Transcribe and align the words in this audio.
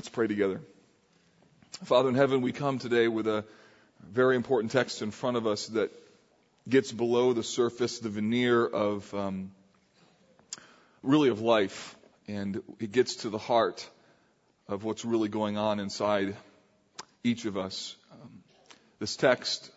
Let's 0.00 0.08
pray 0.08 0.28
together. 0.28 0.62
Father 1.84 2.08
in 2.08 2.14
heaven, 2.14 2.40
we 2.40 2.52
come 2.52 2.78
today 2.78 3.06
with 3.06 3.26
a 3.26 3.44
very 4.02 4.34
important 4.34 4.72
text 4.72 5.02
in 5.02 5.10
front 5.10 5.36
of 5.36 5.46
us 5.46 5.66
that 5.66 5.92
gets 6.66 6.90
below 6.90 7.34
the 7.34 7.42
surface, 7.42 7.98
the 7.98 8.08
veneer 8.08 8.64
of 8.64 9.12
um, 9.12 9.50
really 11.02 11.28
of 11.28 11.42
life, 11.42 11.94
and 12.26 12.62
it 12.78 12.92
gets 12.92 13.16
to 13.16 13.28
the 13.28 13.36
heart 13.36 13.86
of 14.68 14.84
what's 14.84 15.04
really 15.04 15.28
going 15.28 15.58
on 15.58 15.80
inside 15.80 16.34
each 17.22 17.44
of 17.44 17.58
us. 17.58 17.94
Um, 18.10 18.30
this 19.00 19.16
text, 19.16 19.70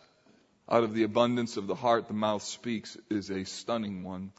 out 0.70 0.84
of 0.84 0.94
the 0.94 1.02
abundance 1.02 1.58
of 1.58 1.66
the 1.66 1.74
heart, 1.74 2.08
the 2.08 2.14
mouth 2.14 2.44
speaks, 2.44 2.96
is 3.10 3.28
a 3.28 3.44
stunning 3.44 4.04
one. 4.04 4.32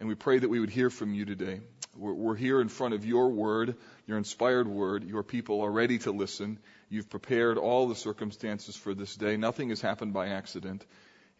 And 0.00 0.08
we 0.08 0.16
pray 0.16 0.40
that 0.40 0.48
we 0.50 0.58
would 0.58 0.70
hear 0.70 0.90
from 0.90 1.14
you 1.14 1.24
today. 1.24 1.60
We're, 1.96 2.12
we're 2.12 2.34
here 2.34 2.60
in 2.60 2.68
front 2.68 2.94
of 2.94 3.06
your 3.06 3.28
word, 3.28 3.76
your 4.06 4.18
inspired 4.18 4.68
word. 4.68 5.04
Your 5.04 5.22
people 5.22 5.62
are 5.62 5.70
ready 5.70 5.98
to 5.98 6.12
listen. 6.12 6.58
You've 6.88 7.08
prepared 7.10 7.58
all 7.58 7.88
the 7.88 7.94
circumstances 7.94 8.76
for 8.76 8.94
this 8.94 9.16
day. 9.16 9.36
Nothing 9.36 9.70
has 9.70 9.80
happened 9.80 10.12
by 10.12 10.28
accident. 10.28 10.84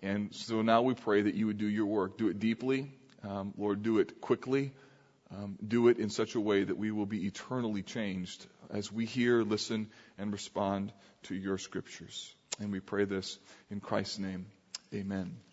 And 0.03 0.35
so 0.35 0.63
now 0.63 0.83
we 0.83 0.95
pray 0.95 1.23
that 1.23 1.35
you 1.35 1.47
would 1.47 1.59
do 1.59 1.69
your 1.69 1.87
work. 1.87 2.19
Do 2.19 2.29
it 2.29 2.39
deeply. 2.39 2.93
Um, 3.23 3.55
Lord, 3.57 3.83
do 3.83 3.99
it 3.99 4.21
quickly. 4.21 4.73
Um, 5.31 5.57
do 5.67 5.89
it 5.89 5.99
in 5.99 6.11
such 6.11 6.35
a 6.35 6.41
way 6.41 6.65
that 6.65 6.77
we 6.77 6.91
will 6.91 7.07
be 7.07 7.27
eternally 7.27 7.83
changed 7.83 8.47
as 8.71 8.93
we 8.93 9.07
hear, 9.07 9.43
listen, 9.43 9.89
and 10.19 10.33
respond 10.33 10.93
to 11.25 11.35
your 11.35 11.59
scriptures. 11.59 12.35
And 12.61 12.71
we 12.71 12.81
pray 12.81 13.05
this 13.05 13.39
in 13.71 13.81
Christ's 13.81 14.19
name. 14.19 14.47
Amen. 14.93 15.52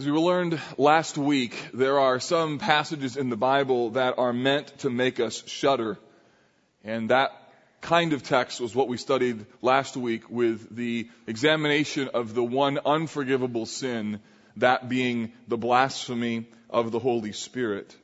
As 0.00 0.06
we 0.06 0.12
learned 0.12 0.58
last 0.78 1.18
week, 1.18 1.54
there 1.74 1.98
are 1.98 2.20
some 2.20 2.58
passages 2.58 3.18
in 3.18 3.28
the 3.28 3.36
Bible 3.36 3.90
that 3.90 4.14
are 4.16 4.32
meant 4.32 4.78
to 4.78 4.88
make 4.88 5.20
us 5.20 5.46
shudder. 5.46 5.98
And 6.82 7.10
that 7.10 7.32
kind 7.82 8.14
of 8.14 8.22
text 8.22 8.62
was 8.62 8.74
what 8.74 8.88
we 8.88 8.96
studied 8.96 9.44
last 9.60 9.98
week 9.98 10.30
with 10.30 10.74
the 10.74 11.10
examination 11.26 12.08
of 12.14 12.32
the 12.32 12.42
one 12.42 12.78
unforgivable 12.82 13.66
sin, 13.66 14.20
that 14.56 14.88
being 14.88 15.32
the 15.48 15.58
blasphemy 15.58 16.48
of 16.70 16.92
the 16.92 16.98
Holy 16.98 17.32
Spirit. 17.32 17.94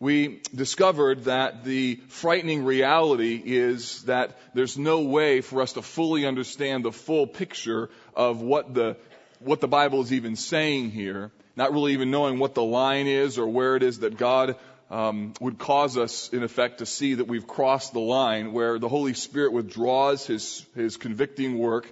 We 0.00 0.40
discovered 0.54 1.24
that 1.24 1.64
the 1.64 1.96
frightening 2.08 2.64
reality 2.64 3.42
is 3.44 4.04
that 4.04 4.38
there's 4.54 4.78
no 4.78 5.02
way 5.02 5.42
for 5.42 5.60
us 5.60 5.74
to 5.74 5.82
fully 5.82 6.24
understand 6.24 6.82
the 6.82 6.92
full 6.92 7.26
picture 7.26 7.90
of 8.16 8.40
what 8.40 8.72
the 8.72 8.96
what 9.40 9.60
the 9.60 9.68
Bible 9.68 10.00
is 10.02 10.12
even 10.12 10.36
saying 10.36 10.90
here, 10.90 11.30
not 11.56 11.72
really 11.72 11.92
even 11.92 12.10
knowing 12.10 12.38
what 12.38 12.54
the 12.54 12.62
line 12.62 13.06
is 13.06 13.38
or 13.38 13.46
where 13.46 13.76
it 13.76 13.82
is 13.82 14.00
that 14.00 14.16
God 14.16 14.56
um, 14.90 15.32
would 15.40 15.58
cause 15.58 15.96
us, 15.96 16.28
in 16.32 16.42
effect, 16.42 16.78
to 16.78 16.86
see 16.86 17.14
that 17.14 17.26
we've 17.26 17.46
crossed 17.46 17.92
the 17.92 18.00
line 18.00 18.52
where 18.52 18.78
the 18.78 18.88
Holy 18.88 19.14
Spirit 19.14 19.52
withdraws 19.52 20.26
His 20.26 20.64
His 20.74 20.96
convicting 20.96 21.58
work, 21.58 21.90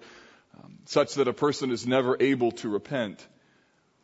um, 0.63 0.79
such 0.85 1.15
that 1.15 1.29
a 1.29 1.33
person 1.33 1.71
is 1.71 1.87
never 1.87 2.17
able 2.21 2.53
to 2.53 2.69
repent. 2.69 3.27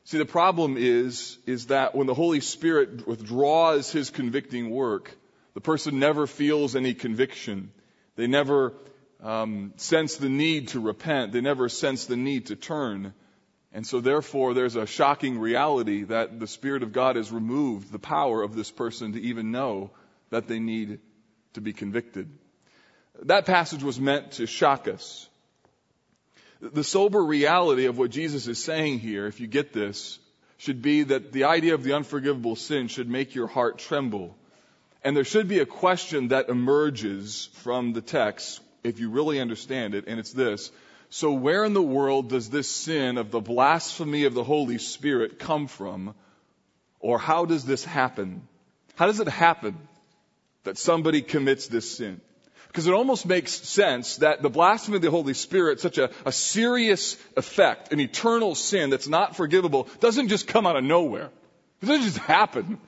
See, 0.04 0.18
the 0.18 0.24
problem 0.24 0.76
is 0.78 1.38
is 1.46 1.66
that 1.66 1.94
when 1.94 2.06
the 2.06 2.14
Holy 2.14 2.40
Spirit 2.40 3.06
withdraws 3.06 3.92
His 3.92 4.10
convicting 4.10 4.70
work, 4.70 5.14
the 5.54 5.60
person 5.60 5.98
never 5.98 6.26
feels 6.26 6.74
any 6.74 6.94
conviction. 6.94 7.72
They 8.16 8.26
never 8.26 8.72
um, 9.22 9.74
sense 9.76 10.16
the 10.16 10.28
need 10.28 10.68
to 10.68 10.80
repent. 10.80 11.32
They 11.32 11.40
never 11.40 11.68
sense 11.68 12.06
the 12.06 12.16
need 12.16 12.46
to 12.46 12.56
turn. 12.56 13.12
And 13.72 13.86
so 13.86 14.00
therefore 14.00 14.54
there's 14.54 14.76
a 14.76 14.86
shocking 14.86 15.38
reality 15.38 16.04
that 16.04 16.40
the 16.40 16.46
Spirit 16.46 16.82
of 16.82 16.92
God 16.92 17.16
has 17.16 17.30
removed 17.30 17.92
the 17.92 17.98
power 17.98 18.42
of 18.42 18.54
this 18.54 18.70
person 18.70 19.12
to 19.12 19.20
even 19.20 19.50
know 19.50 19.90
that 20.30 20.48
they 20.48 20.58
need 20.58 21.00
to 21.54 21.60
be 21.60 21.72
convicted. 21.72 22.30
That 23.22 23.46
passage 23.46 23.82
was 23.82 24.00
meant 24.00 24.32
to 24.32 24.46
shock 24.46 24.88
us. 24.88 25.28
The 26.60 26.84
sober 26.84 27.22
reality 27.22 27.86
of 27.86 27.98
what 27.98 28.10
Jesus 28.10 28.48
is 28.48 28.62
saying 28.62 29.00
here, 29.00 29.26
if 29.26 29.40
you 29.40 29.46
get 29.46 29.72
this, 29.72 30.18
should 30.56 30.82
be 30.82 31.04
that 31.04 31.32
the 31.32 31.44
idea 31.44 31.74
of 31.74 31.84
the 31.84 31.92
unforgivable 31.92 32.56
sin 32.56 32.88
should 32.88 33.08
make 33.08 33.34
your 33.34 33.46
heart 33.46 33.78
tremble. 33.78 34.36
And 35.04 35.16
there 35.16 35.24
should 35.24 35.46
be 35.46 35.60
a 35.60 35.66
question 35.66 36.28
that 36.28 36.48
emerges 36.48 37.48
from 37.54 37.92
the 37.92 38.00
text, 38.00 38.60
if 38.82 38.98
you 38.98 39.10
really 39.10 39.40
understand 39.40 39.94
it, 39.94 40.06
and 40.08 40.18
it's 40.18 40.32
this. 40.32 40.72
So, 41.10 41.32
where 41.32 41.64
in 41.64 41.72
the 41.72 41.82
world 41.82 42.28
does 42.28 42.50
this 42.50 42.68
sin 42.68 43.16
of 43.16 43.30
the 43.30 43.40
blasphemy 43.40 44.24
of 44.24 44.34
the 44.34 44.44
Holy 44.44 44.78
Spirit 44.78 45.38
come 45.38 45.66
from? 45.66 46.14
Or 47.00 47.18
how 47.18 47.46
does 47.46 47.64
this 47.64 47.84
happen? 47.84 48.46
How 48.96 49.06
does 49.06 49.20
it 49.20 49.28
happen 49.28 49.76
that 50.64 50.76
somebody 50.76 51.22
commits 51.22 51.68
this 51.68 51.96
sin? 51.96 52.20
Because 52.66 52.86
it 52.86 52.92
almost 52.92 53.24
makes 53.24 53.52
sense 53.52 54.16
that 54.16 54.42
the 54.42 54.50
blasphemy 54.50 54.96
of 54.96 55.02
the 55.02 55.10
Holy 55.10 55.32
Spirit, 55.32 55.80
such 55.80 55.96
a, 55.96 56.10
a 56.26 56.32
serious 56.32 57.16
effect, 57.36 57.92
an 57.92 58.00
eternal 58.00 58.54
sin 58.54 58.90
that's 58.90 59.08
not 59.08 59.36
forgivable, 59.36 59.88
doesn't 60.00 60.28
just 60.28 60.46
come 60.46 60.66
out 60.66 60.76
of 60.76 60.84
nowhere. 60.84 61.30
It 61.80 61.86
doesn't 61.86 62.04
just 62.04 62.18
happen. 62.18 62.78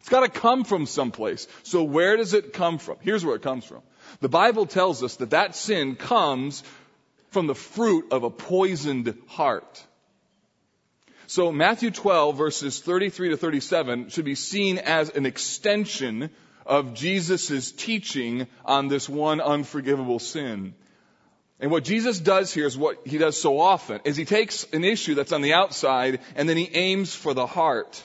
It's 0.00 0.08
got 0.08 0.20
to 0.20 0.28
come 0.28 0.64
from 0.64 0.86
someplace. 0.86 1.46
So 1.62 1.84
where 1.84 2.16
does 2.16 2.34
it 2.34 2.52
come 2.52 2.78
from? 2.78 2.96
Here's 3.00 3.24
where 3.24 3.36
it 3.36 3.42
comes 3.42 3.64
from. 3.64 3.80
The 4.20 4.28
Bible 4.28 4.66
tells 4.66 5.02
us 5.02 5.16
that 5.16 5.30
that 5.30 5.54
sin 5.54 5.96
comes 5.96 6.62
from 7.30 7.46
the 7.46 7.54
fruit 7.54 8.12
of 8.12 8.22
a 8.22 8.30
poisoned 8.30 9.16
heart. 9.28 9.82
So 11.26 11.52
Matthew 11.52 11.90
12 11.90 12.36
verses 12.36 12.80
33 12.80 13.30
to 13.30 13.36
37 13.36 14.08
should 14.08 14.24
be 14.24 14.34
seen 14.34 14.78
as 14.78 15.10
an 15.10 15.26
extension 15.26 16.30
of 16.66 16.94
Jesus' 16.94 17.72
teaching 17.72 18.46
on 18.64 18.88
this 18.88 19.08
one 19.08 19.40
unforgivable 19.40 20.18
sin. 20.18 20.74
And 21.60 21.70
what 21.70 21.84
Jesus 21.84 22.18
does 22.18 22.52
here 22.52 22.66
is 22.66 22.76
what 22.76 23.06
he 23.06 23.18
does 23.18 23.40
so 23.40 23.60
often, 23.60 24.00
is 24.04 24.16
he 24.16 24.24
takes 24.24 24.64
an 24.72 24.82
issue 24.82 25.14
that's 25.14 25.32
on 25.32 25.42
the 25.42 25.52
outside 25.52 26.20
and 26.34 26.48
then 26.48 26.56
he 26.56 26.70
aims 26.72 27.14
for 27.14 27.34
the 27.34 27.46
heart. 27.46 28.02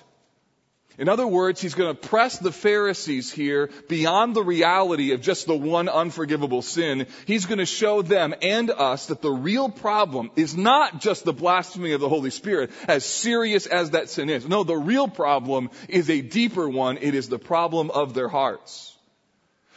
In 0.97 1.09
other 1.09 1.27
words, 1.27 1.59
he's 1.59 1.75
going 1.75 1.93
to 1.93 2.07
press 2.07 2.39
the 2.39 2.51
Pharisees 2.51 3.31
here 3.31 3.69
beyond 3.89 4.33
the 4.33 4.43
reality 4.43 5.11
of 5.11 5.21
just 5.21 5.45
the 5.45 5.55
one 5.55 5.89
unforgivable 5.89 6.61
sin. 6.61 7.07
He's 7.25 7.45
going 7.45 7.57
to 7.57 7.65
show 7.65 8.01
them 8.01 8.33
and 8.41 8.71
us 8.71 9.07
that 9.07 9.21
the 9.21 9.31
real 9.31 9.69
problem 9.69 10.31
is 10.37 10.55
not 10.55 11.01
just 11.01 11.25
the 11.25 11.33
blasphemy 11.33 11.91
of 11.91 12.01
the 12.01 12.09
Holy 12.09 12.29
Spirit, 12.29 12.71
as 12.87 13.05
serious 13.05 13.65
as 13.65 13.91
that 13.91 14.09
sin 14.09 14.29
is. 14.29 14.47
No, 14.47 14.63
the 14.63 14.77
real 14.77 15.09
problem 15.09 15.69
is 15.89 16.09
a 16.09 16.21
deeper 16.21 16.69
one. 16.69 16.97
It 16.97 17.13
is 17.13 17.27
the 17.27 17.39
problem 17.39 17.91
of 17.91 18.13
their 18.13 18.29
hearts. 18.29 18.95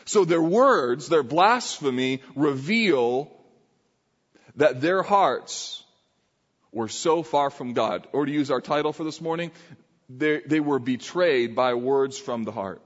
So 0.05 0.25
their 0.25 0.43
words, 0.43 1.09
their 1.09 1.25
blasphemy 1.25 2.23
reveal 2.37 3.31
that 4.57 4.81
their 4.81 5.03
hearts 5.03 5.83
were 6.73 6.89
so 6.89 7.23
far 7.23 7.51
from 7.51 7.73
God. 7.73 8.07
Or 8.13 8.25
to 8.25 8.33
use 8.33 8.51
our 8.51 8.61
title 8.61 8.93
for 8.93 9.05
this 9.05 9.21
morning, 9.21 9.51
they, 10.09 10.61
were 10.61 10.79
betrayed 10.79 11.55
by 11.55 11.75
words 11.75 12.19
from 12.19 12.45
the 12.45 12.53
heart. 12.53 12.81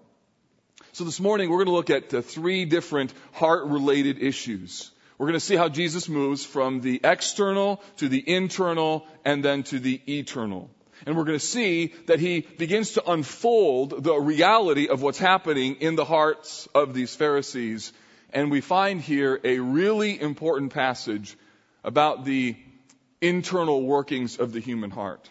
So 0.92 1.04
this 1.04 1.20
morning 1.20 1.48
we're 1.48 1.64
going 1.64 1.66
to 1.66 1.72
look 1.72 1.90
at 1.90 2.24
three 2.24 2.64
different 2.64 3.14
heart 3.32 3.66
related 3.66 4.22
issues. 4.22 4.90
We're 5.18 5.28
going 5.28 5.38
to 5.38 5.46
see 5.46 5.56
how 5.56 5.68
Jesus 5.68 6.08
moves 6.08 6.44
from 6.44 6.80
the 6.80 7.00
external 7.04 7.80
to 7.98 8.08
the 8.08 8.22
internal 8.28 9.06
and 9.24 9.44
then 9.44 9.62
to 9.64 9.78
the 9.78 10.00
eternal. 10.06 10.68
And 11.06 11.16
we're 11.16 11.24
going 11.24 11.38
to 11.38 11.44
see 11.44 11.94
that 12.06 12.20
he 12.20 12.40
begins 12.40 12.92
to 12.92 13.10
unfold 13.10 14.02
the 14.02 14.14
reality 14.14 14.88
of 14.88 15.02
what's 15.02 15.18
happening 15.18 15.76
in 15.76 15.96
the 15.96 16.04
hearts 16.04 16.68
of 16.74 16.94
these 16.94 17.14
Pharisees. 17.14 17.92
And 18.32 18.50
we 18.50 18.60
find 18.60 19.00
here 19.00 19.40
a 19.42 19.58
really 19.58 20.20
important 20.20 20.72
passage 20.72 21.36
about 21.84 22.24
the 22.24 22.56
internal 23.20 23.82
workings 23.82 24.38
of 24.38 24.52
the 24.52 24.60
human 24.60 24.90
heart. 24.90 25.28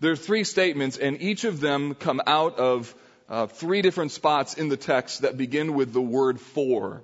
There 0.00 0.12
are 0.12 0.16
three 0.16 0.44
statements, 0.44 0.98
and 0.98 1.20
each 1.22 1.44
of 1.44 1.60
them 1.60 1.94
come 1.94 2.20
out 2.26 2.58
of 2.58 2.94
uh, 3.28 3.46
three 3.46 3.82
different 3.82 4.12
spots 4.12 4.54
in 4.54 4.68
the 4.68 4.76
text 4.76 5.22
that 5.22 5.36
begin 5.36 5.74
with 5.74 5.92
the 5.92 6.02
word 6.02 6.40
for. 6.40 7.02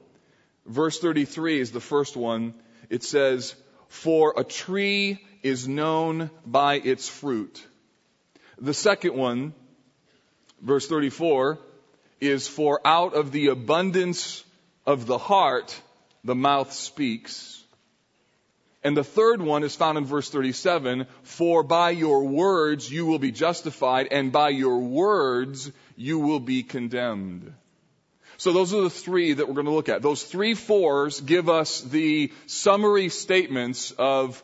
Verse 0.66 0.98
33 0.98 1.60
is 1.60 1.70
the 1.70 1.80
first 1.80 2.16
one. 2.16 2.54
It 2.88 3.02
says, 3.02 3.54
For 3.88 4.34
a 4.36 4.44
tree 4.44 5.24
is 5.42 5.66
known 5.66 6.30
by 6.44 6.74
its 6.74 7.08
fruit. 7.08 7.64
The 8.58 8.74
second 8.74 9.14
one, 9.14 9.54
verse 10.60 10.86
34, 10.86 11.58
is 12.20 12.46
for 12.46 12.80
out 12.84 13.14
of 13.14 13.32
the 13.32 13.48
abundance 13.48 14.44
of 14.84 15.06
the 15.06 15.18
heart, 15.18 15.80
the 16.24 16.34
mouth 16.34 16.72
speaks. 16.72 17.59
And 18.82 18.96
the 18.96 19.04
third 19.04 19.42
one 19.42 19.62
is 19.62 19.76
found 19.76 19.98
in 19.98 20.06
verse 20.06 20.30
37, 20.30 21.06
for 21.22 21.62
by 21.62 21.90
your 21.90 22.24
words 22.24 22.90
you 22.90 23.04
will 23.04 23.18
be 23.18 23.30
justified, 23.30 24.08
and 24.10 24.32
by 24.32 24.48
your 24.48 24.78
words 24.78 25.70
you 25.96 26.18
will 26.18 26.40
be 26.40 26.62
condemned. 26.62 27.52
So 28.38 28.54
those 28.54 28.72
are 28.72 28.80
the 28.80 28.88
three 28.88 29.34
that 29.34 29.46
we're 29.46 29.54
going 29.54 29.66
to 29.66 29.72
look 29.72 29.90
at. 29.90 30.00
Those 30.00 30.22
three 30.22 30.54
fours 30.54 31.20
give 31.20 31.50
us 31.50 31.82
the 31.82 32.32
summary 32.46 33.10
statements 33.10 33.90
of 33.90 34.42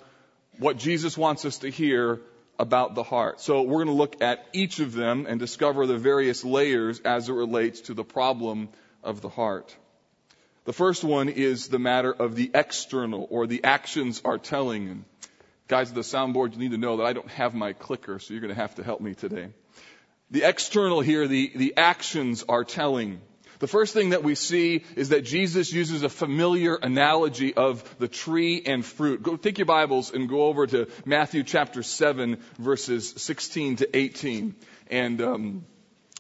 what 0.58 0.76
Jesus 0.76 1.16
wants 1.16 1.46
us 1.46 1.58
to 1.58 1.70
hear 1.70 2.20
about 2.58 2.94
the 2.94 3.02
heart. 3.02 3.40
So 3.40 3.62
we're 3.62 3.84
going 3.84 3.86
to 3.86 3.92
look 3.92 4.22
at 4.22 4.44
each 4.52 4.80
of 4.80 4.92
them 4.92 5.24
and 5.26 5.40
discover 5.40 5.86
the 5.86 5.96
various 5.96 6.44
layers 6.44 7.00
as 7.00 7.30
it 7.30 7.32
relates 7.32 7.82
to 7.82 7.94
the 7.94 8.04
problem 8.04 8.68
of 9.02 9.22
the 9.22 9.30
heart. 9.30 9.74
The 10.66 10.72
first 10.72 11.04
one 11.04 11.28
is 11.28 11.68
the 11.68 11.78
matter 11.78 12.12
of 12.12 12.34
the 12.34 12.50
external 12.52 13.28
or 13.30 13.46
the 13.46 13.62
actions 13.62 14.20
are 14.24 14.36
telling. 14.36 14.88
And 14.88 15.04
guys 15.68 15.90
at 15.90 15.94
the 15.94 16.00
soundboard, 16.00 16.54
you 16.54 16.58
need 16.58 16.72
to 16.72 16.76
know 16.76 16.96
that 16.96 17.04
I 17.04 17.12
don't 17.12 17.30
have 17.30 17.54
my 17.54 17.72
clicker, 17.72 18.18
so 18.18 18.34
you're 18.34 18.40
going 18.40 18.52
to 18.52 18.60
have 18.60 18.74
to 18.74 18.82
help 18.82 19.00
me 19.00 19.14
today. 19.14 19.50
The 20.32 20.42
external 20.42 21.00
here, 21.00 21.28
the, 21.28 21.52
the 21.54 21.74
actions 21.76 22.44
are 22.48 22.64
telling. 22.64 23.20
The 23.60 23.68
first 23.68 23.94
thing 23.94 24.10
that 24.10 24.24
we 24.24 24.34
see 24.34 24.84
is 24.96 25.10
that 25.10 25.22
Jesus 25.22 25.72
uses 25.72 26.02
a 26.02 26.08
familiar 26.08 26.74
analogy 26.74 27.54
of 27.54 27.98
the 28.00 28.08
tree 28.08 28.60
and 28.66 28.84
fruit. 28.84 29.22
Go 29.22 29.36
take 29.36 29.58
your 29.58 29.66
Bibles 29.66 30.12
and 30.12 30.28
go 30.28 30.46
over 30.46 30.66
to 30.66 30.88
Matthew 31.04 31.44
chapter 31.44 31.84
7 31.84 32.38
verses 32.58 33.14
16 33.16 33.76
to 33.76 33.96
18 33.96 34.56
and 34.90 35.22
um, 35.22 35.64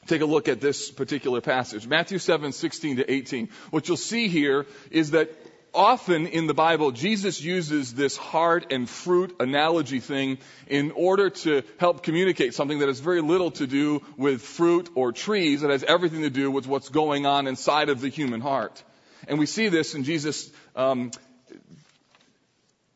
take 0.06 0.22
a 0.22 0.26
look 0.26 0.48
at 0.48 0.60
this 0.60 0.90
particular 0.90 1.40
passage. 1.40 1.86
Matthew 1.86 2.18
7, 2.18 2.52
16 2.52 2.96
to 2.96 3.10
18. 3.10 3.48
What 3.70 3.88
you'll 3.88 3.96
see 3.96 4.28
here 4.28 4.66
is 4.90 5.12
that 5.12 5.30
often 5.76 6.26
in 6.26 6.46
the 6.46 6.54
Bible, 6.54 6.90
Jesus 6.90 7.40
uses 7.40 7.94
this 7.94 8.16
heart 8.16 8.72
and 8.72 8.88
fruit 8.88 9.36
analogy 9.38 10.00
thing 10.00 10.38
in 10.66 10.90
order 10.92 11.30
to 11.30 11.62
help 11.78 12.02
communicate 12.02 12.54
something 12.54 12.78
that 12.78 12.88
has 12.88 13.00
very 13.00 13.20
little 13.20 13.50
to 13.52 13.66
do 13.66 14.02
with 14.16 14.40
fruit 14.40 14.88
or 14.94 15.12
trees. 15.12 15.62
It 15.62 15.70
has 15.70 15.84
everything 15.84 16.22
to 16.22 16.30
do 16.30 16.50
with 16.50 16.66
what's 16.66 16.88
going 16.88 17.26
on 17.26 17.46
inside 17.46 17.90
of 17.90 18.00
the 18.00 18.08
human 18.08 18.40
heart. 18.40 18.82
And 19.28 19.38
we 19.38 19.46
see 19.46 19.68
this 19.68 19.94
in 19.94 20.04
Jesus, 20.04 20.50
um, 20.74 21.10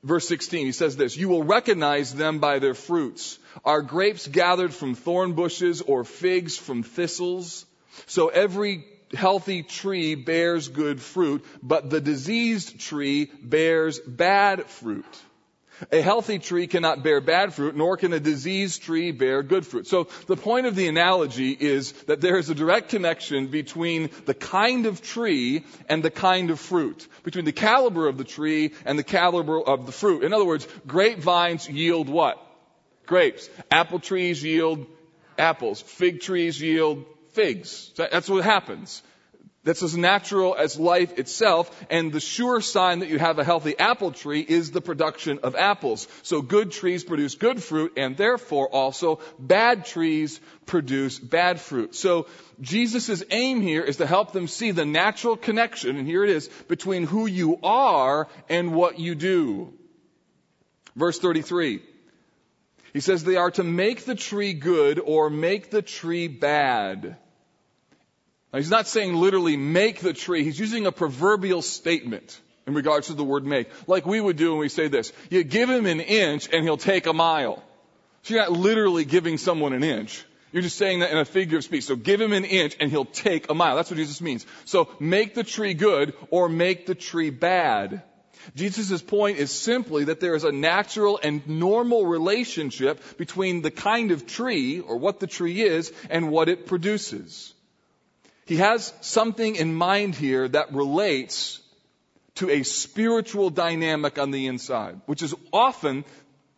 verse 0.02 0.26
16. 0.29 0.67
He 0.67 0.73
says 0.73 0.97
this, 0.97 1.17
You 1.17 1.29
will 1.29 1.44
recognize 1.44 2.14
them 2.14 2.38
by 2.38 2.58
their 2.58 2.75
fruits. 2.75 3.38
Are 3.64 3.82
grapes 3.82 4.26
gathered 4.26 4.75
from 4.75 4.94
thorn 4.94 5.35
bushes 5.35 5.81
or 5.82 6.05
figs 6.05 6.56
from 6.56 6.82
thistles? 6.82 7.67
So 8.06 8.29
every 8.29 8.85
healthy 9.14 9.62
tree 9.62 10.14
bears 10.14 10.69
good 10.69 11.00
fruit, 11.00 11.44
but 11.62 11.91
the 11.91 12.00
diseased 12.00 12.79
tree 12.81 13.31
bears 13.43 13.99
bad 14.00 14.67
fruit. 14.67 15.05
A 15.93 16.00
healthy 16.00 16.38
tree 16.38 16.67
cannot 16.67 17.03
bear 17.03 17.21
bad 17.21 17.55
fruit, 17.55 17.77
nor 17.77 17.97
can 17.97 18.12
a 18.12 18.21
diseased 18.21 18.82
tree 18.82 19.12
bear 19.12 19.43
good 19.43 19.67
fruit. 19.67 19.87
So 19.87 20.09
the 20.27 20.37
point 20.37 20.67
of 20.67 20.75
the 20.77 20.88
analogy 20.88 21.50
is 21.50 21.93
that 22.05 22.21
there 22.21 22.38
is 22.38 22.50
a 22.50 22.55
direct 22.55 22.91
connection 22.91 23.49
between 23.49 24.11
the 24.27 24.35
kind 24.35 24.87
of 24.87 25.03
tree 25.03 25.65
and 25.88 26.03
the 26.03 26.11
kind 26.11 26.50
of 26.50 26.61
fruit, 26.61 27.06
between 27.25 27.44
the 27.44 27.53
caliber 27.53 28.09
of 28.09 28.19
the 28.19 28.25
tree 28.25 28.73
and 28.85 28.99
the 28.99 29.05
caliber 29.05 29.61
of 29.61 29.87
the 29.87 29.93
fruit. 29.93 30.25
In 30.25 30.32
other 30.32 30.44
words, 30.44 30.67
grapevines 30.87 31.69
yield 31.69 32.09
what? 32.09 32.38
Grapes. 33.06 33.49
Apple 33.71 33.99
trees 33.99 34.43
yield 34.43 34.87
apples. 35.38 35.81
Fig 35.81 36.21
trees 36.21 36.61
yield 36.61 37.05
figs. 37.32 37.93
That's 37.97 38.29
what 38.29 38.44
happens. 38.44 39.03
That's 39.62 39.82
as 39.82 39.94
natural 39.94 40.56
as 40.56 40.80
life 40.80 41.18
itself, 41.18 41.70
and 41.90 42.10
the 42.10 42.20
sure 42.20 42.62
sign 42.62 43.00
that 43.00 43.10
you 43.10 43.18
have 43.18 43.38
a 43.38 43.44
healthy 43.44 43.78
apple 43.78 44.10
tree 44.10 44.40
is 44.40 44.70
the 44.70 44.80
production 44.80 45.40
of 45.42 45.54
apples. 45.54 46.08
So 46.22 46.40
good 46.40 46.72
trees 46.72 47.04
produce 47.04 47.34
good 47.34 47.62
fruit, 47.62 47.92
and 47.98 48.16
therefore 48.16 48.68
also 48.68 49.20
bad 49.38 49.84
trees 49.84 50.40
produce 50.64 51.18
bad 51.18 51.60
fruit. 51.60 51.94
So 51.94 52.26
Jesus' 52.62 53.22
aim 53.30 53.60
here 53.60 53.82
is 53.82 53.98
to 53.98 54.06
help 54.06 54.32
them 54.32 54.48
see 54.48 54.70
the 54.70 54.86
natural 54.86 55.36
connection, 55.36 55.96
and 55.96 56.06
here 56.06 56.24
it 56.24 56.30
is, 56.30 56.48
between 56.68 57.06
who 57.06 57.26
you 57.26 57.58
are 57.62 58.28
and 58.48 58.74
what 58.74 58.98
you 58.98 59.14
do. 59.14 59.74
Verse 60.96 61.18
33. 61.18 61.82
He 62.94 63.00
says 63.00 63.22
they 63.22 63.36
are 63.36 63.50
to 63.52 63.62
make 63.62 64.06
the 64.06 64.14
tree 64.14 64.54
good 64.54 64.98
or 64.98 65.28
make 65.28 65.70
the 65.70 65.82
tree 65.82 66.28
bad. 66.28 67.18
Now, 68.52 68.58
he's 68.58 68.70
not 68.70 68.88
saying 68.88 69.14
literally 69.14 69.56
make 69.56 70.00
the 70.00 70.12
tree. 70.12 70.43
He's 70.43 70.58
using 70.58 70.87
a 70.87 70.93
proverbial 70.93 71.62
statement 71.62 72.41
in 72.67 72.75
regards 72.75 73.08
to 73.08 73.14
the 73.14 73.25
word 73.25 73.44
make. 73.44 73.69
Like 73.87 74.06
we 74.06 74.20
would 74.20 74.37
do 74.37 74.50
when 74.50 74.61
we 74.61 74.69
say 74.69 74.88
this. 74.88 75.12
You 75.31 75.44
give 75.44 75.70
him 75.70 75.87
an 75.87 76.00
inch 76.00 76.49
and 76.52 76.64
he'll 76.64 76.76
take 76.76 77.06
a 77.06 77.12
mile. 77.12 77.62
So 78.23 78.35
you're 78.35 78.43
not 78.43 78.52
literally 78.52 79.05
giving 79.05 79.38
someone 79.38 79.73
an 79.73 79.85
inch. 79.85 80.25
You're 80.52 80.62
just 80.62 80.76
saying 80.76 81.00
that 81.00 81.12
in 81.12 81.19
a 81.19 81.25
figure 81.25 81.58
of 81.58 81.64
speech. 81.64 81.85
So 81.85 81.94
give 81.94 82.20
him 82.20 82.32
an 82.32 82.44
inch 82.44 82.76
and 82.81 82.91
he'll 82.91 83.05
take 83.05 83.50
a 83.50 83.55
mile. 83.55 83.76
That's 83.76 83.91
what 83.91 83.97
Jesus 83.97 84.20
means. 84.20 84.44
So 84.64 84.88
make 84.99 85.35
the 85.35 85.44
tree 85.44 85.75
good 85.75 86.14
or 86.31 86.49
make 86.49 86.87
the 86.87 86.96
tree 86.96 87.31
bad. 87.31 88.03
Jesus' 88.56 89.03
point 89.03 89.38
is 89.38 89.50
simply 89.50 90.05
that 90.05 90.19
there 90.19 90.35
is 90.35 90.44
a 90.44 90.50
natural 90.50 91.20
and 91.23 91.46
normal 91.46 92.06
relationship 92.06 93.17
between 93.17 93.62
the 93.62 93.70
kind 93.70 94.11
of 94.11 94.26
tree 94.26 94.81
or 94.81 94.96
what 94.96 95.20
the 95.20 95.26
tree 95.26 95.62
is 95.62 95.93
and 96.08 96.31
what 96.31 96.49
it 96.49 96.67
produces. 96.67 97.55
He 98.50 98.56
has 98.56 98.93
something 99.00 99.55
in 99.55 99.73
mind 99.73 100.17
here 100.17 100.49
that 100.49 100.75
relates 100.75 101.61
to 102.35 102.50
a 102.50 102.64
spiritual 102.64 103.49
dynamic 103.49 104.19
on 104.19 104.32
the 104.32 104.49
inside, 104.49 105.00
which 105.06 105.23
is 105.23 105.37
often 105.52 106.05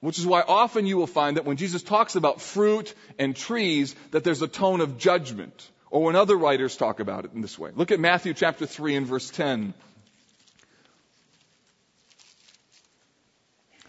which 0.01 0.19
is 0.19 0.27
why 0.27 0.41
often 0.41 0.87
you 0.87 0.97
will 0.97 1.07
find 1.07 1.37
that 1.37 1.45
when 1.45 1.59
Jesus 1.59 1.83
talks 1.83 2.17
about 2.17 2.41
fruit 2.41 2.95
and 3.19 3.37
trees, 3.37 3.95
that 4.13 4.25
there's 4.25 4.41
a 4.41 4.49
tone 4.49 4.81
of 4.81 4.97
judgment. 4.97 5.71
Or 5.91 6.03
when 6.03 6.17
other 6.17 6.35
writers 6.35 6.79
talk 6.79 6.99
about 6.99 7.27
it 7.27 7.35
in 7.35 7.43
this 7.43 7.59
way. 7.59 7.73
Look 7.75 7.91
at 7.91 8.01
Matthew 8.01 8.33
chapter 8.33 8.65
3 8.65 8.97
and 8.97 9.07
verse 9.07 9.29
10. 9.29 9.75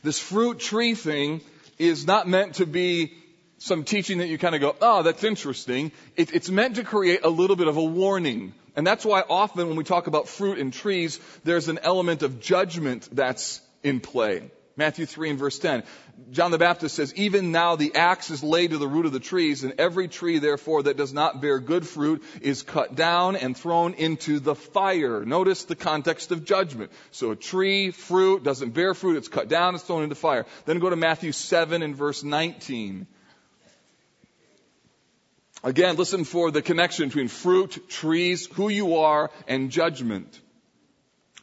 This 0.03 0.19
fruit 0.19 0.59
tree 0.59 0.93
thing 0.93 1.39
is 1.79 2.05
not 2.05 2.27
meant 2.27 2.55
to 2.55 2.65
be 2.65 3.13
some 3.63 3.85
teaching 3.85 4.17
that 4.17 4.27
you 4.27 4.37
kind 4.37 4.55
of 4.55 4.59
go, 4.59 4.75
oh, 4.81 5.03
that's 5.03 5.23
interesting. 5.23 5.93
It, 6.17 6.35
it's 6.35 6.49
meant 6.49 6.75
to 6.75 6.83
create 6.83 7.21
a 7.23 7.29
little 7.29 7.55
bit 7.55 7.69
of 7.69 7.77
a 7.77 7.83
warning. 7.83 8.53
And 8.75 8.85
that's 8.85 9.05
why 9.05 9.21
often 9.21 9.69
when 9.69 9.77
we 9.77 9.85
talk 9.85 10.07
about 10.07 10.27
fruit 10.27 10.57
and 10.57 10.73
trees, 10.73 11.17
there's 11.45 11.69
an 11.69 11.79
element 11.81 12.23
of 12.23 12.41
judgment 12.41 13.07
that's 13.09 13.61
in 13.81 14.01
play. 14.01 14.51
Matthew 14.75 15.05
3 15.05 15.29
and 15.29 15.39
verse 15.39 15.59
10. 15.59 15.83
John 16.31 16.51
the 16.51 16.57
Baptist 16.57 16.95
says, 16.95 17.13
Even 17.15 17.53
now 17.53 17.77
the 17.77 17.95
axe 17.95 18.31
is 18.31 18.43
laid 18.43 18.71
to 18.71 18.77
the 18.77 18.87
root 18.87 19.05
of 19.05 19.13
the 19.13 19.21
trees, 19.21 19.63
and 19.63 19.75
every 19.77 20.09
tree, 20.09 20.39
therefore, 20.39 20.83
that 20.83 20.97
does 20.97 21.13
not 21.13 21.41
bear 21.41 21.59
good 21.59 21.87
fruit 21.87 22.21
is 22.41 22.63
cut 22.63 22.95
down 22.95 23.37
and 23.37 23.55
thrown 23.55 23.93
into 23.93 24.41
the 24.41 24.55
fire. 24.55 25.23
Notice 25.23 25.63
the 25.63 25.75
context 25.77 26.33
of 26.33 26.43
judgment. 26.43 26.91
So 27.11 27.31
a 27.31 27.35
tree, 27.37 27.91
fruit, 27.91 28.43
doesn't 28.43 28.71
bear 28.71 28.93
fruit, 28.93 29.15
it's 29.15 29.29
cut 29.29 29.47
down, 29.47 29.75
it's 29.75 29.85
thrown 29.85 30.03
into 30.03 30.15
fire. 30.15 30.45
Then 30.65 30.79
go 30.79 30.89
to 30.89 30.97
Matthew 30.97 31.31
7 31.31 31.81
and 31.81 31.95
verse 31.95 32.23
19. 32.23 33.07
Again, 35.63 35.95
listen 35.95 36.25
for 36.25 36.51
the 36.51 36.61
connection 36.61 37.07
between 37.07 37.29
fruit, 37.29 37.89
trees, 37.89 38.47
who 38.47 38.67
you 38.67 38.97
are, 38.97 39.31
and 39.47 39.71
judgment. 39.71 40.39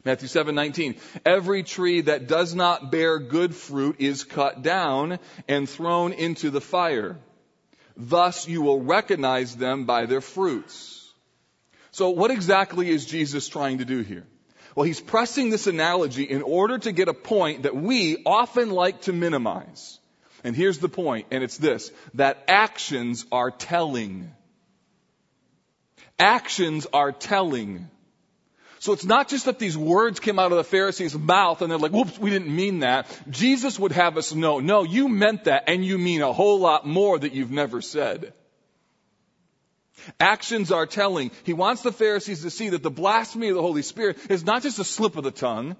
Matthew 0.03 0.27
7:19 0.27 0.95
Every 1.25 1.63
tree 1.63 2.01
that 2.01 2.27
does 2.27 2.53
not 2.53 2.91
bear 2.91 3.17
good 3.17 3.55
fruit 3.55 3.95
is 3.99 4.23
cut 4.23 4.61
down 4.61 5.19
and 5.47 5.67
thrown 5.67 6.13
into 6.13 6.49
the 6.49 6.61
fire. 6.61 7.17
Thus 7.97 8.47
you 8.47 8.61
will 8.61 8.81
recognize 8.81 9.55
them 9.55 9.85
by 9.85 10.05
their 10.05 10.21
fruits. 10.21 10.97
So 11.91 12.11
what 12.11 12.31
exactly 12.31 12.89
is 12.89 13.05
Jesus 13.05 13.47
trying 13.47 13.79
to 13.79 13.85
do 13.85 14.01
here? 14.01 14.25
Well, 14.75 14.85
he's 14.85 15.01
pressing 15.01 15.49
this 15.49 15.67
analogy 15.67 16.23
in 16.23 16.41
order 16.41 16.77
to 16.77 16.91
get 16.91 17.09
a 17.09 17.13
point 17.13 17.63
that 17.63 17.75
we 17.75 18.23
often 18.25 18.69
like 18.69 19.01
to 19.01 19.13
minimize. 19.13 19.99
And 20.43 20.55
here's 20.55 20.79
the 20.79 20.89
point, 20.89 21.27
and 21.31 21.43
it's 21.43 21.57
this, 21.57 21.91
that 22.15 22.43
actions 22.47 23.25
are 23.31 23.51
telling. 23.51 24.33
Actions 26.17 26.87
are 26.93 27.11
telling. 27.11 27.89
So 28.79 28.93
it's 28.93 29.05
not 29.05 29.27
just 29.27 29.45
that 29.45 29.59
these 29.59 29.77
words 29.77 30.19
came 30.19 30.39
out 30.39 30.51
of 30.51 30.57
the 30.57 30.63
Pharisees' 30.63 31.15
mouth 31.15 31.61
and 31.61 31.69
they're 31.69 31.77
like, 31.77 31.91
whoops, 31.91 32.17
we 32.17 32.31
didn't 32.31 32.55
mean 32.55 32.79
that. 32.79 33.05
Jesus 33.29 33.77
would 33.77 33.91
have 33.91 34.17
us 34.17 34.33
know, 34.33 34.59
no, 34.59 34.81
you 34.81 35.07
meant 35.07 35.43
that 35.43 35.65
and 35.67 35.85
you 35.85 35.99
mean 35.99 36.23
a 36.23 36.33
whole 36.33 36.59
lot 36.59 36.87
more 36.87 37.19
that 37.19 37.33
you've 37.33 37.51
never 37.51 37.81
said. 37.81 38.33
Actions 40.19 40.71
are 40.71 40.87
telling. 40.87 41.29
He 41.43 41.53
wants 41.53 41.83
the 41.83 41.91
Pharisees 41.91 42.41
to 42.41 42.49
see 42.49 42.69
that 42.69 42.81
the 42.81 42.89
blasphemy 42.89 43.49
of 43.49 43.55
the 43.55 43.61
Holy 43.61 43.83
Spirit 43.83 44.17
is 44.31 44.43
not 44.43 44.63
just 44.63 44.79
a 44.79 44.83
slip 44.83 45.15
of 45.15 45.23
the 45.23 45.29
tongue, 45.29 45.75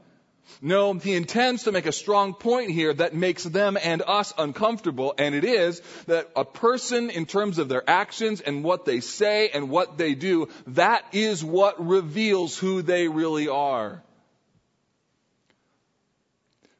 no, 0.62 0.94
he 0.94 1.14
intends 1.16 1.64
to 1.64 1.72
make 1.72 1.86
a 1.86 1.92
strong 1.92 2.34
point 2.34 2.72
here 2.72 2.94
that 2.94 3.14
makes 3.14 3.44
them 3.44 3.78
and 3.82 4.02
us 4.06 4.34
uncomfortable, 4.38 5.14
and 5.18 5.34
it 5.34 5.44
is 5.44 5.82
that 6.08 6.30
a 6.36 6.46
person, 6.46 7.10
in 7.10 7.26
terms 7.26 7.58
of 7.58 7.70
their 7.70 7.88
actions 7.90 8.42
and 8.42 8.64
what 8.64 8.86
they 8.86 9.00
say 9.00 9.50
and 9.50 9.70
what 9.70 9.98
they 9.98 10.14
do, 10.14 10.50
that 10.68 11.06
is 11.14 11.44
what 11.44 11.86
reveals 11.86 12.58
who 12.58 12.82
they 12.82 13.08
really 13.08 13.48
are. 13.48 14.04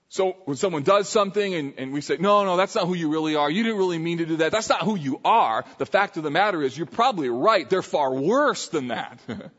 So 0.10 0.36
when 0.44 0.58
someone 0.58 0.84
does 0.84 1.08
something 1.08 1.54
and, 1.54 1.74
and, 1.78 1.94
we 1.94 2.02
say, 2.02 2.18
no, 2.20 2.44
no, 2.44 2.58
that's 2.58 2.76
not 2.76 2.86
who 2.86 2.96
you 2.96 3.10
really 3.10 3.38
are. 3.38 3.50
You 3.50 3.64
didn't 3.64 3.78
really 3.78 3.98
mean 3.98 4.18
to 4.18 4.26
do 4.26 4.36
that. 4.38 4.52
That's 4.52 4.68
not 4.68 4.82
who 4.82 4.98
you 4.98 5.22
are. 5.24 5.64
The 5.78 5.86
fact 5.86 6.18
of 6.18 6.24
the 6.24 6.30
matter 6.30 6.62
is 6.62 6.78
you're 6.78 6.86
probably 6.86 7.30
right. 7.30 7.70
They're 7.70 7.82
far 7.82 8.14
worse 8.14 8.68
than 8.68 8.90
that. 8.90 9.22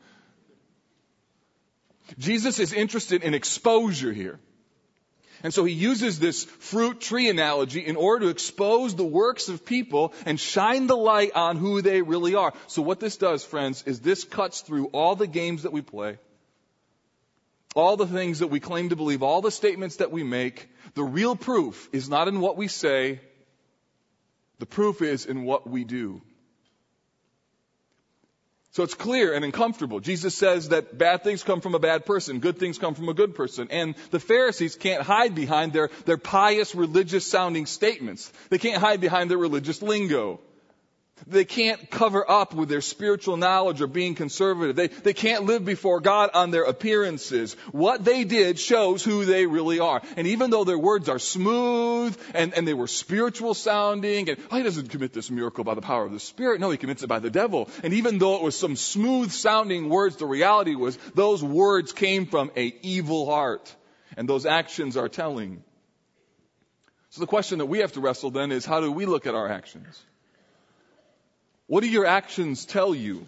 Jesus 2.17 2.59
is 2.59 2.73
interested 2.73 3.23
in 3.23 3.33
exposure 3.33 4.13
here. 4.13 4.39
And 5.43 5.53
so 5.53 5.65
he 5.65 5.73
uses 5.73 6.19
this 6.19 6.45
fruit 6.45 7.01
tree 7.01 7.29
analogy 7.29 7.85
in 7.85 7.97
order 7.97 8.25
to 8.25 8.31
expose 8.31 8.95
the 8.95 9.03
works 9.03 9.49
of 9.49 9.65
people 9.65 10.13
and 10.25 10.39
shine 10.39 10.87
the 10.87 10.95
light 10.95 11.33
on 11.35 11.57
who 11.57 11.81
they 11.81 12.01
really 12.01 12.33
are. 12.35 12.53
So 12.67 12.81
what 12.81 13.01
this 13.01 13.17
does, 13.17 13.43
friends, 13.43 13.83
is 13.85 13.99
this 13.99 14.23
cuts 14.23 14.61
through 14.61 14.85
all 14.87 15.17
the 15.17 15.27
games 15.27 15.63
that 15.63 15.73
we 15.73 15.81
play. 15.81 16.17
all 17.75 17.97
the 17.97 18.07
things 18.07 18.39
that 18.39 18.47
we 18.47 18.59
claim 18.59 18.89
to 18.89 18.95
believe, 18.95 19.23
all 19.23 19.41
the 19.41 19.51
statements 19.51 19.97
that 19.97 20.11
we 20.11 20.23
make, 20.23 20.69
the 20.93 21.03
real 21.03 21.35
proof 21.35 21.89
is 21.91 22.09
not 22.09 22.27
in 22.27 22.39
what 22.39 22.57
we 22.57 22.67
say, 22.67 23.19
the 24.59 24.65
proof 24.65 25.01
is 25.01 25.25
in 25.25 25.43
what 25.43 25.67
we 25.67 25.83
do. 25.83 26.21
So 28.73 28.81
it's 28.81 28.95
clear 28.95 29.33
and 29.35 29.45
uncomfortable. 29.45 29.99
Jesus 29.99 30.33
says 30.33 30.69
that 30.69 30.97
bad 30.97 31.23
things 31.23 31.43
come 31.43 31.61
from 31.61 31.75
a 31.75 31.79
bad 31.79 32.07
person, 32.07 32.39
good 32.39 32.57
things 32.57 32.79
come 32.79 32.95
from 32.95 33.07
a 33.07 33.13
good 33.13 33.35
person. 33.35 33.67
And 33.69 33.93
the 34.09 34.19
Pharisees 34.19 34.75
can't 34.75 35.03
hide 35.03 35.35
behind 35.35 35.73
their, 35.73 35.91
their 36.05 36.17
pious 36.17 36.73
religious 36.73 37.23
sounding 37.23 37.67
statements. 37.67 38.33
They 38.49 38.57
can't 38.57 38.81
hide 38.81 38.99
behind 38.99 39.29
their 39.29 39.37
religious 39.37 39.83
lingo. 39.83 40.39
They 41.27 41.45
can't 41.45 41.89
cover 41.89 42.29
up 42.29 42.53
with 42.53 42.69
their 42.69 42.81
spiritual 42.81 43.37
knowledge 43.37 43.81
or 43.81 43.87
being 43.87 44.15
conservative. 44.15 44.75
They, 44.75 44.87
they 44.87 45.13
can't 45.13 45.45
live 45.45 45.63
before 45.63 46.01
God 46.01 46.31
on 46.33 46.51
their 46.51 46.63
appearances. 46.63 47.53
What 47.71 48.03
they 48.03 48.23
did 48.23 48.59
shows 48.59 49.03
who 49.03 49.23
they 49.23 49.45
really 49.45 49.79
are. 49.79 50.01
And 50.17 50.27
even 50.27 50.49
though 50.49 50.63
their 50.63 50.77
words 50.77 51.09
are 51.09 51.19
smooth 51.19 52.17
and, 52.33 52.53
and 52.55 52.67
they 52.67 52.73
were 52.73 52.87
spiritual 52.87 53.53
sounding, 53.53 54.27
and 54.29 54.39
oh, 54.51 54.57
he 54.57 54.63
doesn't 54.63 54.89
commit 54.89 55.13
this 55.13 55.29
miracle 55.29 55.63
by 55.63 55.75
the 55.75 55.81
power 55.81 56.03
of 56.03 56.11
the 56.11 56.19
Spirit. 56.19 56.59
No, 56.59 56.71
he 56.71 56.77
commits 56.77 57.03
it 57.03 57.07
by 57.07 57.19
the 57.19 57.29
devil. 57.29 57.69
And 57.83 57.93
even 57.93 58.17
though 58.17 58.35
it 58.35 58.41
was 58.41 58.57
some 58.57 58.75
smooth 58.75 59.31
sounding 59.31 59.89
words, 59.89 60.17
the 60.17 60.25
reality 60.25 60.75
was 60.75 60.97
those 61.13 61.43
words 61.43 61.93
came 61.93 62.25
from 62.25 62.51
a 62.57 62.75
evil 62.81 63.27
heart. 63.27 63.73
And 64.17 64.27
those 64.27 64.45
actions 64.45 64.97
are 64.97 65.09
telling. 65.09 65.63
So 67.11 67.21
the 67.21 67.27
question 67.27 67.59
that 67.59 67.67
we 67.67 67.79
have 67.79 67.93
to 67.93 68.01
wrestle 68.01 68.31
then 68.31 68.51
is 68.51 68.65
how 68.65 68.81
do 68.81 68.91
we 68.91 69.05
look 69.05 69.27
at 69.27 69.35
our 69.35 69.47
actions? 69.47 70.03
What 71.67 71.81
do 71.81 71.89
your 71.89 72.05
actions 72.05 72.65
tell 72.65 72.93
you? 72.93 73.25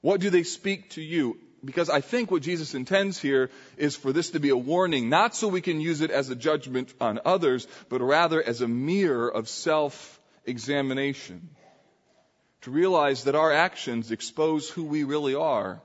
What 0.00 0.20
do 0.20 0.30
they 0.30 0.42
speak 0.42 0.90
to 0.90 1.02
you? 1.02 1.38
Because 1.64 1.88
I 1.88 2.02
think 2.02 2.30
what 2.30 2.42
Jesus 2.42 2.74
intends 2.74 3.18
here 3.18 3.50
is 3.78 3.96
for 3.96 4.12
this 4.12 4.30
to 4.30 4.40
be 4.40 4.50
a 4.50 4.56
warning, 4.56 5.08
not 5.08 5.34
so 5.34 5.48
we 5.48 5.62
can 5.62 5.80
use 5.80 6.02
it 6.02 6.10
as 6.10 6.28
a 6.28 6.36
judgment 6.36 6.92
on 7.00 7.20
others, 7.24 7.66
but 7.88 8.02
rather 8.02 8.42
as 8.42 8.60
a 8.60 8.68
mirror 8.68 9.28
of 9.28 9.48
self 9.48 10.20
examination. 10.44 11.48
To 12.62 12.70
realize 12.70 13.24
that 13.24 13.34
our 13.34 13.52
actions 13.52 14.10
expose 14.10 14.68
who 14.68 14.84
we 14.84 15.04
really 15.04 15.34
are. 15.34 15.80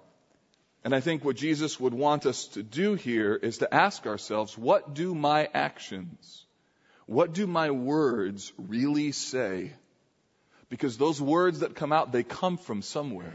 And 0.83 0.95
I 0.95 1.01
think 1.01 1.23
what 1.23 1.35
Jesus 1.35 1.79
would 1.79 1.93
want 1.93 2.25
us 2.25 2.47
to 2.49 2.63
do 2.63 2.95
here 2.95 3.35
is 3.35 3.57
to 3.59 3.73
ask 3.73 4.05
ourselves, 4.07 4.57
what 4.57 4.93
do 4.93 5.13
my 5.13 5.49
actions, 5.53 6.45
what 7.05 7.33
do 7.33 7.47
my 7.47 7.71
words 7.71 8.53
really 8.57 9.11
say? 9.11 9.73
Because 10.69 10.97
those 10.97 11.21
words 11.21 11.59
that 11.59 11.75
come 11.75 11.91
out, 11.91 12.11
they 12.11 12.23
come 12.23 12.57
from 12.57 12.81
somewhere. 12.81 13.33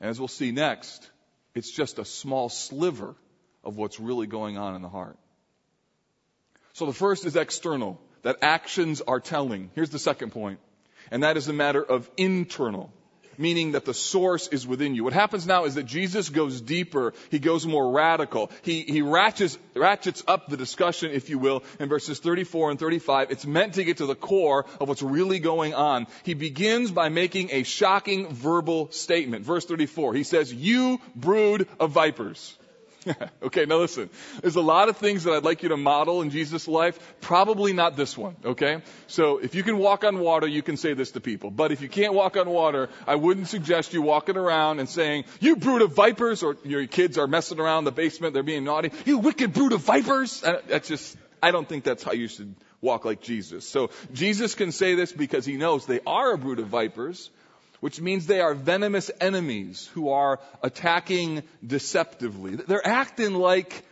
And 0.00 0.10
as 0.10 0.18
we'll 0.18 0.28
see 0.28 0.50
next, 0.50 1.08
it's 1.54 1.70
just 1.70 1.98
a 1.98 2.04
small 2.04 2.48
sliver 2.48 3.14
of 3.62 3.76
what's 3.76 4.00
really 4.00 4.26
going 4.26 4.58
on 4.58 4.74
in 4.74 4.82
the 4.82 4.88
heart. 4.88 5.16
So 6.72 6.86
the 6.86 6.92
first 6.92 7.24
is 7.24 7.36
external, 7.36 8.00
that 8.22 8.38
actions 8.42 9.00
are 9.00 9.20
telling. 9.20 9.70
Here's 9.74 9.90
the 9.90 9.98
second 9.98 10.32
point, 10.32 10.58
and 11.10 11.22
that 11.22 11.36
is 11.36 11.48
a 11.48 11.52
matter 11.52 11.82
of 11.82 12.10
internal 12.16 12.92
meaning 13.38 13.72
that 13.72 13.84
the 13.84 13.94
source 13.94 14.48
is 14.48 14.66
within 14.66 14.94
you. 14.94 15.04
What 15.04 15.12
happens 15.12 15.46
now 15.46 15.64
is 15.64 15.74
that 15.74 15.84
Jesus 15.84 16.28
goes 16.28 16.60
deeper. 16.60 17.14
He 17.30 17.38
goes 17.38 17.66
more 17.66 17.90
radical. 17.90 18.50
He, 18.62 18.82
he 18.82 19.02
ratchets, 19.02 19.58
ratchets 19.74 20.22
up 20.26 20.48
the 20.48 20.56
discussion, 20.56 21.10
if 21.12 21.30
you 21.30 21.38
will, 21.38 21.62
in 21.78 21.88
verses 21.88 22.18
34 22.18 22.70
and 22.70 22.78
35. 22.78 23.30
It's 23.30 23.46
meant 23.46 23.74
to 23.74 23.84
get 23.84 23.98
to 23.98 24.06
the 24.06 24.14
core 24.14 24.66
of 24.80 24.88
what's 24.88 25.02
really 25.02 25.38
going 25.38 25.74
on. 25.74 26.06
He 26.24 26.34
begins 26.34 26.90
by 26.90 27.08
making 27.08 27.50
a 27.52 27.62
shocking 27.62 28.32
verbal 28.32 28.90
statement. 28.90 29.44
Verse 29.44 29.64
34, 29.64 30.14
he 30.14 30.24
says, 30.24 30.52
you 30.52 31.00
brood 31.14 31.68
of 31.80 31.90
vipers. 31.90 32.56
okay, 33.42 33.64
now 33.64 33.78
listen. 33.78 34.10
There's 34.40 34.56
a 34.56 34.60
lot 34.60 34.88
of 34.88 34.96
things 34.96 35.24
that 35.24 35.32
I'd 35.32 35.44
like 35.44 35.62
you 35.62 35.70
to 35.70 35.76
model 35.76 36.22
in 36.22 36.30
Jesus' 36.30 36.68
life. 36.68 36.98
Probably 37.20 37.72
not 37.72 37.96
this 37.96 38.16
one, 38.16 38.36
okay? 38.44 38.82
So 39.06 39.38
if 39.38 39.54
you 39.54 39.62
can 39.62 39.78
walk 39.78 40.04
on 40.04 40.18
water, 40.18 40.46
you 40.46 40.62
can 40.62 40.76
say 40.76 40.94
this 40.94 41.12
to 41.12 41.20
people. 41.20 41.50
But 41.50 41.72
if 41.72 41.80
you 41.80 41.88
can't 41.88 42.14
walk 42.14 42.36
on 42.36 42.48
water, 42.48 42.88
I 43.06 43.16
wouldn't 43.16 43.48
suggest 43.48 43.92
you 43.92 44.02
walking 44.02 44.36
around 44.36 44.80
and 44.80 44.88
saying, 44.88 45.24
you 45.40 45.56
brood 45.56 45.82
of 45.82 45.94
vipers, 45.94 46.42
or 46.42 46.56
your 46.64 46.86
kids 46.86 47.18
are 47.18 47.26
messing 47.26 47.60
around 47.60 47.80
in 47.80 47.84
the 47.84 47.92
basement, 47.92 48.34
they're 48.34 48.42
being 48.42 48.64
naughty. 48.64 48.92
You 49.04 49.18
wicked 49.18 49.52
brood 49.52 49.72
of 49.72 49.80
vipers! 49.80 50.42
Uh, 50.42 50.60
that's 50.68 50.88
just, 50.88 51.16
I 51.42 51.50
don't 51.50 51.68
think 51.68 51.84
that's 51.84 52.02
how 52.02 52.12
you 52.12 52.28
should 52.28 52.54
walk 52.80 53.04
like 53.04 53.20
Jesus. 53.20 53.66
So 53.68 53.90
Jesus 54.12 54.54
can 54.54 54.72
say 54.72 54.94
this 54.94 55.12
because 55.12 55.46
he 55.46 55.56
knows 55.56 55.86
they 55.86 56.00
are 56.06 56.32
a 56.32 56.38
brood 56.38 56.58
of 56.58 56.68
vipers 56.68 57.30
which 57.82 58.00
means 58.00 58.26
they 58.28 58.40
are 58.40 58.54
venomous 58.54 59.10
enemies 59.20 59.90
who 59.94 60.10
are 60.10 60.38
attacking 60.62 61.42
deceptively. 61.66 62.54
They're 62.54 62.86
acting 62.86 63.34
like 63.34 63.82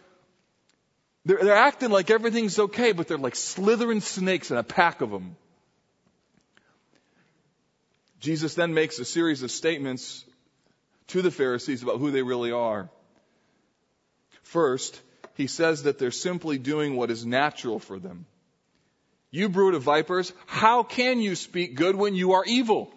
they're, 1.24 1.42
they're, 1.42 1.56
acting 1.56 1.90
like 1.90 2.08
everything's 2.08 2.56
okay, 2.56 2.92
but 2.92 3.08
they're 3.08 3.18
like 3.18 3.34
slithering 3.34 4.00
snakes 4.00 4.52
in 4.52 4.58
a 4.58 4.62
pack 4.62 5.00
of 5.00 5.10
them. 5.10 5.34
Jesus 8.20 8.54
then 8.54 8.74
makes 8.74 9.00
a 9.00 9.04
series 9.04 9.42
of 9.42 9.50
statements 9.50 10.24
to 11.08 11.20
the 11.20 11.32
Pharisees 11.32 11.82
about 11.82 11.98
who 11.98 12.12
they 12.12 12.22
really 12.22 12.52
are. 12.52 12.88
First, 14.44 15.00
he 15.34 15.48
says 15.48 15.82
that 15.82 15.98
they're 15.98 16.12
simply 16.12 16.58
doing 16.58 16.94
what 16.94 17.10
is 17.10 17.26
natural 17.26 17.80
for 17.80 17.98
them. 17.98 18.24
You 19.32 19.48
brood 19.48 19.74
of 19.74 19.82
vipers, 19.82 20.32
how 20.46 20.84
can 20.84 21.18
you 21.18 21.34
speak 21.34 21.74
good 21.74 21.96
when 21.96 22.14
you 22.14 22.34
are 22.34 22.44
evil? 22.44 22.94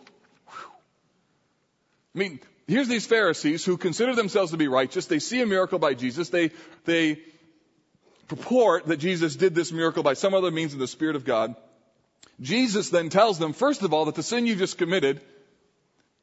I 2.15 2.19
mean, 2.19 2.39
here's 2.67 2.87
these 2.87 3.07
Pharisees 3.07 3.65
who 3.65 3.77
consider 3.77 4.15
themselves 4.15 4.51
to 4.51 4.57
be 4.57 4.67
righteous. 4.67 5.07
They 5.07 5.19
see 5.19 5.41
a 5.41 5.45
miracle 5.45 5.79
by 5.79 5.93
Jesus. 5.93 6.29
They, 6.29 6.51
they 6.85 7.19
purport 8.27 8.87
that 8.87 8.97
Jesus 8.97 9.35
did 9.35 9.55
this 9.55 9.71
miracle 9.71 10.03
by 10.03 10.13
some 10.13 10.33
other 10.33 10.51
means 10.51 10.73
in 10.73 10.79
the 10.79 10.87
Spirit 10.87 11.15
of 11.15 11.25
God. 11.25 11.55
Jesus 12.39 12.89
then 12.89 13.09
tells 13.09 13.39
them, 13.39 13.53
first 13.53 13.83
of 13.83 13.93
all, 13.93 14.05
that 14.05 14.15
the 14.15 14.23
sin 14.23 14.45
you 14.45 14.55
just 14.55 14.77
committed, 14.77 15.21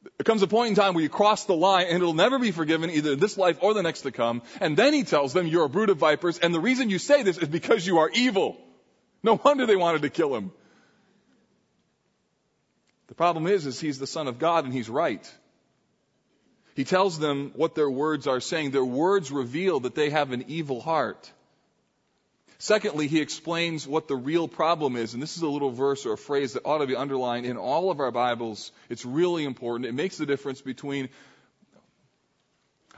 there 0.03 0.23
comes 0.23 0.41
a 0.41 0.47
point 0.47 0.69
in 0.69 0.75
time 0.75 0.93
where 0.93 1.03
you 1.03 1.09
cross 1.09 1.45
the 1.45 1.55
line 1.55 1.87
and 1.87 1.97
it'll 1.97 2.13
never 2.13 2.39
be 2.39 2.51
forgiven 2.51 2.89
either 2.89 3.13
in 3.13 3.19
this 3.19 3.37
life 3.37 3.57
or 3.61 3.73
the 3.73 3.83
next 3.83 4.01
to 4.01 4.11
come. 4.11 4.41
And 4.59 4.75
then 4.75 4.93
he 4.93 5.03
tells 5.03 5.33
them, 5.33 5.47
you're 5.47 5.65
a 5.65 5.69
brood 5.69 5.89
of 5.89 5.97
vipers, 5.97 6.39
and 6.39 6.53
the 6.53 6.59
reason 6.59 6.89
you 6.89 6.99
say 6.99 7.23
this 7.23 7.37
is 7.37 7.49
because 7.49 7.85
you 7.85 7.99
are 7.99 8.09
evil. 8.09 8.57
No 9.23 9.39
wonder 9.43 9.65
they 9.65 9.75
wanted 9.75 10.01
to 10.01 10.09
kill 10.09 10.35
him. 10.35 10.51
The 13.07 13.15
problem 13.15 13.45
is, 13.45 13.65
is 13.65 13.79
he's 13.79 13.99
the 13.99 14.07
son 14.07 14.27
of 14.27 14.39
God 14.39 14.63
and 14.65 14.73
he's 14.73 14.89
right. 14.89 15.29
He 16.75 16.83
tells 16.83 17.19
them 17.19 17.51
what 17.55 17.75
their 17.75 17.89
words 17.89 18.27
are 18.27 18.39
saying. 18.39 18.71
Their 18.71 18.85
words 18.85 19.31
reveal 19.31 19.81
that 19.81 19.95
they 19.95 20.09
have 20.09 20.31
an 20.31 20.45
evil 20.47 20.81
heart. 20.81 21.31
Secondly, 22.59 23.07
he 23.07 23.19
explains 23.19 23.87
what 23.87 24.07
the 24.07 24.15
real 24.15 24.47
problem 24.47 24.95
is. 24.95 25.13
And 25.13 25.23
this 25.23 25.35
is 25.35 25.41
a 25.41 25.49
little 25.49 25.71
verse 25.71 26.05
or 26.05 26.13
a 26.13 26.17
phrase 26.17 26.53
that 26.53 26.63
ought 26.63 26.77
to 26.77 26.85
be 26.85 26.95
underlined 26.95 27.45
in 27.45 27.57
all 27.57 27.89
of 27.89 27.99
our 27.99 28.11
Bibles. 28.11 28.71
It's 28.87 29.03
really 29.03 29.45
important. 29.45 29.87
It 29.87 29.95
makes 29.95 30.17
the 30.17 30.27
difference 30.27 30.61
between, 30.61 31.09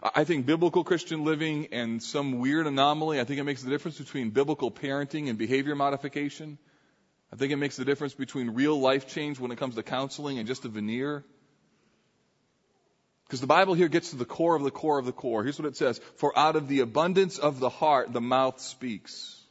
I 0.03 0.25
think, 0.25 0.45
biblical 0.45 0.83
Christian 0.83 1.23
living 1.23 1.69
and 1.71 2.03
some 2.03 2.39
weird 2.39 2.67
anomaly. 2.67 3.21
I 3.21 3.23
think 3.23 3.39
it 3.39 3.45
makes 3.45 3.63
the 3.63 3.69
difference 3.69 3.97
between 3.97 4.31
biblical 4.31 4.69
parenting 4.69 5.29
and 5.29 5.37
behavior 5.37 5.75
modification. 5.75 6.57
I 7.31 7.37
think 7.37 7.53
it 7.53 7.55
makes 7.55 7.77
the 7.77 7.85
difference 7.85 8.13
between 8.13 8.49
real 8.49 8.77
life 8.79 9.07
change 9.07 9.39
when 9.39 9.51
it 9.51 9.57
comes 9.57 9.75
to 9.75 9.83
counseling 9.83 10.39
and 10.39 10.47
just 10.47 10.65
a 10.65 10.67
veneer. 10.67 11.23
Because 13.33 13.41
the 13.41 13.47
Bible 13.47 13.73
here 13.73 13.87
gets 13.87 14.11
to 14.11 14.15
the 14.15 14.25
core 14.25 14.55
of 14.55 14.61
the 14.61 14.69
core 14.69 14.99
of 14.99 15.07
the 15.07 15.11
core. 15.11 15.41
Here's 15.41 15.57
what 15.57 15.67
it 15.67 15.75
says. 15.75 15.99
For 16.17 16.37
out 16.37 16.55
of 16.55 16.67
the 16.67 16.81
abundance 16.81 17.39
of 17.39 17.59
the 17.59 17.67
heart, 17.67 18.13
the 18.13 18.21
mouth 18.21 18.61
speaks. 18.61 19.41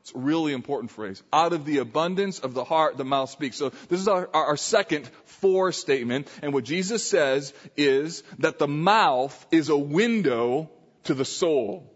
It's 0.00 0.14
a 0.14 0.18
really 0.18 0.54
important 0.54 0.90
phrase. 0.90 1.22
Out 1.30 1.52
of 1.52 1.66
the 1.66 1.80
abundance 1.80 2.38
of 2.38 2.54
the 2.54 2.64
heart, 2.64 2.96
the 2.96 3.04
mouth 3.04 3.28
speaks. 3.28 3.58
So 3.58 3.72
this 3.90 4.00
is 4.00 4.08
our, 4.08 4.30
our 4.32 4.56
second 4.56 5.10
for 5.26 5.70
statement. 5.70 6.28
And 6.40 6.54
what 6.54 6.64
Jesus 6.64 7.06
says 7.06 7.52
is 7.76 8.22
that 8.38 8.58
the 8.58 8.68
mouth 8.68 9.46
is 9.50 9.68
a 9.68 9.76
window 9.76 10.70
to 11.02 11.12
the 11.12 11.26
soul. 11.26 11.92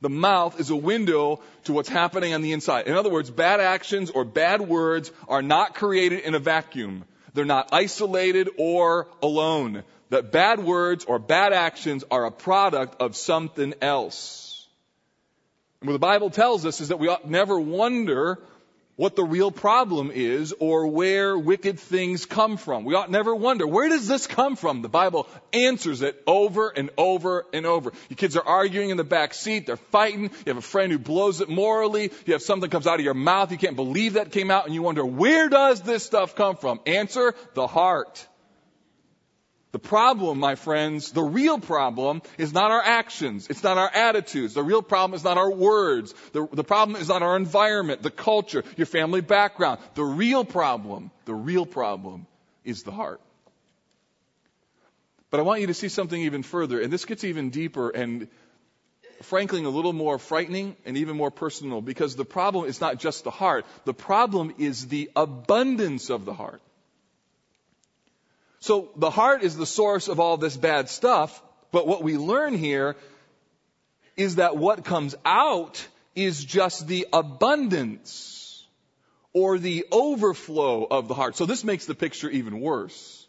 The 0.00 0.08
mouth 0.08 0.58
is 0.58 0.70
a 0.70 0.76
window 0.76 1.42
to 1.64 1.74
what's 1.74 1.90
happening 1.90 2.32
on 2.32 2.40
the 2.40 2.52
inside. 2.52 2.86
In 2.86 2.94
other 2.94 3.10
words, 3.10 3.30
bad 3.30 3.60
actions 3.60 4.10
or 4.10 4.24
bad 4.24 4.62
words 4.62 5.12
are 5.28 5.42
not 5.42 5.74
created 5.74 6.20
in 6.20 6.34
a 6.34 6.38
vacuum. 6.38 7.04
They're 7.34 7.44
not 7.44 7.68
isolated 7.72 8.48
or 8.56 9.08
alone. 9.22 9.82
That 10.10 10.32
bad 10.32 10.60
words 10.60 11.04
or 11.04 11.18
bad 11.18 11.52
actions 11.52 12.04
are 12.10 12.24
a 12.24 12.30
product 12.30 13.00
of 13.00 13.16
something 13.16 13.74
else. 13.82 14.66
And 15.80 15.88
what 15.88 15.94
the 15.94 15.98
Bible 15.98 16.30
tells 16.30 16.64
us 16.64 16.80
is 16.80 16.88
that 16.88 16.98
we 16.98 17.08
ought 17.08 17.28
never 17.28 17.58
wonder 17.58 18.38
what 18.96 19.16
the 19.16 19.24
real 19.24 19.50
problem 19.50 20.10
is 20.12 20.54
or 20.58 20.86
where 20.86 21.36
wicked 21.36 21.80
things 21.80 22.26
come 22.26 22.56
from. 22.56 22.84
We 22.84 22.94
ought 22.94 23.10
never 23.10 23.34
wonder, 23.34 23.66
where 23.66 23.88
does 23.88 24.06
this 24.06 24.26
come 24.26 24.56
from? 24.56 24.82
The 24.82 24.88
Bible 24.88 25.26
answers 25.52 26.02
it 26.02 26.22
over 26.26 26.68
and 26.68 26.90
over 26.96 27.46
and 27.52 27.66
over. 27.66 27.92
Your 28.08 28.16
kids 28.16 28.36
are 28.36 28.46
arguing 28.46 28.90
in 28.90 28.96
the 28.96 29.04
back 29.04 29.34
seat, 29.34 29.66
they're 29.66 29.76
fighting, 29.76 30.24
you 30.24 30.30
have 30.46 30.56
a 30.56 30.62
friend 30.62 30.92
who 30.92 30.98
blows 30.98 31.40
it 31.40 31.48
morally, 31.48 32.12
you 32.26 32.32
have 32.34 32.42
something 32.42 32.70
comes 32.70 32.86
out 32.86 32.98
of 32.98 33.04
your 33.04 33.14
mouth, 33.14 33.50
you 33.50 33.58
can't 33.58 33.76
believe 33.76 34.14
that 34.14 34.30
came 34.32 34.50
out, 34.50 34.66
and 34.66 34.74
you 34.74 34.82
wonder, 34.82 35.04
where 35.04 35.48
does 35.48 35.80
this 35.82 36.04
stuff 36.04 36.36
come 36.36 36.56
from? 36.56 36.80
Answer, 36.86 37.34
the 37.54 37.66
heart. 37.66 38.26
The 39.74 39.80
problem, 39.80 40.38
my 40.38 40.54
friends, 40.54 41.10
the 41.10 41.24
real 41.24 41.58
problem 41.58 42.22
is 42.38 42.52
not 42.52 42.70
our 42.70 42.80
actions. 42.80 43.48
It's 43.50 43.64
not 43.64 43.76
our 43.76 43.90
attitudes. 43.92 44.54
The 44.54 44.62
real 44.62 44.82
problem 44.82 45.16
is 45.16 45.24
not 45.24 45.36
our 45.36 45.50
words. 45.50 46.14
The, 46.30 46.46
the 46.52 46.62
problem 46.62 46.94
is 47.02 47.08
not 47.08 47.22
our 47.22 47.36
environment, 47.36 48.00
the 48.00 48.12
culture, 48.12 48.62
your 48.76 48.86
family 48.86 49.20
background. 49.20 49.80
The 49.96 50.04
real 50.04 50.44
problem, 50.44 51.10
the 51.24 51.34
real 51.34 51.66
problem 51.66 52.28
is 52.64 52.84
the 52.84 52.92
heart. 52.92 53.20
But 55.30 55.40
I 55.40 55.42
want 55.42 55.60
you 55.60 55.66
to 55.66 55.74
see 55.74 55.88
something 55.88 56.22
even 56.22 56.44
further, 56.44 56.80
and 56.80 56.92
this 56.92 57.04
gets 57.04 57.24
even 57.24 57.50
deeper 57.50 57.90
and 57.90 58.28
frankly 59.22 59.64
a 59.64 59.68
little 59.68 59.92
more 59.92 60.20
frightening 60.20 60.76
and 60.84 60.98
even 60.98 61.16
more 61.16 61.32
personal 61.32 61.80
because 61.82 62.14
the 62.14 62.24
problem 62.24 62.66
is 62.66 62.80
not 62.80 63.00
just 63.00 63.24
the 63.24 63.32
heart. 63.32 63.66
The 63.86 63.94
problem 63.94 64.54
is 64.56 64.86
the 64.86 65.10
abundance 65.16 66.10
of 66.10 66.26
the 66.26 66.32
heart. 66.32 66.62
So 68.64 68.88
the 68.96 69.10
heart 69.10 69.42
is 69.42 69.58
the 69.58 69.66
source 69.66 70.08
of 70.08 70.20
all 70.20 70.38
this 70.38 70.56
bad 70.56 70.88
stuff, 70.88 71.42
but 71.70 71.86
what 71.86 72.02
we 72.02 72.16
learn 72.16 72.56
here 72.56 72.96
is 74.16 74.36
that 74.36 74.56
what 74.56 74.86
comes 74.86 75.14
out 75.22 75.86
is 76.14 76.42
just 76.42 76.86
the 76.86 77.06
abundance 77.12 78.64
or 79.34 79.58
the 79.58 79.84
overflow 79.92 80.86
of 80.90 81.08
the 81.08 81.14
heart. 81.14 81.36
So 81.36 81.44
this 81.44 81.62
makes 81.62 81.84
the 81.84 81.94
picture 81.94 82.30
even 82.30 82.58
worse. 82.58 83.26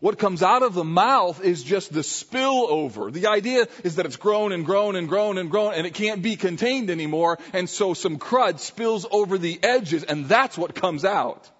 What 0.00 0.18
comes 0.18 0.42
out 0.42 0.62
of 0.62 0.72
the 0.72 0.82
mouth 0.82 1.44
is 1.44 1.62
just 1.62 1.92
the 1.92 2.00
spillover. 2.00 3.12
The 3.12 3.26
idea 3.26 3.66
is 3.84 3.96
that 3.96 4.06
it's 4.06 4.16
grown 4.16 4.52
and 4.52 4.64
grown 4.64 4.96
and 4.96 5.10
grown 5.10 5.36
and 5.36 5.50
grown 5.50 5.74
and 5.74 5.86
it 5.86 5.92
can't 5.92 6.22
be 6.22 6.36
contained 6.36 6.88
anymore 6.88 7.38
and 7.52 7.68
so 7.68 7.92
some 7.92 8.18
crud 8.18 8.60
spills 8.60 9.04
over 9.10 9.36
the 9.36 9.62
edges 9.62 10.04
and 10.04 10.24
that's 10.24 10.56
what 10.56 10.74
comes 10.74 11.04
out. 11.04 11.50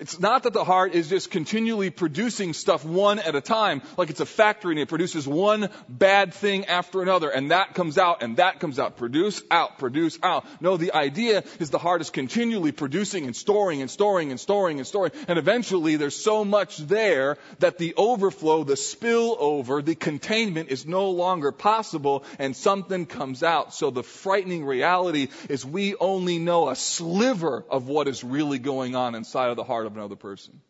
It's 0.00 0.18
not 0.18 0.44
that 0.44 0.54
the 0.54 0.64
heart 0.64 0.94
is 0.94 1.10
just 1.10 1.30
continually 1.30 1.90
producing 1.90 2.54
stuff 2.54 2.86
one 2.86 3.18
at 3.18 3.34
a 3.34 3.42
time, 3.42 3.82
like 3.98 4.08
it's 4.08 4.20
a 4.20 4.26
factory 4.26 4.72
and 4.72 4.80
it 4.80 4.88
produces 4.88 5.28
one 5.28 5.68
bad 5.90 6.32
thing 6.32 6.64
after 6.64 7.02
another, 7.02 7.28
and 7.28 7.50
that 7.50 7.74
comes 7.74 7.98
out 7.98 8.22
and 8.22 8.38
that 8.38 8.60
comes 8.60 8.78
out. 8.78 8.96
Produce 8.96 9.42
out, 9.50 9.78
produce 9.78 10.18
out. 10.22 10.46
No, 10.62 10.78
the 10.78 10.94
idea 10.94 11.44
is 11.58 11.68
the 11.68 11.78
heart 11.78 12.00
is 12.00 12.08
continually 12.08 12.72
producing 12.72 13.26
and 13.26 13.36
storing 13.36 13.82
and 13.82 13.90
storing 13.90 14.30
and 14.30 14.40
storing 14.40 14.78
and 14.78 14.86
storing, 14.86 15.12
and 15.28 15.38
eventually 15.38 15.96
there's 15.96 16.16
so 16.16 16.46
much 16.46 16.78
there 16.78 17.36
that 17.58 17.76
the 17.76 17.92
overflow, 17.98 18.64
the 18.64 18.74
spillover, 18.74 19.84
the 19.84 19.94
containment 19.94 20.70
is 20.70 20.86
no 20.86 21.10
longer 21.10 21.52
possible, 21.52 22.24
and 22.38 22.56
something 22.56 23.04
comes 23.04 23.42
out. 23.42 23.74
So 23.74 23.90
the 23.90 24.02
frightening 24.02 24.64
reality 24.64 25.28
is 25.50 25.66
we 25.66 25.94
only 25.96 26.38
know 26.38 26.70
a 26.70 26.74
sliver 26.74 27.66
of 27.68 27.86
what 27.86 28.08
is 28.08 28.24
really 28.24 28.58
going 28.58 28.96
on 28.96 29.14
inside 29.14 29.50
of 29.50 29.56
the 29.56 29.64
heart 29.64 29.89
of 29.90 29.96
another 29.96 30.16
person. 30.16 30.60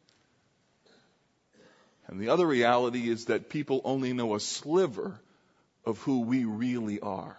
And 2.09 2.21
the 2.21 2.31
other 2.31 2.47
reality 2.47 3.09
is 3.09 3.27
that 3.27 3.49
people 3.49 3.81
only 3.85 4.13
know 4.13 4.35
a 4.35 4.41
sliver 4.41 5.21
of 5.85 5.99
who 5.99 6.23
we 6.23 6.45
really 6.45 7.01
are. 7.01 7.37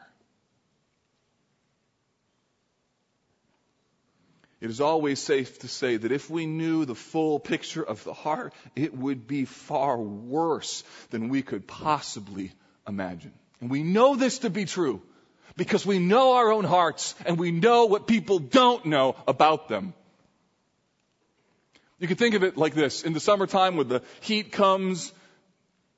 It 4.61 4.69
is 4.69 4.79
always 4.79 5.19
safe 5.19 5.59
to 5.59 5.67
say 5.67 5.97
that 5.97 6.11
if 6.11 6.29
we 6.29 6.45
knew 6.45 6.85
the 6.85 6.95
full 6.95 7.39
picture 7.39 7.83
of 7.83 8.03
the 8.03 8.13
heart, 8.13 8.53
it 8.75 8.95
would 8.95 9.27
be 9.27 9.45
far 9.45 9.97
worse 9.97 10.83
than 11.09 11.29
we 11.29 11.41
could 11.41 11.67
possibly 11.67 12.53
imagine. 12.87 13.33
And 13.59 13.71
we 13.71 13.81
know 13.81 14.15
this 14.15 14.39
to 14.39 14.51
be 14.51 14.65
true 14.65 15.01
because 15.57 15.85
we 15.85 15.97
know 15.97 16.33
our 16.33 16.51
own 16.51 16.63
hearts 16.63 17.15
and 17.25 17.39
we 17.39 17.51
know 17.51 17.85
what 17.85 18.05
people 18.05 18.37
don't 18.37 18.85
know 18.85 19.15
about 19.27 19.67
them. 19.67 19.95
You 22.01 22.07
can 22.07 22.17
think 22.17 22.33
of 22.33 22.43
it 22.43 22.57
like 22.57 22.73
this. 22.73 23.03
In 23.03 23.13
the 23.13 23.19
summertime 23.19 23.77
when 23.77 23.87
the 23.87 24.01
heat 24.21 24.51
comes, 24.51 25.13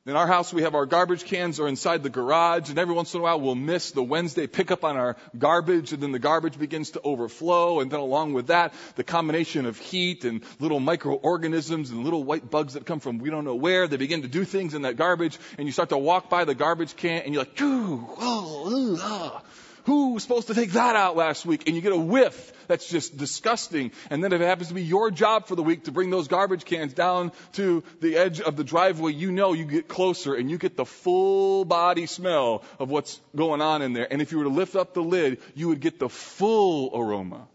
in 0.06 0.18
our 0.18 0.28
house 0.28 0.52
we 0.52 0.64
have 0.64 0.76
our 0.76 0.86
garbage 0.86 1.24
cans 1.24 1.62
are 1.62 1.68
inside 1.70 2.04
the 2.04 2.10
garage 2.10 2.70
and 2.70 2.78
every 2.78 2.94
once 2.94 3.14
in 3.14 3.22
a 3.22 3.24
while 3.24 3.40
we'll 3.40 3.56
miss 3.56 3.92
the 3.92 4.04
Wednesday 4.04 4.46
pickup 4.46 4.84
on 4.84 4.98
our 4.98 5.16
garbage 5.38 5.94
and 5.94 6.04
then 6.04 6.12
the 6.12 6.20
garbage 6.20 6.60
begins 6.60 6.92
to 6.92 7.02
overflow 7.06 7.80
and 7.80 7.90
then 7.90 8.02
along 8.02 8.34
with 8.34 8.48
that 8.48 8.74
the 8.98 9.04
combination 9.06 9.66
of 9.66 9.78
heat 9.78 10.26
and 10.26 10.44
little 10.60 10.82
microorganisms 10.82 11.90
and 11.90 12.04
little 12.04 12.26
white 12.26 12.52
bugs 12.52 12.74
that 12.74 12.86
come 12.86 13.00
from 13.00 13.20
we 13.20 13.30
don't 13.30 13.46
know 13.46 13.56
where 13.56 13.88
they 13.88 13.96
begin 13.96 14.24
to 14.24 14.28
do 14.28 14.44
things 14.44 14.74
in 14.74 14.82
that 14.82 14.98
garbage 14.98 15.40
and 15.58 15.70
you 15.70 15.72
start 15.72 15.88
to 15.88 15.98
walk 15.98 16.30
by 16.30 16.44
the 16.44 16.54
garbage 16.54 16.98
can 16.98 17.22
and 17.22 17.34
you're 17.34 17.44
like, 17.44 17.58
oh, 17.62 18.68
ooh, 18.70 18.98
ah. 19.00 19.42
Who 19.86 20.14
was 20.14 20.24
supposed 20.24 20.48
to 20.48 20.54
take 20.54 20.72
that 20.72 20.96
out 20.96 21.16
last 21.16 21.46
week? 21.46 21.68
And 21.68 21.76
you 21.76 21.82
get 21.82 21.92
a 21.92 21.98
whiff 21.98 22.54
that's 22.68 22.88
just 22.90 23.18
disgusting. 23.18 23.92
And 24.10 24.24
then 24.24 24.32
if 24.32 24.42
it 24.42 24.46
happens 24.46 24.70
to 24.70 24.74
be 24.74 24.84
your 24.84 25.12
job 25.12 25.48
for 25.48 25.56
the 25.56 25.64
week 25.64 25.86
to 25.86 25.92
bring 25.92 26.10
those 26.10 26.28
garbage 26.28 26.66
cans 26.66 26.94
down 26.94 27.32
to 27.54 27.84
the 28.00 28.16
edge 28.16 28.40
of 28.40 28.56
the 28.56 28.64
driveway, 28.64 29.14
you 29.14 29.32
know 29.32 29.54
you 29.54 29.66
get 29.66 29.88
closer 29.88 30.36
and 30.36 30.50
you 30.50 30.58
get 30.58 30.78
the 30.78 30.86
full 30.86 31.66
body 31.66 32.06
smell 32.06 32.64
of 32.80 32.90
what's 32.90 33.20
going 33.36 33.62
on 33.62 33.82
in 33.82 33.94
there. 33.94 34.08
And 34.10 34.22
if 34.22 34.32
you 34.32 34.38
were 34.38 34.46
to 34.46 34.50
lift 34.50 34.76
up 34.76 34.94
the 34.94 35.04
lid, 35.04 35.40
you 35.56 35.68
would 35.68 35.82
get 35.82 36.00
the 36.00 36.10
full 36.10 36.92
aroma. 36.94 37.48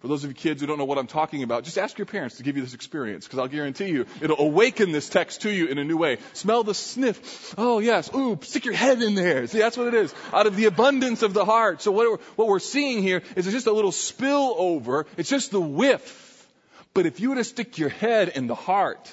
For 0.00 0.08
those 0.08 0.24
of 0.24 0.30
you 0.30 0.34
kids 0.34 0.60
who 0.60 0.66
don't 0.66 0.76
know 0.76 0.84
what 0.84 0.98
I'm 0.98 1.06
talking 1.06 1.42
about, 1.42 1.64
just 1.64 1.78
ask 1.78 1.96
your 1.96 2.06
parents 2.06 2.36
to 2.36 2.42
give 2.42 2.56
you 2.56 2.62
this 2.62 2.74
experience, 2.74 3.24
because 3.24 3.38
I'll 3.38 3.48
guarantee 3.48 3.88
you 3.88 4.04
it'll 4.20 4.38
awaken 4.38 4.92
this 4.92 5.08
text 5.08 5.42
to 5.42 5.50
you 5.50 5.66
in 5.66 5.78
a 5.78 5.84
new 5.84 5.96
way. 5.96 6.18
Smell 6.34 6.64
the 6.64 6.74
sniff. 6.74 7.54
Oh 7.56 7.78
yes. 7.78 8.10
Ooh, 8.14 8.38
stick 8.42 8.66
your 8.66 8.74
head 8.74 9.00
in 9.00 9.14
there. 9.14 9.46
See, 9.46 9.58
that's 9.58 9.76
what 9.76 9.86
it 9.86 9.94
is. 9.94 10.14
Out 10.34 10.46
of 10.46 10.56
the 10.56 10.66
abundance 10.66 11.22
of 11.22 11.32
the 11.32 11.46
heart. 11.46 11.80
So 11.80 11.92
what 11.92 12.10
we're, 12.10 12.18
what 12.36 12.48
we're 12.48 12.58
seeing 12.58 13.02
here 13.02 13.22
is 13.36 13.46
it's 13.46 13.54
just 13.54 13.66
a 13.66 13.72
little 13.72 13.92
spill 13.92 14.54
over. 14.58 15.06
It's 15.16 15.30
just 15.30 15.50
the 15.50 15.60
whiff. 15.60 16.46
But 16.92 17.06
if 17.06 17.20
you 17.20 17.30
were 17.30 17.36
to 17.36 17.44
stick 17.44 17.78
your 17.78 17.88
head 17.88 18.28
in 18.28 18.46
the 18.46 18.54
heart, 18.54 19.10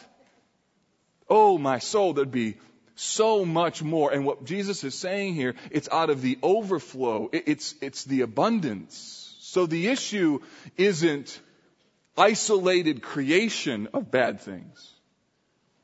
oh 1.30 1.58
my 1.58 1.80
soul, 1.80 2.14
there'd 2.14 2.30
be 2.30 2.58
so 2.96 3.46
much 3.46 3.82
more. 3.82 4.12
And 4.12 4.26
what 4.26 4.44
Jesus 4.44 4.84
is 4.84 4.96
saying 4.96 5.34
here, 5.36 5.56
it's 5.72 5.88
out 5.90 6.10
of 6.10 6.22
the 6.22 6.38
overflow. 6.44 7.30
It's, 7.32 7.74
it's 7.82 8.04
the 8.04 8.22
abundance. 8.22 9.23
So 9.54 9.68
the 9.68 9.90
issue 9.90 10.40
isn't 10.78 11.40
isolated 12.18 13.04
creation 13.04 13.88
of 13.94 14.10
bad 14.10 14.40
things. 14.42 14.90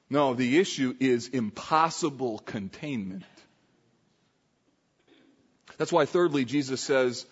No, 0.10 0.34
the 0.34 0.58
issue 0.58 0.96
is 1.00 1.28
impossible 1.28 2.40
containment. 2.40 3.26
That's 5.78 5.92
why, 5.92 6.06
thirdly, 6.06 6.46
Jesus 6.46 6.82
says, 6.82 7.28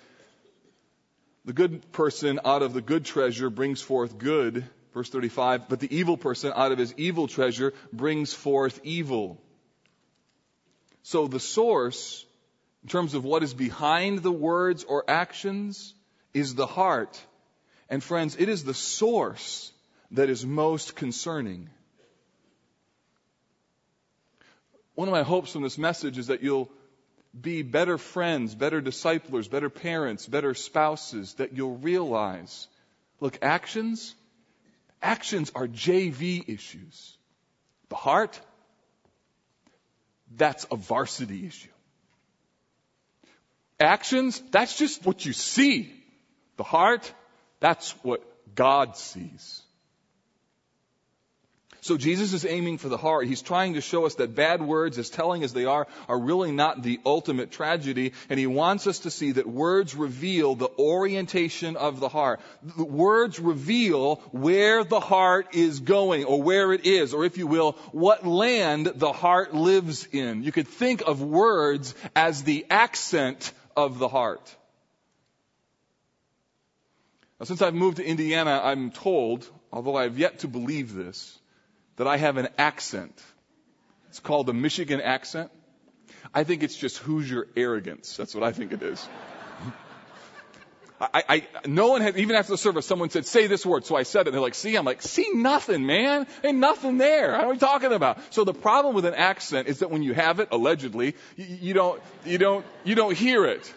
the 1.43 1.54
good 1.54 1.91
person 1.91 2.39
out 2.45 2.62
of 2.62 2.76
the 2.76 2.84
good 2.84 3.04
treasure 3.04 3.50
brings 3.50 3.82
forth 3.82 4.19
good, 4.19 4.63
verse 4.93 5.10
35, 5.10 5.67
but 5.67 5.80
the 5.80 5.97
evil 5.97 6.17
person 6.17 6.54
out 6.56 6.71
of 6.71 6.78
his 6.78 6.93
evil 6.97 7.28
treasure 7.28 7.73
brings 7.91 8.32
forth 8.32 8.80
evil. 8.84 9.41
So 11.02 11.26
the 11.26 11.39
source, 11.39 12.23
in 12.84 12.89
terms 12.89 13.15
of 13.15 13.26
what 13.26 13.41
is 13.41 13.56
behind 13.56 14.19
the 14.19 14.32
words 14.32 14.84
or 14.84 15.04
actions, 15.08 15.95
is 16.33 16.55
the 16.55 16.65
heart. 16.65 17.19
And 17.89 18.03
friends, 18.03 18.35
it 18.37 18.49
is 18.49 18.63
the 18.63 18.73
source 18.73 19.71
that 20.11 20.29
is 20.29 20.45
most 20.45 20.95
concerning. 20.95 21.69
One 24.95 25.07
of 25.07 25.11
my 25.11 25.23
hopes 25.23 25.51
from 25.51 25.61
this 25.61 25.77
message 25.77 26.17
is 26.17 26.27
that 26.27 26.41
you'll 26.41 26.69
be 27.39 27.61
better 27.61 27.97
friends, 27.97 28.55
better 28.55 28.81
disciplers, 28.81 29.47
better 29.47 29.69
parents, 29.69 30.25
better 30.25 30.53
spouses, 30.53 31.35
that 31.35 31.53
you'll 31.53 31.77
realize, 31.77 32.67
look, 33.19 33.37
actions, 33.41 34.15
actions 35.01 35.51
are 35.53 35.67
JV 35.67 36.47
issues. 36.49 37.17
The 37.89 37.95
heart, 37.95 38.39
that's 40.35 40.65
a 40.71 40.75
varsity 40.75 41.45
issue. 41.45 41.69
Actions, 43.79 44.41
that's 44.51 44.77
just 44.77 45.05
what 45.05 45.23
you 45.25 45.33
see. 45.33 45.93
The 46.58 46.63
heart, 46.63 47.12
that's 47.60 47.91
what 48.04 48.24
God 48.56 48.98
sees. 48.98 49.62
So 51.82 51.96
Jesus 51.96 52.34
is 52.34 52.46
aiming 52.46 52.80
for 52.80 52.89
the 52.89 52.98
heart. 52.98 53.28
He's 53.28 53.41
trying 53.41 53.76
to 53.76 53.82
show 53.82 54.06
us 54.06 54.15
that 54.15 54.36
bad 54.36 54.62
words, 54.62 54.98
as 54.98 55.10
telling 55.10 55.43
as 55.43 55.54
they 55.54 55.63
are, 55.63 55.88
are 56.10 56.20
really 56.20 56.52
not 56.52 56.84
the 56.84 57.00
ultimate 57.06 57.50
tragedy. 57.50 58.12
And 58.30 58.38
he 58.38 58.46
wants 58.46 58.88
us 58.88 59.00
to 59.00 59.10
see 59.10 59.32
that 59.34 59.48
words 59.48 59.96
reveal 59.96 60.56
the 60.56 60.70
orientation 60.78 61.78
of 61.78 62.02
the 62.02 62.10
heart. 62.10 62.41
The 62.62 62.84
words 62.84 63.39
reveal 63.39 64.15
where 64.32 64.84
the 64.84 65.00
heart 65.00 65.56
is 65.56 65.80
going, 65.80 66.26
or 66.26 66.43
where 66.43 66.74
it 66.74 66.86
is, 66.86 67.13
or 67.13 67.24
if 67.24 67.38
you 67.38 67.48
will, 67.48 67.74
what 67.93 68.28
land 68.28 68.91
the 68.96 69.13
heart 69.13 69.54
lives 69.54 70.06
in. 70.12 70.43
You 70.43 70.52
could 70.52 70.67
think 70.67 71.04
of 71.08 71.22
words 71.22 71.96
as 72.17 72.43
the 72.43 72.65
accent 72.70 73.54
of 73.78 73.98
the 73.98 74.10
heart. 74.10 74.57
Now, 77.39 77.45
since 77.45 77.62
I've 77.62 77.76
moved 77.76 77.97
to 77.97 78.06
Indiana, 78.06 78.60
I'm 78.63 78.91
told, 78.91 79.47
although 79.71 79.95
I 79.95 80.04
have 80.04 80.17
yet 80.17 80.39
to 80.39 80.47
believe 80.47 80.93
this, 80.93 81.38
that 81.97 82.08
I 82.08 82.17
have 82.17 82.38
an 82.38 82.50
accent. 82.58 83.21
It's 84.10 84.19
called 84.19 84.47
the 84.47 84.54
Michigan 84.54 85.02
accent. 85.02 85.52
I 86.34 86.43
think 86.43 86.63
it's 86.63 86.76
just 86.76 86.97
Hoosier 86.97 87.47
arrogance. 87.56 88.17
That's 88.17 88.34
what 88.34 88.43
I 88.43 88.52
think 88.52 88.71
it 88.71 88.82
is. 88.82 89.08
I, 91.00 91.23
I, 91.30 91.47
no 91.67 91.89
one 91.89 92.02
even 92.17 92.36
after 92.36 92.54
the 92.54 92.58
service, 92.58 92.88
someone 92.88 93.12
said, 93.12 93.28
say 93.28 93.45
this 93.45 93.63
word. 93.63 93.86
So 93.86 93.95
I 93.95 94.02
said 94.02 94.21
it. 94.21 94.28
And 94.30 94.34
they're 94.34 94.41
like, 94.41 94.56
see? 94.56 94.76
I'm 94.76 94.86
like, 94.86 95.04
see 95.04 95.30
nothing, 95.34 95.86
man. 95.86 96.26
Ain't 96.43 96.58
nothing 96.58 96.97
there. 96.97 97.34
What 97.34 97.43
are 97.43 97.52
we 97.52 97.58
talking 97.58 97.93
about? 97.93 98.17
So 98.34 98.43
the 98.45 98.54
problem 98.54 98.95
with 98.95 99.06
an 99.06 99.13
accent 99.13 99.67
is 99.67 99.80
that 99.80 99.91
when 99.91 100.02
you 100.02 100.13
have 100.13 100.39
it, 100.39 100.50
allegedly, 100.52 101.15
you, 101.36 101.45
you 101.45 101.73
don't, 101.76 102.02
you 102.26 102.39
don't, 102.39 102.65
you 102.84 102.95
don't 102.95 103.15
hear 103.15 103.45
it. 103.45 103.71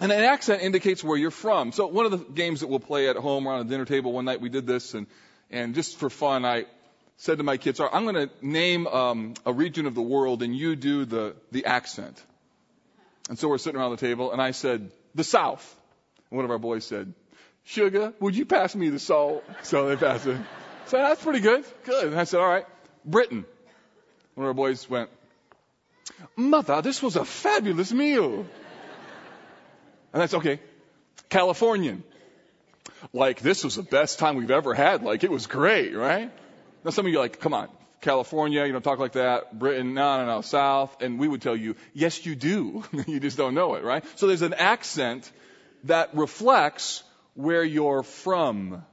And 0.00 0.10
an 0.10 0.24
accent 0.24 0.62
indicates 0.62 1.04
where 1.04 1.18
you're 1.18 1.30
from. 1.30 1.72
So 1.72 1.86
one 1.86 2.06
of 2.06 2.10
the 2.10 2.18
games 2.18 2.60
that 2.60 2.68
we'll 2.68 2.80
play 2.80 3.08
at 3.08 3.16
home 3.16 3.46
around 3.46 3.66
the 3.66 3.70
dinner 3.70 3.84
table 3.84 4.12
one 4.12 4.24
night 4.24 4.40
we 4.40 4.48
did 4.48 4.66
this 4.66 4.94
and, 4.94 5.06
and 5.50 5.74
just 5.74 5.98
for 5.98 6.08
fun 6.08 6.46
I 6.46 6.64
said 7.18 7.36
to 7.36 7.44
my 7.44 7.58
kids, 7.58 7.80
I'm 7.80 8.04
going 8.04 8.28
to 8.28 8.30
name 8.40 8.86
um, 8.86 9.34
a 9.44 9.52
region 9.52 9.84
of 9.84 9.94
the 9.94 10.02
world 10.02 10.42
and 10.42 10.56
you 10.56 10.74
do 10.74 11.04
the, 11.04 11.36
the 11.52 11.66
accent. 11.66 12.20
And 13.28 13.38
so 13.38 13.46
we're 13.48 13.58
sitting 13.58 13.78
around 13.78 13.90
the 13.90 13.98
table 13.98 14.32
and 14.32 14.40
I 14.40 14.52
said, 14.52 14.90
the 15.14 15.22
South. 15.22 15.76
And 16.30 16.36
one 16.38 16.46
of 16.46 16.50
our 16.50 16.58
boys 16.58 16.86
said, 16.86 17.12
sugar, 17.64 18.14
would 18.20 18.34
you 18.34 18.46
pass 18.46 18.74
me 18.74 18.88
the 18.88 18.98
salt? 18.98 19.44
So 19.62 19.88
they 19.88 19.96
passed 19.96 20.26
it. 20.26 20.38
So 20.86 20.96
that's 20.96 21.22
pretty 21.22 21.40
good. 21.40 21.64
Good. 21.84 22.06
And 22.06 22.18
I 22.18 22.24
said, 22.24 22.40
all 22.40 22.48
right, 22.48 22.64
Britain. 23.04 23.44
One 24.34 24.46
of 24.46 24.48
our 24.48 24.54
boys 24.54 24.88
went, 24.88 25.10
mother, 26.36 26.80
this 26.80 27.02
was 27.02 27.16
a 27.16 27.24
fabulous 27.26 27.92
meal. 27.92 28.46
And 30.12 30.22
that's 30.22 30.34
okay. 30.34 30.60
Californian. 31.28 32.02
Like, 33.12 33.40
this 33.40 33.64
was 33.64 33.76
the 33.76 33.82
best 33.82 34.18
time 34.18 34.36
we've 34.36 34.50
ever 34.50 34.74
had. 34.74 35.02
Like, 35.02 35.24
it 35.24 35.30
was 35.30 35.46
great, 35.46 35.94
right? 35.94 36.30
Now, 36.84 36.90
some 36.90 37.06
of 37.06 37.12
you 37.12 37.18
are 37.18 37.22
like, 37.22 37.40
come 37.40 37.54
on, 37.54 37.68
California, 38.00 38.64
you 38.64 38.72
don't 38.72 38.82
talk 38.82 38.98
like 38.98 39.12
that. 39.12 39.58
Britain, 39.58 39.94
no, 39.94 40.18
no, 40.18 40.26
no, 40.26 40.40
South. 40.40 41.00
And 41.02 41.18
we 41.18 41.28
would 41.28 41.42
tell 41.42 41.56
you, 41.56 41.76
yes, 41.94 42.24
you 42.24 42.34
do. 42.34 42.84
you 43.06 43.20
just 43.20 43.36
don't 43.36 43.54
know 43.54 43.74
it, 43.74 43.84
right? 43.84 44.04
So 44.16 44.26
there's 44.26 44.42
an 44.42 44.54
accent 44.54 45.30
that 45.84 46.14
reflects 46.14 47.02
where 47.34 47.64
you're 47.64 48.02
from. 48.02 48.84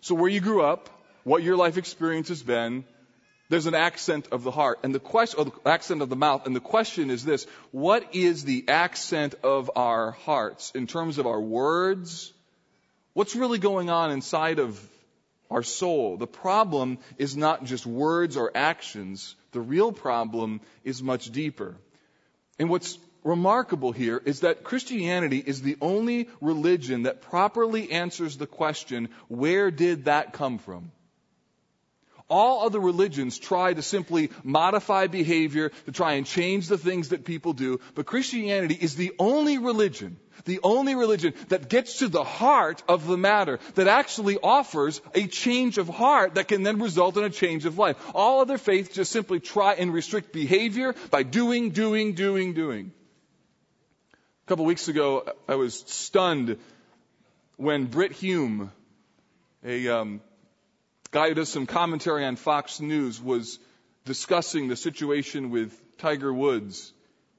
So 0.00 0.14
where 0.14 0.30
you 0.30 0.40
grew 0.40 0.62
up, 0.62 0.88
what 1.24 1.42
your 1.42 1.56
life 1.56 1.76
experience 1.76 2.28
has 2.28 2.42
been, 2.42 2.84
there's 3.50 3.66
an 3.66 3.74
accent 3.74 4.28
of 4.30 4.44
the 4.44 4.52
heart 4.52 4.78
and 4.84 4.94
the 4.94 5.00
question, 5.00 5.40
or 5.40 5.44
the 5.44 5.68
accent 5.68 6.02
of 6.02 6.08
the 6.08 6.16
mouth. 6.16 6.46
And 6.46 6.54
the 6.54 6.60
question 6.60 7.10
is 7.10 7.24
this, 7.24 7.46
what 7.72 8.14
is 8.14 8.44
the 8.44 8.64
accent 8.68 9.34
of 9.42 9.72
our 9.74 10.12
hearts 10.12 10.70
in 10.74 10.86
terms 10.86 11.18
of 11.18 11.26
our 11.26 11.40
words? 11.40 12.32
What's 13.12 13.34
really 13.34 13.58
going 13.58 13.90
on 13.90 14.12
inside 14.12 14.60
of 14.60 14.80
our 15.50 15.64
soul? 15.64 16.16
The 16.16 16.28
problem 16.28 16.98
is 17.18 17.36
not 17.36 17.64
just 17.64 17.84
words 17.84 18.36
or 18.36 18.52
actions. 18.54 19.34
The 19.50 19.60
real 19.60 19.90
problem 19.90 20.60
is 20.84 21.02
much 21.02 21.32
deeper. 21.32 21.74
And 22.60 22.70
what's 22.70 22.98
remarkable 23.24 23.90
here 23.90 24.22
is 24.24 24.40
that 24.40 24.62
Christianity 24.62 25.42
is 25.44 25.60
the 25.60 25.76
only 25.80 26.28
religion 26.40 27.02
that 27.02 27.20
properly 27.22 27.90
answers 27.90 28.36
the 28.36 28.46
question, 28.46 29.08
where 29.26 29.72
did 29.72 30.04
that 30.04 30.32
come 30.32 30.58
from? 30.58 30.92
All 32.30 32.62
other 32.62 32.78
religions 32.78 33.38
try 33.38 33.74
to 33.74 33.82
simply 33.82 34.30
modify 34.44 35.08
behavior, 35.08 35.70
to 35.86 35.92
try 35.92 36.12
and 36.12 36.24
change 36.24 36.68
the 36.68 36.78
things 36.78 37.08
that 37.08 37.24
people 37.24 37.52
do, 37.52 37.80
but 37.96 38.06
Christianity 38.06 38.78
is 38.80 38.94
the 38.94 39.12
only 39.18 39.58
religion, 39.58 40.16
the 40.44 40.60
only 40.62 40.94
religion 40.94 41.34
that 41.48 41.68
gets 41.68 41.98
to 41.98 42.08
the 42.08 42.22
heart 42.22 42.84
of 42.88 43.08
the 43.08 43.16
matter, 43.16 43.58
that 43.74 43.88
actually 43.88 44.38
offers 44.38 45.00
a 45.12 45.26
change 45.26 45.76
of 45.76 45.88
heart 45.88 46.36
that 46.36 46.46
can 46.46 46.62
then 46.62 46.80
result 46.80 47.16
in 47.16 47.24
a 47.24 47.30
change 47.30 47.66
of 47.66 47.78
life. 47.78 47.96
All 48.14 48.40
other 48.40 48.58
faiths 48.58 48.94
just 48.94 49.10
simply 49.10 49.40
try 49.40 49.74
and 49.74 49.92
restrict 49.92 50.32
behavior 50.32 50.94
by 51.10 51.24
doing, 51.24 51.70
doing, 51.70 52.14
doing, 52.14 52.54
doing. 52.54 52.92
A 54.12 54.46
couple 54.46 54.64
weeks 54.66 54.86
ago, 54.86 55.28
I 55.48 55.56
was 55.56 55.82
stunned 55.86 56.58
when 57.56 57.86
Brit 57.86 58.12
Hume, 58.12 58.70
a 59.64 59.88
um, 59.88 60.20
guy 61.10 61.28
who 61.28 61.34
does 61.34 61.48
some 61.48 61.66
commentary 61.66 62.24
on 62.24 62.36
Fox 62.36 62.80
News 62.80 63.20
was 63.20 63.58
discussing 64.04 64.68
the 64.68 64.76
situation 64.76 65.50
with 65.50 65.72
Tiger 65.98 66.32
Woods. 66.32 66.92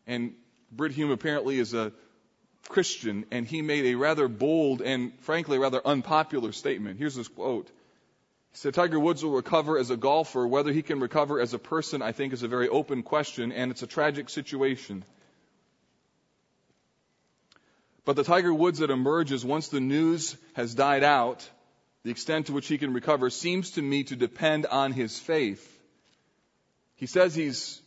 And 0.07 0.33
Brit 0.71 0.91
Hume 0.91 1.11
apparently 1.11 1.57
is 1.57 1.73
a 1.73 1.91
Christian, 2.67 3.25
and 3.31 3.47
he 3.47 3.61
made 3.61 3.85
a 3.85 3.95
rather 3.95 4.27
bold 4.27 4.81
and 4.81 5.13
frankly 5.21 5.57
rather 5.57 5.81
unpopular 5.85 6.51
statement. 6.51 6.99
Here's 6.99 7.15
his 7.15 7.27
quote. 7.27 7.67
He 7.67 8.57
said, 8.57 8.73
Tiger 8.73 8.99
Woods 8.99 9.23
will 9.23 9.31
recover 9.31 9.77
as 9.77 9.89
a 9.89 9.97
golfer. 9.97 10.45
Whether 10.45 10.73
he 10.73 10.81
can 10.81 10.99
recover 10.99 11.39
as 11.39 11.53
a 11.53 11.59
person, 11.59 12.01
I 12.01 12.11
think, 12.11 12.33
is 12.33 12.43
a 12.43 12.47
very 12.49 12.67
open 12.67 13.01
question, 13.01 13.51
and 13.51 13.71
it's 13.71 13.83
a 13.83 13.87
tragic 13.87 14.29
situation. 14.29 15.03
But 18.03 18.15
the 18.15 18.23
Tiger 18.23 18.53
Woods 18.53 18.79
that 18.79 18.89
emerges 18.89 19.45
once 19.45 19.69
the 19.69 19.79
news 19.79 20.35
has 20.53 20.75
died 20.75 21.03
out 21.03 21.47
the 22.03 22.11
extent 22.11 22.47
to 22.47 22.53
which 22.53 22.67
he 22.67 22.77
can 22.77 22.93
recover 22.93 23.29
seems 23.29 23.71
to 23.71 23.81
me 23.81 24.03
to 24.05 24.15
depend 24.15 24.65
on 24.65 24.91
his 24.91 25.19
faith. 25.19 25.67
He 26.95 27.05
says 27.05 27.35
he's 27.35 27.81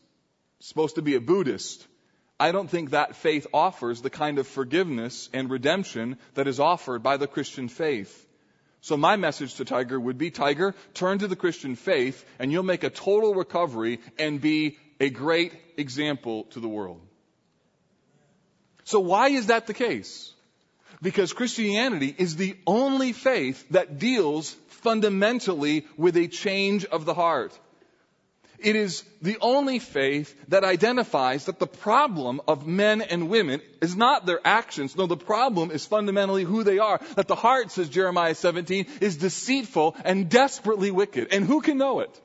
supposed 0.61 0.97
to 0.97 1.03
be 1.03 1.15
a 1.15 1.21
Buddhist. 1.21 1.87
I 2.39 2.53
don't 2.53 2.69
think 2.69 2.91
that 2.91 3.17
faith 3.17 3.47
offers 3.53 4.03
the 4.03 4.11
kind 4.11 4.39
of 4.39 4.47
forgiveness 4.47 5.29
and 5.33 5.51
redemption 5.51 6.19
that 6.35 6.49
is 6.49 6.61
offered 6.61 7.03
by 7.03 7.17
the 7.17 7.27
Christian 7.27 7.69
faith. 7.69 8.27
So 8.81 8.97
my 8.97 9.17
message 9.17 9.55
to 9.55 9.65
Tiger 9.65 9.99
would 9.99 10.19
be, 10.19 10.31
Tiger, 10.31 10.75
turn 10.93 11.19
to 11.21 11.29
the 11.29 11.37
Christian 11.37 11.75
faith 11.75 12.25
and 12.39 12.53
you'll 12.53 12.65
make 12.65 12.85
a 12.85 12.91
total 12.91 13.35
recovery 13.35 14.01
and 14.19 14.41
be 14.41 14.77
a 15.01 15.11
great 15.11 15.55
example 15.77 16.45
to 16.51 16.61
the 16.61 16.69
world. 16.69 17.01
So 18.85 19.01
why 19.01 19.29
is 19.29 19.47
that 19.47 19.67
the 19.67 19.75
case? 19.75 20.33
Because 21.05 21.35
Christianity 21.35 22.15
is 22.17 22.37
the 22.37 22.57
only 22.67 23.13
faith 23.13 23.69
that 23.71 23.99
deals 23.99 24.57
fundamentally 24.69 25.87
with 25.99 26.17
a 26.17 26.29
change 26.29 26.87
of 26.87 27.05
the 27.05 27.13
heart. 27.13 27.53
It 28.59 28.75
is 28.75 29.05
the 29.21 29.37
only 29.43 29.81
faith 29.81 30.35
that 30.49 30.65
identifies 30.65 31.45
that 31.45 31.59
the 31.59 31.67
problem 31.67 32.41
of 32.49 32.67
men 32.67 33.03
and 33.03 33.29
women 33.29 33.61
is 33.83 33.95
not 33.95 34.25
their 34.25 34.41
actions. 34.47 34.97
No, 34.97 35.07
the 35.07 35.19
problem 35.19 35.71
is 35.71 35.85
fundamentally 35.85 36.45
who 36.45 36.65
they 36.65 36.79
are. 36.79 36.99
That 37.17 37.29
the 37.29 37.35
heart, 37.35 37.71
says 37.71 37.91
Jeremiah 37.91 38.35
17, 38.35 38.87
is 39.03 39.19
deceitful 39.19 39.97
and 40.07 40.31
desperately 40.31 40.91
wicked. 40.91 41.29
And 41.35 41.45
who 41.45 41.61
can 41.61 41.77
know 41.77 42.01
it? 42.01 42.19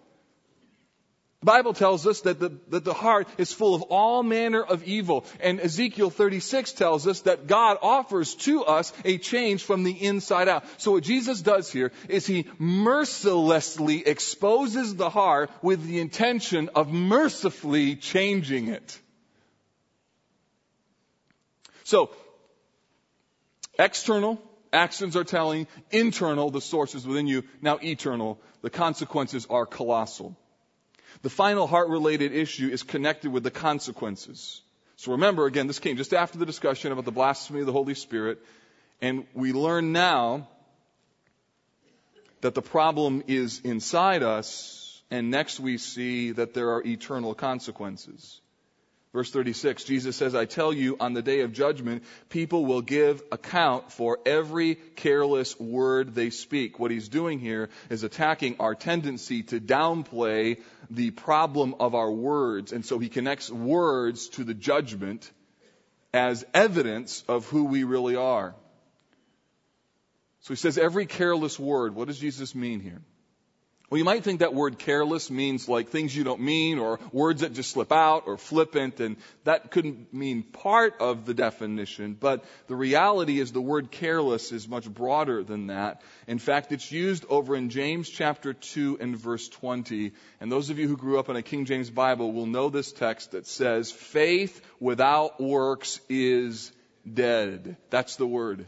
The 1.41 1.45
Bible 1.45 1.73
tells 1.73 2.05
us 2.05 2.21
that 2.21 2.39
the, 2.39 2.51
that 2.67 2.83
the 2.83 2.93
heart 2.93 3.29
is 3.37 3.53
full 3.53 3.73
of 3.73 3.83
all 3.83 4.23
manner 4.23 4.61
of 4.61 4.83
evil. 4.83 5.25
And 5.39 5.61
Ezekiel 5.61 6.09
36 6.09 6.73
tells 6.73 7.07
us 7.07 7.21
that 7.21 7.47
God 7.47 7.77
offers 7.81 8.35
to 8.35 8.65
us 8.65 8.91
a 9.05 9.17
change 9.17 9.63
from 9.63 9.85
the 9.85 9.91
inside 9.91 10.49
out. 10.49 10.65
So 10.81 10.91
what 10.91 11.03
Jesus 11.03 11.41
does 11.41 11.71
here 11.71 11.93
is 12.09 12.27
he 12.27 12.45
mercilessly 12.57 14.05
exposes 14.05 14.95
the 14.95 15.09
heart 15.09 15.49
with 15.61 15.85
the 15.85 16.01
intention 16.01 16.71
of 16.75 16.91
mercifully 16.91 17.95
changing 17.95 18.67
it. 18.67 18.99
So, 21.85 22.11
external 23.79 24.41
actions 24.73 25.15
are 25.15 25.23
telling, 25.23 25.67
internal, 25.89 26.51
the 26.51 26.61
sources 26.61 27.07
within 27.07 27.27
you, 27.27 27.45
now 27.61 27.79
eternal, 27.81 28.39
the 28.61 28.69
consequences 28.69 29.47
are 29.49 29.65
colossal. 29.65 30.37
The 31.21 31.29
final 31.29 31.67
heart 31.67 31.89
related 31.89 32.33
issue 32.33 32.69
is 32.69 32.83
connected 32.83 33.31
with 33.31 33.43
the 33.43 33.51
consequences. 33.51 34.61
So 34.95 35.13
remember, 35.13 35.45
again, 35.45 35.67
this 35.67 35.79
came 35.79 35.97
just 35.97 36.13
after 36.13 36.37
the 36.37 36.45
discussion 36.45 36.91
about 36.91 37.05
the 37.05 37.11
blasphemy 37.11 37.61
of 37.61 37.65
the 37.65 37.73
Holy 37.73 37.93
Spirit. 37.93 38.39
And 39.01 39.25
we 39.33 39.53
learn 39.53 39.91
now 39.91 40.47
that 42.41 42.55
the 42.55 42.61
problem 42.61 43.23
is 43.27 43.61
inside 43.61 44.23
us. 44.23 45.01
And 45.11 45.31
next 45.31 45.59
we 45.59 45.77
see 45.77 46.31
that 46.31 46.53
there 46.53 46.71
are 46.71 46.83
eternal 46.85 47.33
consequences. 47.33 48.39
Verse 49.11 49.31
36, 49.31 49.85
Jesus 49.85 50.15
says, 50.15 50.35
I 50.35 50.45
tell 50.45 50.71
you, 50.71 50.95
on 50.99 51.13
the 51.13 51.23
day 51.23 51.41
of 51.41 51.51
judgment, 51.51 52.03
people 52.29 52.67
will 52.67 52.81
give 52.81 53.23
account 53.31 53.91
for 53.91 54.19
every 54.23 54.75
careless 54.75 55.59
word 55.59 56.13
they 56.13 56.29
speak. 56.29 56.77
What 56.77 56.91
he's 56.91 57.09
doing 57.09 57.39
here 57.39 57.69
is 57.89 58.03
attacking 58.03 58.57
our 58.59 58.75
tendency 58.75 59.41
to 59.43 59.59
downplay 59.59 60.59
the 60.89 61.11
problem 61.11 61.75
of 61.79 61.95
our 61.95 62.11
words. 62.11 62.71
And 62.71 62.85
so 62.85 62.99
he 62.99 63.09
connects 63.09 63.49
words 63.49 64.29
to 64.29 64.43
the 64.43 64.53
judgment 64.53 65.29
as 66.13 66.45
evidence 66.53 67.23
of 67.27 67.45
who 67.47 67.65
we 67.65 67.83
really 67.83 68.15
are. 68.15 68.55
So 70.41 70.53
he 70.53 70.55
says, 70.55 70.77
every 70.77 71.05
careless 71.05 71.59
word. 71.59 71.93
What 71.93 72.07
does 72.07 72.17
Jesus 72.17 72.55
mean 72.55 72.79
here? 72.79 73.01
Well, 73.89 73.97
you 73.97 74.05
might 74.05 74.23
think 74.23 74.41
that 74.41 74.53
word 74.53 74.77
careless 74.77 75.31
means 75.31 75.67
like 75.67 75.89
things 75.89 76.15
you 76.15 76.23
don't 76.23 76.41
mean 76.41 76.77
or 76.77 76.99
words 77.11 77.41
that 77.41 77.53
just 77.53 77.71
slip 77.71 77.91
out 77.91 78.23
or 78.27 78.37
flippant, 78.37 78.99
and 78.99 79.17
that 79.45 79.71
couldn't 79.71 80.13
mean 80.13 80.43
part 80.43 80.97
of 80.99 81.25
the 81.25 81.33
definition, 81.33 82.13
but 82.13 82.45
the 82.67 82.75
reality 82.75 83.39
is 83.39 83.51
the 83.51 83.61
word 83.61 83.89
careless 83.89 84.51
is 84.51 84.67
much 84.67 84.87
broader 84.87 85.43
than 85.43 85.67
that. 85.67 86.03
In 86.27 86.37
fact, 86.37 86.71
it's 86.71 86.91
used 86.91 87.25
over 87.29 87.55
in 87.55 87.71
James 87.71 88.07
chapter 88.07 88.53
2 88.53 88.99
and 89.01 89.17
verse 89.17 89.49
20, 89.49 90.11
and 90.39 90.51
those 90.51 90.69
of 90.69 90.77
you 90.77 90.87
who 90.87 90.95
grew 90.95 91.17
up 91.17 91.29
in 91.29 91.35
a 91.35 91.41
King 91.41 91.65
James 91.65 91.89
Bible 91.89 92.31
will 92.31 92.45
know 92.45 92.69
this 92.69 92.91
text 92.91 93.31
that 93.31 93.47
says, 93.47 93.91
faith 93.91 94.61
without 94.79 95.41
works 95.41 95.99
is 96.09 96.71
dead. 97.11 97.75
That's 97.89 98.17
the 98.17 98.27
word. 98.27 98.67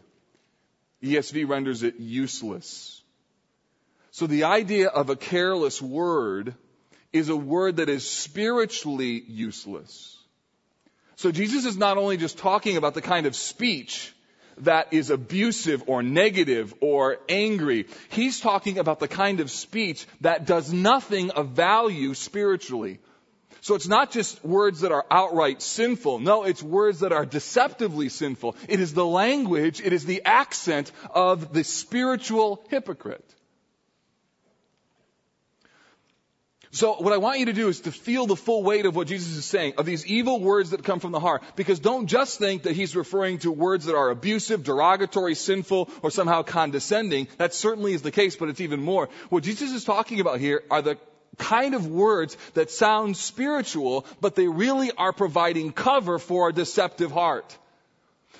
ESV 1.04 1.48
renders 1.48 1.84
it 1.84 2.00
useless. 2.00 3.01
So 4.12 4.28
the 4.28 4.43
idea 4.43 4.88
of 4.88 5.10
a 5.10 5.15
careless 5.15 5.82
word 5.82 6.56
is 7.13 7.30
a 7.30 7.36
word 7.36 7.78
that 7.78 7.89
is 7.89 8.10
spiritually 8.10 9.24
useless. 9.28 10.17
So 11.15 11.32
Jesus 11.32 11.65
is 11.65 11.78
not 11.78 11.97
only 11.97 12.17
just 12.17 12.38
talking 12.38 12.78
about 12.78 12.93
the 12.93 13.02
kind 13.02 13.26
of 13.26 13.36
speech 13.36 14.13
that 14.58 14.91
is 14.91 15.10
abusive 15.10 15.84
or 15.88 16.04
negative 16.04 16.74
or 16.82 17.17
angry. 17.30 17.88
He's 18.10 18.39
talking 18.39 18.80
about 18.80 19.00
the 19.00 19.08
kind 19.08 19.39
of 19.39 19.50
speech 19.50 20.06
that 20.21 20.45
does 20.45 20.74
nothing 20.74 21.32
of 21.32 21.50
value 21.50 22.13
spiritually. 22.13 23.00
So 23.62 23.76
it's 23.76 23.88
not 23.88 24.12
just 24.12 24.43
words 24.43 24.82
that 24.82 24.91
are 24.91 25.06
outright 25.10 25.62
sinful. 25.62 26.19
No, 26.19 26.43
it's 26.43 26.63
words 26.63 27.00
that 27.00 27.12
are 27.12 27.26
deceptively 27.26 28.10
sinful. 28.10 28.56
It 28.67 28.80
is 28.80 28.93
the 28.93 29.06
language, 29.06 29.80
it 29.80 29.93
is 29.93 30.06
the 30.06 30.24
accent 30.26 30.91
of 31.12 31.54
the 31.54 31.63
spiritual 31.63 32.63
hypocrite. 32.69 33.36
So 36.74 36.94
what 36.94 37.12
I 37.12 37.18
want 37.18 37.40
you 37.40 37.48
to 37.48 37.54
do 37.54 37.68
is 37.68 37.82
to 37.82 37.92
feel 37.92 38.28
the 38.28 38.36
full 38.38 38.64
weight 38.64 38.86
of 38.86 38.96
what 38.96 39.08
Jesus 39.08 39.36
is 39.36 39.44
saying, 39.46 39.74
of 39.78 39.86
these 39.86 40.06
evil 40.06 40.40
words 40.40 40.70
that 40.70 40.86
come 40.86 41.02
from 41.02 41.12
the 41.12 41.20
heart. 41.20 41.44
Because 41.58 41.80
don't 41.80 42.08
just 42.08 42.40
think 42.40 42.64
that 42.64 42.78
he's 42.78 42.96
referring 42.96 43.40
to 43.40 43.52
words 43.52 43.86
that 43.86 43.96
are 43.96 44.10
abusive, 44.10 44.64
derogatory, 44.64 45.36
sinful, 45.36 45.90
or 46.02 46.12
somehow 46.12 46.44
condescending. 46.44 47.28
That 47.38 47.54
certainly 47.54 47.94
is 47.94 48.04
the 48.04 48.12
case, 48.12 48.38
but 48.38 48.48
it's 48.48 48.62
even 48.62 48.82
more. 48.82 49.10
What 49.30 49.44
Jesus 49.44 49.72
is 49.74 49.84
talking 49.84 50.22
about 50.22 50.40
here 50.40 50.64
are 50.72 50.82
the 50.82 50.98
kind 51.38 51.76
of 51.76 51.88
words 51.88 52.38
that 52.54 52.72
sound 52.72 53.18
spiritual, 53.18 54.06
but 54.22 54.36
they 54.36 54.48
really 54.48 54.92
are 54.92 55.12
providing 55.12 55.74
cover 55.74 56.20
for 56.20 56.50
a 56.50 56.54
deceptive 56.54 57.12
heart. 57.12 57.58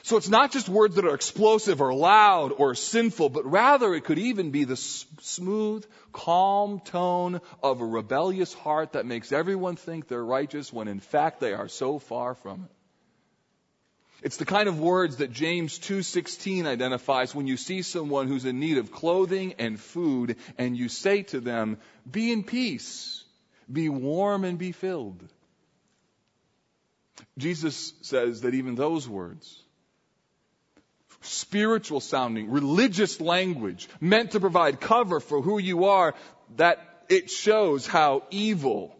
So 0.04 0.18
it's 0.18 0.30
not 0.30 0.52
just 0.52 0.68
words 0.68 0.96
that 0.96 1.06
are 1.06 1.14
explosive 1.14 1.80
or 1.80 1.94
loud 1.94 2.54
or 2.58 2.74
sinful, 2.74 3.30
but 3.30 3.46
rather 3.46 3.94
it 3.94 4.04
could 4.04 4.18
even 4.18 4.52
be 4.52 4.64
the 4.64 4.74
s- 4.74 5.06
smooth, 5.22 5.86
calm 6.12 6.80
tone 6.80 7.40
of 7.62 7.82
a 7.82 7.86
rebellious 7.86 8.54
heart 8.54 8.94
that 8.94 9.06
makes 9.06 9.32
everyone 9.32 9.76
think 9.76 10.08
they're 10.08 10.26
righteous 10.26 10.74
when 10.74 10.88
in 10.88 11.00
fact 11.00 11.40
they 11.40 11.54
are 11.54 11.68
so 11.68 12.00
far 12.00 12.34
from 12.34 12.64
it. 12.64 12.72
It's 14.24 14.38
the 14.38 14.46
kind 14.46 14.70
of 14.70 14.80
words 14.80 15.18
that 15.18 15.32
James 15.32 15.80
2:16 15.80 16.68
identifies 16.68 17.34
when 17.34 17.48
you 17.48 17.58
see 17.58 17.82
someone 17.82 18.28
who's 18.28 18.46
in 18.46 18.60
need 18.60 18.78
of 18.78 18.92
clothing 18.92 19.54
and 19.58 19.80
food 19.80 20.36
and 20.58 20.78
you 20.78 20.90
say 20.90 21.24
to 21.24 21.40
them, 21.40 21.80
"Be 22.10 22.32
in 22.32 22.44
peace, 22.44 23.24
be 23.72 23.90
warm 23.90 24.44
and 24.46 24.60
be 24.60 24.72
filled." 24.72 25.28
Jesus 27.38 27.94
says 28.02 28.42
that 28.42 28.54
even 28.54 28.76
those 28.76 29.08
words 29.08 29.64
spiritual 31.22 32.00
sounding, 32.00 32.52
religious 32.52 33.22
language 33.22 33.88
meant 34.00 34.32
to 34.32 34.40
provide 34.40 34.80
cover 34.80 35.20
for 35.20 35.42
who 35.42 35.58
you 35.58 35.86
are, 35.86 36.16
that 36.58 37.06
it 37.10 37.30
shows 37.30 37.88
how 37.88 38.24
evil, 38.32 38.96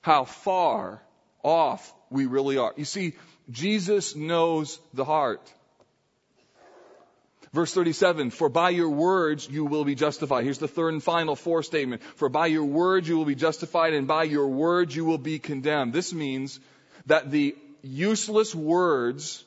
how 0.00 0.24
far 0.24 1.02
off 1.42 1.92
we 2.10 2.26
really 2.26 2.58
are. 2.58 2.72
You 2.76 2.84
see, 2.84 3.14
Jesus 3.50 4.16
knows 4.16 4.78
the 4.92 5.04
heart. 5.04 5.52
Verse 7.52 7.72
37, 7.72 8.30
for 8.30 8.50
by 8.50 8.68
your 8.68 8.90
words 8.90 9.48
you 9.48 9.64
will 9.64 9.84
be 9.84 9.94
justified. 9.94 10.44
Here's 10.44 10.58
the 10.58 10.68
third 10.68 10.92
and 10.92 11.02
final 11.02 11.34
for 11.34 11.62
statement. 11.62 12.02
For 12.16 12.28
by 12.28 12.48
your 12.48 12.64
words 12.64 13.08
you 13.08 13.16
will 13.16 13.24
be 13.24 13.34
justified 13.34 13.94
and 13.94 14.06
by 14.06 14.24
your 14.24 14.48
words 14.48 14.94
you 14.94 15.06
will 15.06 15.16
be 15.16 15.38
condemned. 15.38 15.94
This 15.94 16.12
means 16.12 16.60
that 17.06 17.30
the 17.30 17.56
useless 17.82 18.54
words 18.54 19.42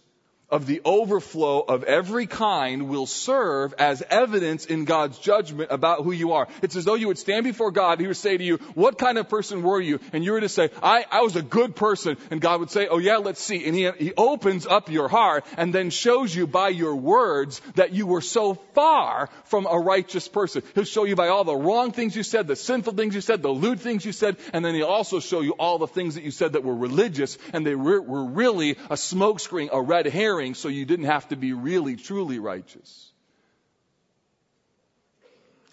of 0.51 0.65
the 0.65 0.81
overflow 0.83 1.59
of 1.59 1.83
every 1.83 2.25
kind 2.25 2.89
will 2.89 3.05
serve 3.05 3.73
as 3.77 4.01
evidence 4.09 4.65
in 4.65 4.85
God's 4.85 5.17
judgment 5.19 5.71
about 5.71 6.03
who 6.03 6.11
you 6.11 6.33
are. 6.33 6.47
It's 6.61 6.75
as 6.75 6.85
though 6.85 6.95
you 6.95 7.07
would 7.07 7.19
stand 7.19 7.43
before 7.43 7.71
God, 7.71 7.99
He 7.99 8.07
would 8.07 8.17
say 8.17 8.35
to 8.35 8.43
you, 8.43 8.57
what 8.73 8.97
kind 8.97 9.17
of 9.17 9.29
person 9.29 9.61
were 9.61 9.79
you? 9.79 9.99
And 10.11 10.23
you 10.23 10.31
were 10.31 10.41
to 10.41 10.49
say, 10.49 10.69
I, 10.81 11.05
I 11.11 11.21
was 11.21 11.35
a 11.35 11.41
good 11.41 11.75
person. 11.75 12.17
And 12.31 12.41
God 12.41 12.61
would 12.61 12.71
say, 12.71 12.87
oh 12.87 12.97
yeah, 12.97 13.17
let's 13.17 13.41
see. 13.41 13.65
And 13.65 13.75
he, 13.75 13.89
he 13.91 14.13
opens 14.17 14.65
up 14.65 14.89
your 14.89 15.07
heart 15.07 15.45
and 15.57 15.73
then 15.73 15.91
shows 15.91 16.35
you 16.35 16.47
by 16.47 16.69
your 16.69 16.95
words 16.95 17.61
that 17.75 17.93
you 17.93 18.07
were 18.07 18.21
so 18.21 18.55
far 18.55 19.29
from 19.45 19.67
a 19.69 19.77
righteous 19.77 20.27
person. 20.27 20.63
He'll 20.73 20.83
show 20.83 21.03
you 21.03 21.15
by 21.15 21.27
all 21.27 21.43
the 21.43 21.55
wrong 21.55 21.91
things 21.91 22.15
you 22.15 22.23
said, 22.23 22.47
the 22.47 22.55
sinful 22.55 22.93
things 22.93 23.13
you 23.13 23.21
said, 23.21 23.41
the 23.41 23.49
lewd 23.49 23.79
things 23.79 24.03
you 24.03 24.11
said, 24.11 24.37
and 24.53 24.65
then 24.65 24.73
he'll 24.73 24.87
also 24.87 25.19
show 25.19 25.41
you 25.41 25.51
all 25.51 25.77
the 25.77 25.87
things 25.87 26.15
that 26.15 26.23
you 26.23 26.31
said 26.31 26.53
that 26.53 26.63
were 26.63 26.75
religious 26.75 27.37
and 27.53 27.65
they 27.65 27.75
were, 27.75 28.01
were 28.01 28.25
really 28.25 28.71
a 28.71 28.95
smokescreen, 28.95 29.69
a 29.71 29.81
red 29.81 30.07
herring 30.07 30.38
so 30.53 30.67
you 30.67 30.85
didn't 30.85 31.05
have 31.05 31.27
to 31.29 31.35
be 31.35 31.53
really, 31.53 31.95
truly 31.95 32.39
righteous. 32.39 33.11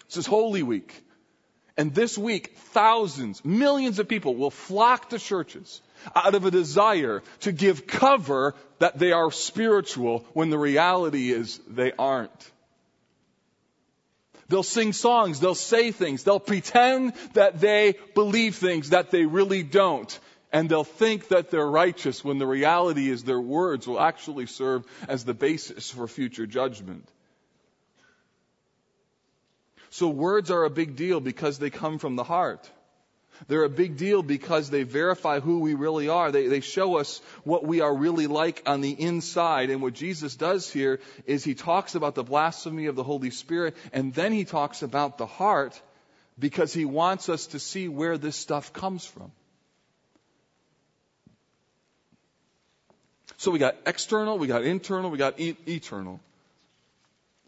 This 0.07 0.17
is 0.17 0.25
Holy 0.25 0.63
Week. 0.63 1.03
And 1.77 1.93
this 1.93 2.17
week, 2.17 2.57
thousands, 2.57 3.45
millions 3.45 3.99
of 3.99 4.07
people 4.07 4.35
will 4.35 4.49
flock 4.49 5.09
to 5.09 5.19
churches 5.19 5.81
out 6.15 6.33
of 6.33 6.45
a 6.45 6.51
desire 6.51 7.21
to 7.41 7.51
give 7.51 7.85
cover 7.85 8.55
that 8.79 8.97
they 8.97 9.11
are 9.11 9.31
spiritual 9.31 10.25
when 10.33 10.49
the 10.49 10.57
reality 10.57 11.31
is 11.31 11.59
they 11.67 11.91
aren't. 11.97 12.51
They'll 14.49 14.63
sing 14.63 14.93
songs, 14.93 15.39
they'll 15.39 15.55
say 15.55 15.91
things, 15.91 16.23
they'll 16.23 16.39
pretend 16.39 17.13
that 17.33 17.59
they 17.59 17.95
believe 18.15 18.55
things 18.55 18.89
that 18.91 19.11
they 19.11 19.25
really 19.25 19.61
don't 19.61 20.19
and 20.51 20.69
they'll 20.69 20.83
think 20.83 21.29
that 21.29 21.51
they're 21.51 21.69
righteous 21.69 22.23
when 22.23 22.37
the 22.37 22.47
reality 22.47 23.09
is 23.09 23.23
their 23.23 23.39
words 23.39 23.87
will 23.87 23.99
actually 23.99 24.45
serve 24.45 24.85
as 25.07 25.25
the 25.25 25.33
basis 25.33 25.91
for 25.91 26.07
future 26.07 26.45
judgment. 26.45 27.07
So 29.89 30.07
words 30.09 30.51
are 30.51 30.63
a 30.63 30.69
big 30.69 30.95
deal 30.95 31.19
because 31.19 31.59
they 31.59 31.69
come 31.69 31.97
from 31.97 32.15
the 32.15 32.23
heart. 32.23 32.69
They're 33.47 33.63
a 33.63 33.69
big 33.69 33.97
deal 33.97 34.23
because 34.23 34.69
they 34.69 34.83
verify 34.83 35.39
who 35.39 35.59
we 35.59 35.75
really 35.75 36.09
are. 36.09 36.31
They, 36.31 36.47
they 36.47 36.61
show 36.61 36.97
us 36.97 37.21
what 37.43 37.65
we 37.65 37.81
are 37.81 37.93
really 37.93 38.25
like 38.27 38.63
on 38.65 38.81
the 38.81 38.91
inside. 38.91 39.69
And 39.69 39.81
what 39.81 39.93
Jesus 39.93 40.35
does 40.35 40.71
here 40.71 40.99
is 41.25 41.43
he 41.43 41.53
talks 41.53 41.93
about 41.93 42.15
the 42.15 42.23
blasphemy 42.23 42.87
of 42.87 42.95
the 42.95 43.03
Holy 43.03 43.29
Spirit 43.29 43.75
and 43.93 44.13
then 44.13 44.31
he 44.31 44.43
talks 44.43 44.81
about 44.81 45.17
the 45.17 45.27
heart 45.27 45.79
because 46.39 46.73
he 46.73 46.85
wants 46.85 47.29
us 47.29 47.47
to 47.47 47.59
see 47.59 47.87
where 47.87 48.17
this 48.17 48.35
stuff 48.35 48.73
comes 48.73 49.05
from. 49.05 49.31
So 53.37 53.51
we 53.51 53.59
got 53.59 53.75
external, 53.85 54.37
we 54.39 54.47
got 54.47 54.63
internal, 54.63 55.11
we 55.11 55.17
got 55.17 55.39
e- 55.39 55.57
eternal. 55.67 56.19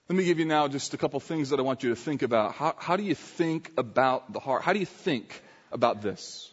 Let 0.07 0.15
me 0.15 0.23
give 0.23 0.39
you 0.39 0.45
now 0.45 0.67
just 0.67 0.93
a 0.93 0.97
couple 0.97 1.19
things 1.19 1.49
that 1.49 1.59
I 1.59 1.63
want 1.63 1.83
you 1.83 1.89
to 1.89 1.95
think 1.95 2.21
about. 2.21 2.53
How, 2.53 2.75
how 2.77 2.95
do 2.95 3.03
you 3.03 3.15
think 3.15 3.71
about 3.77 4.33
the 4.33 4.39
heart? 4.39 4.63
How 4.63 4.73
do 4.73 4.79
you 4.79 4.85
think 4.85 5.41
about 5.71 6.01
this? 6.01 6.51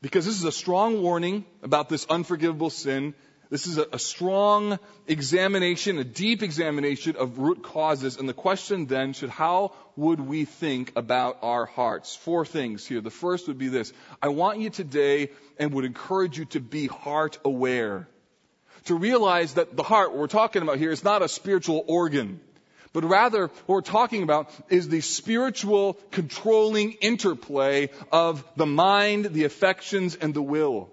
Because 0.00 0.26
this 0.26 0.36
is 0.36 0.44
a 0.44 0.52
strong 0.52 1.00
warning 1.00 1.44
about 1.62 1.88
this 1.88 2.06
unforgivable 2.06 2.70
sin 2.70 3.14
this 3.52 3.66
is 3.66 3.76
a, 3.76 3.86
a, 3.92 3.98
strong 3.98 4.78
examination, 5.06 5.98
a 5.98 6.04
deep 6.04 6.42
examination 6.42 7.16
of 7.16 7.38
root 7.38 7.62
causes. 7.62 8.16
And 8.16 8.26
the 8.26 8.32
question 8.32 8.86
then 8.86 9.12
should, 9.12 9.28
how 9.28 9.72
would 9.94 10.20
we 10.20 10.46
think 10.46 10.90
about 10.96 11.36
our 11.42 11.66
hearts? 11.66 12.16
Four 12.16 12.46
things 12.46 12.86
here. 12.86 13.02
The 13.02 13.10
first 13.10 13.48
would 13.48 13.58
be 13.58 13.68
this. 13.68 13.92
I 14.22 14.28
want 14.28 14.60
you 14.60 14.70
today 14.70 15.32
and 15.58 15.74
would 15.74 15.84
encourage 15.84 16.38
you 16.38 16.46
to 16.46 16.60
be 16.60 16.86
heart 16.86 17.38
aware. 17.44 18.08
To 18.86 18.94
realize 18.94 19.52
that 19.54 19.76
the 19.76 19.82
heart, 19.82 20.12
what 20.12 20.20
we're 20.20 20.28
talking 20.28 20.62
about 20.62 20.78
here, 20.78 20.90
is 20.90 21.04
not 21.04 21.20
a 21.20 21.28
spiritual 21.28 21.84
organ. 21.86 22.40
But 22.94 23.04
rather, 23.04 23.48
what 23.48 23.68
we're 23.68 23.82
talking 23.82 24.22
about 24.22 24.50
is 24.70 24.88
the 24.88 25.02
spiritual 25.02 25.98
controlling 26.10 26.92
interplay 26.92 27.90
of 28.10 28.46
the 28.56 28.64
mind, 28.64 29.26
the 29.26 29.44
affections, 29.44 30.14
and 30.14 30.32
the 30.32 30.40
will. 30.40 30.88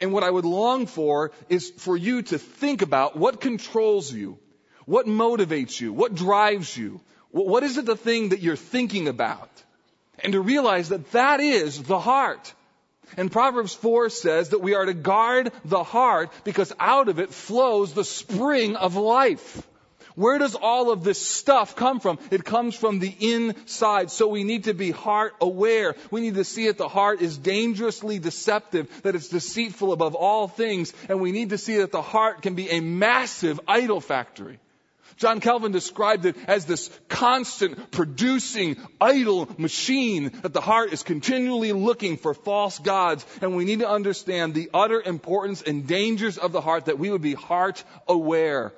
And 0.00 0.12
what 0.12 0.24
I 0.24 0.30
would 0.30 0.44
long 0.44 0.86
for 0.86 1.32
is 1.48 1.70
for 1.70 1.96
you 1.96 2.22
to 2.22 2.38
think 2.38 2.82
about 2.82 3.16
what 3.16 3.40
controls 3.40 4.12
you, 4.12 4.38
what 4.86 5.06
motivates 5.06 5.80
you, 5.80 5.92
what 5.92 6.14
drives 6.14 6.76
you, 6.76 7.00
what 7.30 7.62
is 7.62 7.76
it 7.76 7.86
the 7.86 7.96
thing 7.96 8.30
that 8.30 8.40
you're 8.40 8.56
thinking 8.56 9.08
about? 9.08 9.50
And 10.18 10.32
to 10.32 10.40
realize 10.40 10.88
that 10.88 11.12
that 11.12 11.40
is 11.40 11.82
the 11.82 11.98
heart. 11.98 12.52
And 13.16 13.30
Proverbs 13.30 13.74
4 13.74 14.10
says 14.10 14.50
that 14.50 14.60
we 14.60 14.74
are 14.74 14.84
to 14.84 14.94
guard 14.94 15.52
the 15.64 15.82
heart 15.82 16.30
because 16.44 16.72
out 16.78 17.08
of 17.08 17.18
it 17.18 17.30
flows 17.30 17.92
the 17.92 18.04
spring 18.04 18.76
of 18.76 18.96
life. 18.96 19.66
Where 20.20 20.36
does 20.36 20.54
all 20.54 20.90
of 20.90 21.02
this 21.02 21.18
stuff 21.18 21.74
come 21.76 21.98
from? 21.98 22.18
It 22.30 22.44
comes 22.44 22.74
from 22.76 22.98
the 22.98 23.14
inside. 23.18 24.10
So 24.10 24.28
we 24.28 24.44
need 24.44 24.64
to 24.64 24.74
be 24.74 24.90
heart 24.90 25.34
aware. 25.40 25.96
We 26.10 26.20
need 26.20 26.34
to 26.34 26.44
see 26.44 26.66
that 26.66 26.76
the 26.76 26.88
heart 26.88 27.22
is 27.22 27.38
dangerously 27.38 28.18
deceptive, 28.18 28.90
that 29.00 29.14
it's 29.14 29.28
deceitful 29.28 29.94
above 29.94 30.14
all 30.14 30.46
things, 30.46 30.92
and 31.08 31.22
we 31.22 31.32
need 31.32 31.50
to 31.50 31.58
see 31.58 31.78
that 31.78 31.90
the 31.90 32.02
heart 32.02 32.42
can 32.42 32.54
be 32.54 32.68
a 32.68 32.80
massive 32.80 33.60
idol 33.66 34.02
factory. 34.02 34.58
John 35.16 35.40
Calvin 35.40 35.72
described 35.72 36.26
it 36.26 36.36
as 36.46 36.66
this 36.66 36.90
constant 37.08 37.90
producing 37.90 38.76
idol 39.00 39.48
machine 39.56 40.32
that 40.42 40.52
the 40.52 40.60
heart 40.60 40.92
is 40.92 41.02
continually 41.02 41.72
looking 41.72 42.18
for 42.18 42.34
false 42.34 42.78
gods. 42.78 43.24
And 43.40 43.56
we 43.56 43.64
need 43.64 43.78
to 43.78 43.88
understand 43.88 44.52
the 44.52 44.68
utter 44.74 45.00
importance 45.00 45.62
and 45.62 45.86
dangers 45.86 46.36
of 46.36 46.52
the 46.52 46.60
heart 46.60 46.86
that 46.86 46.98
we 46.98 47.10
would 47.10 47.22
be 47.22 47.32
heart 47.32 47.82
aware. 48.06 48.74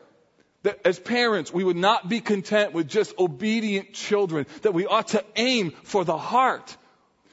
That 0.62 0.80
as 0.84 0.98
parents, 0.98 1.52
we 1.52 1.64
would 1.64 1.76
not 1.76 2.08
be 2.08 2.20
content 2.20 2.72
with 2.72 2.88
just 2.88 3.18
obedient 3.18 3.92
children, 3.92 4.46
that 4.62 4.74
we 4.74 4.86
ought 4.86 5.08
to 5.08 5.24
aim 5.36 5.72
for 5.82 6.04
the 6.04 6.16
heart 6.16 6.76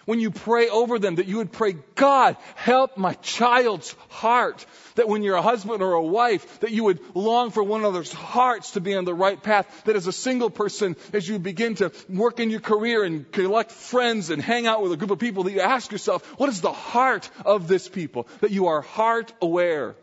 when 0.09 0.19
you 0.19 0.31
pray 0.31 0.69
over 0.69 0.97
them, 0.97 1.17
that 1.17 1.27
you 1.27 1.37
would 1.37 1.51
pray, 1.51 1.75
God, 1.93 2.35
help 2.55 2.97
my 2.97 3.13
child's 3.13 3.95
heart. 4.07 4.65
That 4.95 5.07
when 5.07 5.21
you're 5.21 5.35
a 5.35 5.41
husband 5.43 5.83
or 5.83 5.93
a 5.93 6.01
wife, 6.01 6.61
that 6.61 6.71
you 6.71 6.85
would 6.85 6.99
long 7.15 7.51
for 7.51 7.61
one 7.61 7.81
another's 7.81 8.11
hearts 8.11 8.71
to 8.71 8.81
be 8.81 8.95
on 8.95 9.05
the 9.05 9.13
right 9.13 9.39
path. 9.39 9.83
That 9.85 9.95
as 9.95 10.07
a 10.07 10.11
single 10.11 10.49
person, 10.49 10.95
as 11.13 11.29
you 11.29 11.37
begin 11.37 11.75
to 11.75 11.91
work 12.09 12.39
in 12.39 12.49
your 12.49 12.59
career 12.59 13.03
and 13.03 13.31
collect 13.31 13.71
friends 13.71 14.31
and 14.31 14.41
hang 14.41 14.65
out 14.65 14.81
with 14.81 14.93
a 14.93 14.97
group 14.97 15.11
of 15.11 15.19
people, 15.19 15.43
that 15.43 15.51
you 15.51 15.61
ask 15.61 15.91
yourself, 15.91 16.25
what 16.39 16.49
is 16.49 16.61
the 16.61 16.73
heart 16.73 17.29
of 17.45 17.67
this 17.67 17.87
people? 17.87 18.27
That 18.41 18.49
you 18.49 18.65
are 18.65 18.81
heart 18.81 19.31
aware. 19.43 19.95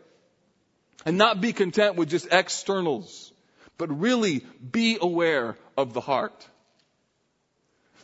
And 1.05 1.17
not 1.17 1.41
be 1.41 1.53
content 1.53 1.95
with 1.95 2.09
just 2.09 2.27
externals, 2.31 3.31
but 3.77 3.99
really 3.99 4.45
be 4.71 4.97
aware 4.99 5.57
of 5.77 5.93
the 5.93 6.01
heart. 6.01 6.47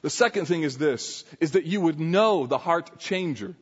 The 0.02 0.10
second 0.10 0.46
thing 0.46 0.64
is 0.64 0.78
this, 0.78 1.24
is 1.40 1.52
that 1.52 1.66
you 1.66 1.82
would 1.82 2.00
know 2.00 2.46
the 2.46 2.58
heart 2.58 3.00
changer. 3.00 3.56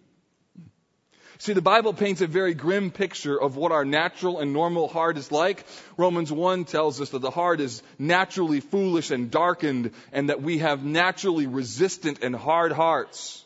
See, 1.41 1.53
the 1.53 1.61
Bible 1.61 1.93
paints 1.93 2.21
a 2.21 2.27
very 2.27 2.53
grim 2.53 2.91
picture 2.91 3.39
of 3.39 3.55
what 3.55 3.71
our 3.71 3.83
natural 3.83 4.39
and 4.39 4.53
normal 4.53 4.87
heart 4.87 5.17
is 5.17 5.31
like. 5.31 5.65
Romans 5.97 6.31
1 6.31 6.65
tells 6.65 7.01
us 7.01 7.09
that 7.09 7.21
the 7.21 7.31
heart 7.31 7.59
is 7.59 7.81
naturally 7.97 8.59
foolish 8.59 9.09
and 9.09 9.31
darkened 9.31 9.89
and 10.11 10.29
that 10.29 10.43
we 10.43 10.59
have 10.59 10.83
naturally 10.83 11.47
resistant 11.47 12.23
and 12.23 12.35
hard 12.35 12.71
hearts. 12.71 13.43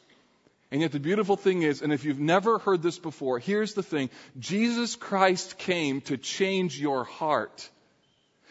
And 0.71 0.81
yet 0.81 0.91
the 0.91 0.99
beautiful 0.99 1.35
thing 1.35 1.61
is, 1.61 1.81
and 1.81 1.93
if 1.93 2.03
you've 2.03 2.19
never 2.19 2.57
heard 2.57 2.81
this 2.81 2.97
before, 2.97 3.39
here's 3.39 3.73
the 3.73 3.83
thing. 3.83 4.09
Jesus 4.39 4.95
Christ 4.95 5.57
came 5.57 6.01
to 6.01 6.17
change 6.17 6.79
your 6.79 7.03
heart. 7.03 7.69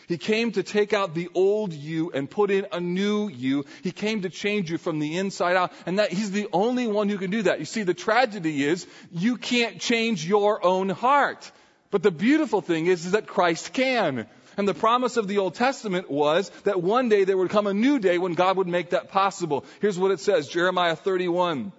He 0.06 0.18
came 0.18 0.52
to 0.52 0.62
take 0.62 0.92
out 0.92 1.14
the 1.14 1.28
old 1.34 1.72
you 1.72 2.10
and 2.12 2.30
put 2.30 2.50
in 2.50 2.66
a 2.72 2.80
new 2.80 3.28
you. 3.28 3.64
He 3.82 3.90
came 3.90 4.22
to 4.22 4.30
change 4.30 4.70
you 4.70 4.78
from 4.78 4.98
the 4.98 5.16
inside 5.16 5.56
out. 5.56 5.72
And 5.86 5.98
that 5.98 6.12
He's 6.12 6.30
the 6.30 6.48
only 6.52 6.86
one 6.86 7.08
who 7.08 7.18
can 7.18 7.30
do 7.30 7.42
that. 7.42 7.58
You 7.58 7.64
see, 7.64 7.82
the 7.82 7.94
tragedy 7.94 8.64
is 8.64 8.86
you 9.10 9.36
can't 9.36 9.80
change 9.80 10.26
your 10.26 10.64
own 10.64 10.90
heart. 10.90 11.50
But 11.90 12.02
the 12.02 12.10
beautiful 12.10 12.60
thing 12.60 12.86
is, 12.86 13.06
is 13.06 13.12
that 13.12 13.26
Christ 13.26 13.72
can. 13.72 14.26
And 14.56 14.68
the 14.68 14.74
promise 14.74 15.16
of 15.16 15.26
the 15.26 15.38
Old 15.38 15.54
Testament 15.54 16.10
was 16.10 16.50
that 16.64 16.82
one 16.82 17.08
day 17.08 17.24
there 17.24 17.36
would 17.36 17.50
come 17.50 17.66
a 17.66 17.74
new 17.74 17.98
day 17.98 18.18
when 18.18 18.34
God 18.34 18.56
would 18.56 18.68
make 18.68 18.90
that 18.90 19.10
possible. 19.10 19.64
Here's 19.80 19.98
what 19.98 20.10
it 20.10 20.20
says, 20.20 20.48
Jeremiah 20.48 20.96
31. 20.96 21.72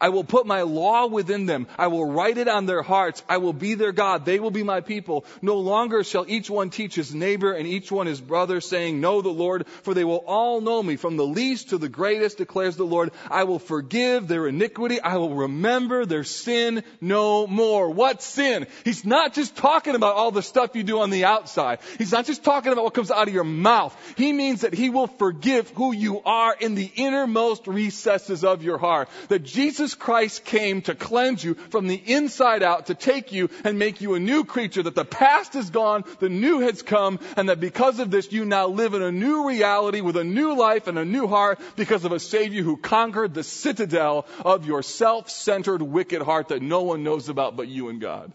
I 0.00 0.10
will 0.10 0.24
put 0.24 0.46
my 0.46 0.62
law 0.62 1.06
within 1.06 1.46
them. 1.46 1.66
I 1.78 1.88
will 1.88 2.04
write 2.04 2.38
it 2.38 2.48
on 2.48 2.66
their 2.66 2.82
hearts. 2.82 3.22
I 3.28 3.38
will 3.38 3.52
be 3.52 3.74
their 3.74 3.92
God. 3.92 4.24
They 4.24 4.38
will 4.38 4.50
be 4.50 4.62
my 4.62 4.80
people. 4.80 5.24
No 5.42 5.56
longer 5.56 6.04
shall 6.04 6.24
each 6.28 6.50
one 6.50 6.70
teach 6.70 6.94
his 6.94 7.14
neighbor 7.14 7.52
and 7.52 7.66
each 7.66 7.90
one 7.90 8.06
his 8.06 8.20
brother, 8.20 8.60
saying, 8.60 9.00
Know 9.00 9.22
the 9.22 9.30
Lord, 9.30 9.66
for 9.82 9.94
they 9.94 10.04
will 10.04 10.22
all 10.26 10.60
know 10.60 10.82
me, 10.82 10.96
from 10.96 11.16
the 11.16 11.26
least 11.26 11.70
to 11.70 11.78
the 11.78 11.88
greatest, 11.88 12.38
declares 12.38 12.76
the 12.76 12.84
Lord. 12.84 13.10
I 13.30 13.44
will 13.44 13.58
forgive 13.58 14.28
their 14.28 14.46
iniquity. 14.46 15.00
I 15.00 15.16
will 15.16 15.34
remember 15.34 16.04
their 16.04 16.24
sin 16.24 16.84
no 17.00 17.46
more. 17.46 17.90
What 17.90 18.22
sin? 18.22 18.66
He's 18.84 19.04
not 19.04 19.34
just 19.34 19.56
talking 19.56 19.94
about 19.94 20.16
all 20.16 20.30
the 20.30 20.42
stuff 20.42 20.76
you 20.76 20.82
do 20.82 21.00
on 21.00 21.10
the 21.10 21.24
outside. 21.24 21.80
He's 21.98 22.12
not 22.12 22.26
just 22.26 22.44
talking 22.44 22.72
about 22.72 22.84
what 22.84 22.94
comes 22.94 23.10
out 23.10 23.28
of 23.28 23.34
your 23.34 23.44
mouth. 23.44 23.96
He 24.16 24.32
means 24.32 24.60
that 24.60 24.74
he 24.74 24.90
will 24.90 25.06
forgive 25.08 25.70
who 25.70 25.92
you 25.92 26.20
are 26.22 26.54
in 26.58 26.74
the 26.74 26.90
innermost 26.94 27.66
recesses 27.66 28.44
of 28.44 28.62
your 28.62 28.78
heart. 28.78 29.08
That 29.28 29.42
Jesus 29.42 29.69
Jesus 29.70 29.94
Christ 29.94 30.44
came 30.44 30.82
to 30.82 30.96
cleanse 30.96 31.44
you 31.44 31.54
from 31.54 31.86
the 31.86 31.94
inside 31.94 32.64
out, 32.64 32.86
to 32.86 32.94
take 32.96 33.30
you 33.30 33.50
and 33.62 33.78
make 33.78 34.00
you 34.00 34.14
a 34.14 34.18
new 34.18 34.42
creature, 34.42 34.82
that 34.82 34.96
the 34.96 35.04
past 35.04 35.54
is 35.54 35.70
gone, 35.70 36.02
the 36.18 36.28
new 36.28 36.58
has 36.58 36.82
come, 36.82 37.20
and 37.36 37.48
that 37.48 37.60
because 37.60 38.00
of 38.00 38.10
this 38.10 38.32
you 38.32 38.44
now 38.44 38.66
live 38.66 38.94
in 38.94 39.02
a 39.02 39.12
new 39.12 39.46
reality 39.46 40.00
with 40.00 40.16
a 40.16 40.24
new 40.24 40.56
life 40.58 40.88
and 40.88 40.98
a 40.98 41.04
new 41.04 41.28
heart 41.28 41.60
because 41.76 42.04
of 42.04 42.10
a 42.10 42.18
Savior 42.18 42.64
who 42.64 42.76
conquered 42.78 43.32
the 43.32 43.44
citadel 43.44 44.26
of 44.44 44.66
your 44.66 44.82
self-centered 44.82 45.82
wicked 45.82 46.20
heart 46.20 46.48
that 46.48 46.62
no 46.62 46.82
one 46.82 47.04
knows 47.04 47.28
about 47.28 47.54
but 47.54 47.68
you 47.68 47.90
and 47.90 48.00
God. 48.00 48.32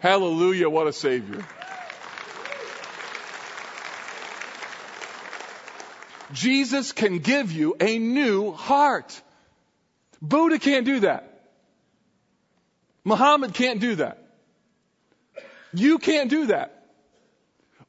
Hallelujah, 0.00 0.68
what 0.68 0.86
a 0.86 0.92
Savior. 0.92 1.42
Jesus 6.34 6.92
can 6.92 7.20
give 7.20 7.50
you 7.50 7.76
a 7.80 7.98
new 7.98 8.52
heart. 8.52 9.22
Buddha 10.22 10.58
can't 10.58 10.84
do 10.84 11.00
that. 11.00 11.26
Muhammad 13.04 13.54
can't 13.54 13.80
do 13.80 13.96
that. 13.96 14.18
You 15.72 15.98
can't 15.98 16.30
do 16.30 16.46
that. 16.46 16.76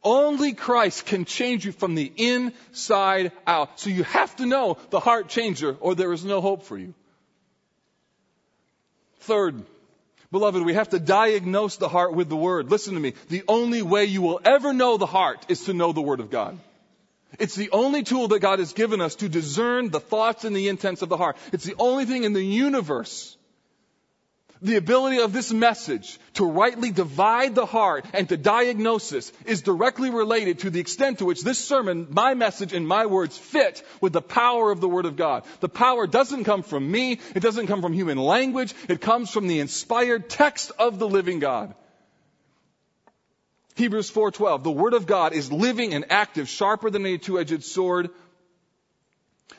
Only 0.03 0.53
Christ 0.53 1.05
can 1.05 1.25
change 1.25 1.65
you 1.65 1.71
from 1.71 1.95
the 1.95 2.11
inside 2.15 3.31
out. 3.45 3.79
So 3.79 3.89
you 3.89 4.03
have 4.03 4.35
to 4.37 4.45
know 4.45 4.77
the 4.89 4.99
heart 4.99 5.29
changer 5.29 5.77
or 5.79 5.93
there 5.93 6.11
is 6.11 6.25
no 6.25 6.41
hope 6.41 6.63
for 6.63 6.77
you. 6.77 6.93
Third, 9.19 9.63
beloved, 10.31 10.63
we 10.63 10.73
have 10.73 10.89
to 10.89 10.99
diagnose 10.99 11.75
the 11.75 11.89
heart 11.89 12.15
with 12.15 12.29
the 12.29 12.35
Word. 12.35 12.71
Listen 12.71 12.95
to 12.95 12.99
me. 12.99 13.13
The 13.29 13.43
only 13.47 13.83
way 13.83 14.05
you 14.05 14.23
will 14.23 14.41
ever 14.43 14.73
know 14.73 14.97
the 14.97 15.05
heart 15.05 15.45
is 15.49 15.65
to 15.65 15.73
know 15.73 15.91
the 15.91 16.01
Word 16.01 16.19
of 16.19 16.31
God. 16.31 16.57
It's 17.39 17.55
the 17.55 17.71
only 17.71 18.03
tool 18.03 18.27
that 18.29 18.39
God 18.39 18.59
has 18.59 18.73
given 18.73 19.01
us 19.01 19.15
to 19.15 19.29
discern 19.29 19.89
the 19.89 19.99
thoughts 19.99 20.43
and 20.43 20.55
the 20.55 20.67
intents 20.67 21.01
of 21.01 21.09
the 21.09 21.17
heart. 21.17 21.37
It's 21.53 21.65
the 21.65 21.75
only 21.79 22.05
thing 22.05 22.23
in 22.23 22.33
the 22.33 22.43
universe. 22.43 23.37
The 24.63 24.75
ability 24.75 25.19
of 25.21 25.33
this 25.33 25.51
message 25.51 26.19
to 26.35 26.45
rightly 26.45 26.91
divide 26.91 27.55
the 27.55 27.65
heart 27.65 28.05
and 28.13 28.29
to 28.29 28.37
diagnosis 28.37 29.31
is 29.45 29.63
directly 29.63 30.11
related 30.11 30.59
to 30.59 30.69
the 30.69 30.79
extent 30.79 31.17
to 31.17 31.25
which 31.25 31.41
this 31.41 31.57
sermon, 31.57 32.07
my 32.11 32.35
message 32.35 32.71
and 32.71 32.87
my 32.87 33.07
words 33.07 33.35
fit 33.35 33.81
with 34.01 34.13
the 34.13 34.21
power 34.21 34.69
of 34.69 34.79
the 34.79 34.89
Word 34.89 35.07
of 35.07 35.15
God. 35.15 35.45
The 35.61 35.69
power 35.69 36.05
doesn't 36.05 36.43
come 36.43 36.61
from 36.61 36.89
me. 36.89 37.19
It 37.33 37.39
doesn't 37.39 37.67
come 37.67 37.81
from 37.81 37.93
human 37.93 38.19
language. 38.19 38.75
It 38.87 39.01
comes 39.01 39.31
from 39.31 39.47
the 39.47 39.59
inspired 39.59 40.29
text 40.29 40.71
of 40.77 40.99
the 40.99 41.07
living 41.07 41.39
God. 41.39 41.73
Hebrews 43.81 44.11
4:12 44.11 44.61
The 44.61 44.69
word 44.69 44.93
of 44.93 45.07
God 45.07 45.33
is 45.33 45.51
living 45.51 45.95
and 45.95 46.05
active, 46.11 46.47
sharper 46.47 46.91
than 46.91 47.03
a 47.03 47.17
two-edged 47.17 47.63
sword, 47.63 48.11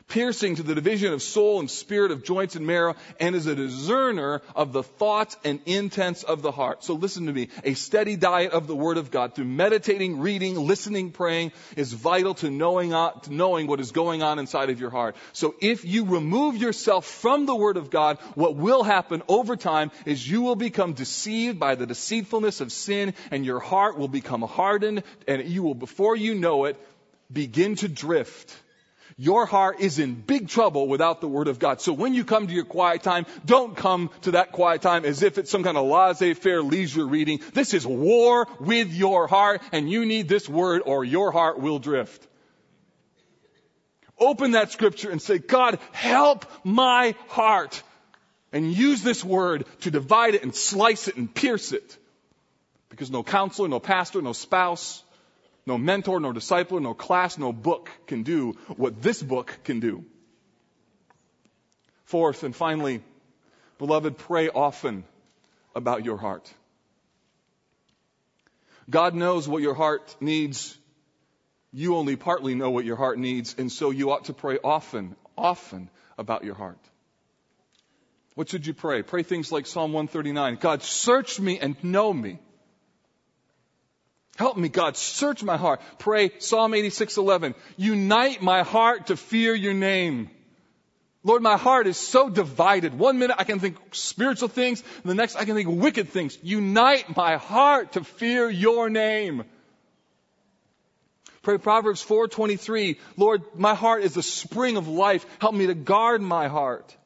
piercing 0.08 0.56
to 0.56 0.62
the 0.62 0.74
division 0.74 1.12
of 1.12 1.22
soul 1.22 1.60
and 1.60 1.70
spirit 1.70 2.10
of 2.10 2.24
joints 2.24 2.56
and 2.56 2.66
marrow, 2.66 2.94
and 3.20 3.34
is 3.34 3.46
a 3.46 3.54
discerner 3.54 4.42
of 4.54 4.72
the 4.72 4.82
thoughts 4.82 5.36
and 5.44 5.60
intents 5.66 6.22
of 6.22 6.42
the 6.42 6.52
heart. 6.52 6.84
So 6.84 6.94
listen 6.94 7.26
to 7.26 7.32
me. 7.32 7.48
A 7.64 7.74
steady 7.74 8.16
diet 8.16 8.52
of 8.52 8.66
the 8.66 8.76
Word 8.76 8.98
of 8.98 9.10
God 9.10 9.34
through 9.34 9.46
meditating, 9.46 10.20
reading, 10.20 10.56
listening, 10.56 11.10
praying 11.10 11.52
is 11.76 11.92
vital 11.92 12.34
to 12.34 12.50
knowing, 12.50 12.92
uh, 12.92 13.10
to 13.10 13.32
knowing 13.32 13.66
what 13.66 13.80
is 13.80 13.92
going 13.92 14.22
on 14.22 14.38
inside 14.38 14.70
of 14.70 14.80
your 14.80 14.90
heart. 14.90 15.16
So 15.32 15.54
if 15.60 15.84
you 15.84 16.04
remove 16.04 16.56
yourself 16.56 17.06
from 17.06 17.46
the 17.46 17.56
Word 17.56 17.76
of 17.76 17.90
God, 17.90 18.18
what 18.34 18.56
will 18.56 18.82
happen 18.82 19.22
over 19.28 19.56
time 19.56 19.90
is 20.04 20.28
you 20.28 20.42
will 20.42 20.56
become 20.56 20.92
deceived 20.92 21.58
by 21.58 21.74
the 21.74 21.86
deceitfulness 21.86 22.60
of 22.60 22.72
sin 22.72 23.14
and 23.30 23.44
your 23.44 23.60
heart 23.60 23.96
will 23.98 24.08
become 24.08 24.42
hardened 24.42 25.02
and 25.26 25.44
you 25.48 25.62
will, 25.62 25.74
before 25.74 26.16
you 26.16 26.34
know 26.34 26.64
it, 26.64 26.76
begin 27.32 27.76
to 27.76 27.88
drift 27.88 28.54
your 29.16 29.46
heart 29.46 29.80
is 29.80 29.98
in 29.98 30.14
big 30.14 30.48
trouble 30.48 30.88
without 30.88 31.20
the 31.20 31.28
Word 31.28 31.48
of 31.48 31.58
God. 31.58 31.80
So 31.80 31.92
when 31.92 32.14
you 32.14 32.24
come 32.24 32.46
to 32.46 32.52
your 32.52 32.64
quiet 32.64 33.02
time, 33.02 33.26
don't 33.44 33.76
come 33.76 34.10
to 34.22 34.32
that 34.32 34.52
quiet 34.52 34.82
time 34.82 35.04
as 35.04 35.22
if 35.22 35.38
it's 35.38 35.50
some 35.50 35.62
kind 35.62 35.76
of 35.76 35.86
laissez-faire 35.86 36.62
leisure 36.62 37.06
reading. 37.06 37.40
This 37.54 37.74
is 37.74 37.86
war 37.86 38.48
with 38.60 38.92
your 38.92 39.26
heart 39.26 39.62
and 39.72 39.90
you 39.90 40.06
need 40.06 40.28
this 40.28 40.48
Word 40.48 40.82
or 40.84 41.04
your 41.04 41.30
heart 41.32 41.60
will 41.60 41.78
drift. 41.78 42.26
Open 44.18 44.52
that 44.52 44.70
scripture 44.70 45.10
and 45.10 45.20
say, 45.20 45.38
God, 45.38 45.78
help 45.90 46.46
my 46.64 47.14
heart. 47.28 47.82
And 48.54 48.70
use 48.70 49.02
this 49.02 49.24
word 49.24 49.64
to 49.80 49.90
divide 49.90 50.34
it 50.34 50.42
and 50.42 50.54
slice 50.54 51.08
it 51.08 51.16
and 51.16 51.34
pierce 51.34 51.72
it. 51.72 51.96
Because 52.90 53.10
no 53.10 53.22
counselor, 53.22 53.66
no 53.66 53.80
pastor, 53.80 54.20
no 54.20 54.34
spouse, 54.34 55.01
no 55.66 55.78
mentor, 55.78 56.18
no 56.20 56.32
disciple, 56.32 56.80
no 56.80 56.94
class, 56.94 57.38
no 57.38 57.52
book 57.52 57.90
can 58.06 58.22
do 58.22 58.52
what 58.76 59.00
this 59.02 59.22
book 59.22 59.58
can 59.64 59.80
do. 59.80 60.04
Fourth 62.04 62.42
and 62.42 62.54
finally, 62.54 63.02
beloved, 63.78 64.18
pray 64.18 64.48
often 64.48 65.04
about 65.74 66.04
your 66.04 66.16
heart. 66.16 66.52
God 68.90 69.14
knows 69.14 69.48
what 69.48 69.62
your 69.62 69.74
heart 69.74 70.16
needs. 70.20 70.76
You 71.72 71.96
only 71.96 72.16
partly 72.16 72.54
know 72.54 72.70
what 72.70 72.84
your 72.84 72.96
heart 72.96 73.18
needs, 73.18 73.54
and 73.56 73.70
so 73.72 73.90
you 73.90 74.10
ought 74.10 74.26
to 74.26 74.34
pray 74.34 74.58
often, 74.62 75.16
often 75.38 75.88
about 76.18 76.44
your 76.44 76.54
heart. 76.54 76.78
What 78.34 78.48
should 78.48 78.66
you 78.66 78.74
pray? 78.74 79.02
Pray 79.02 79.22
things 79.22 79.52
like 79.52 79.66
Psalm 79.66 79.92
139. 79.92 80.56
God, 80.56 80.82
search 80.82 81.38
me 81.38 81.58
and 81.58 81.82
know 81.84 82.12
me. 82.12 82.38
Help 84.36 84.56
me, 84.56 84.68
God. 84.68 84.96
Search 84.96 85.42
my 85.42 85.56
heart. 85.56 85.80
Pray 85.98 86.32
Psalm 86.38 86.72
86:11. 86.72 87.54
Unite 87.76 88.42
my 88.42 88.62
heart 88.62 89.08
to 89.08 89.16
fear 89.16 89.54
your 89.54 89.74
name. 89.74 90.30
Lord, 91.24 91.42
my 91.42 91.56
heart 91.56 91.86
is 91.86 91.96
so 91.96 92.28
divided. 92.28 92.98
One 92.98 93.18
minute 93.18 93.36
I 93.38 93.44
can 93.44 93.60
think 93.60 93.76
spiritual 93.92 94.48
things, 94.48 94.82
the 95.04 95.14
next 95.14 95.36
I 95.36 95.44
can 95.44 95.54
think 95.54 95.68
wicked 95.68 96.08
things. 96.08 96.36
Unite 96.42 97.16
my 97.16 97.36
heart 97.36 97.92
to 97.92 98.02
fear 98.02 98.50
your 98.50 98.90
name. 98.90 99.44
Pray 101.42 101.58
Proverbs 101.58 102.02
4:23, 102.02 102.98
Lord, 103.16 103.42
my 103.54 103.74
heart 103.74 104.02
is 104.02 104.14
the 104.14 104.22
spring 104.22 104.76
of 104.76 104.88
life. 104.88 105.26
Help 105.40 105.54
me 105.54 105.66
to 105.66 105.74
guard 105.74 106.22
my 106.22 106.48
heart. 106.48 106.96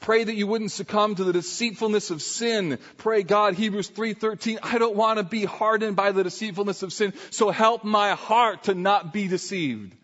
Pray 0.00 0.24
that 0.24 0.34
you 0.34 0.46
wouldn't 0.46 0.72
succumb 0.72 1.14
to 1.14 1.24
the 1.24 1.32
deceitfulness 1.32 2.10
of 2.10 2.22
sin. 2.22 2.78
Pray 2.96 3.22
God, 3.22 3.54
Hebrews 3.54 3.88
3:13, 3.90 4.58
I 4.62 4.78
don't 4.78 4.96
want 4.96 5.18
to 5.18 5.24
be 5.24 5.44
hardened 5.44 5.96
by 5.96 6.12
the 6.12 6.24
deceitfulness 6.24 6.82
of 6.82 6.92
sin, 6.92 7.12
so 7.30 7.50
help 7.50 7.84
my 7.84 8.12
heart 8.12 8.64
to 8.64 8.74
not 8.74 9.12
be 9.12 9.28
deceived. 9.28 9.94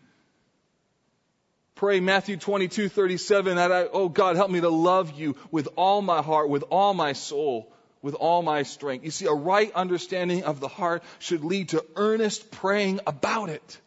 Pray 1.75 1.99
Matthew 1.99 2.37
22:37 2.37 3.55
that 3.55 3.71
I, 3.71 3.87
oh 3.91 4.07
God, 4.07 4.35
help 4.35 4.51
me 4.51 4.61
to 4.61 4.69
love 4.69 5.17
you 5.17 5.35
with 5.49 5.67
all 5.75 6.03
my 6.03 6.21
heart, 6.21 6.47
with 6.47 6.63
all 6.69 6.93
my 6.93 7.13
soul, 7.13 7.73
with 8.03 8.13
all 8.13 8.43
my 8.43 8.61
strength. 8.63 9.03
You 9.03 9.09
see, 9.09 9.25
a 9.25 9.33
right 9.33 9.71
understanding 9.73 10.43
of 10.43 10.59
the 10.59 10.67
heart 10.67 11.01
should 11.17 11.43
lead 11.43 11.69
to 11.69 11.83
earnest 11.95 12.51
praying 12.51 12.99
about 13.07 13.49
it. 13.49 13.81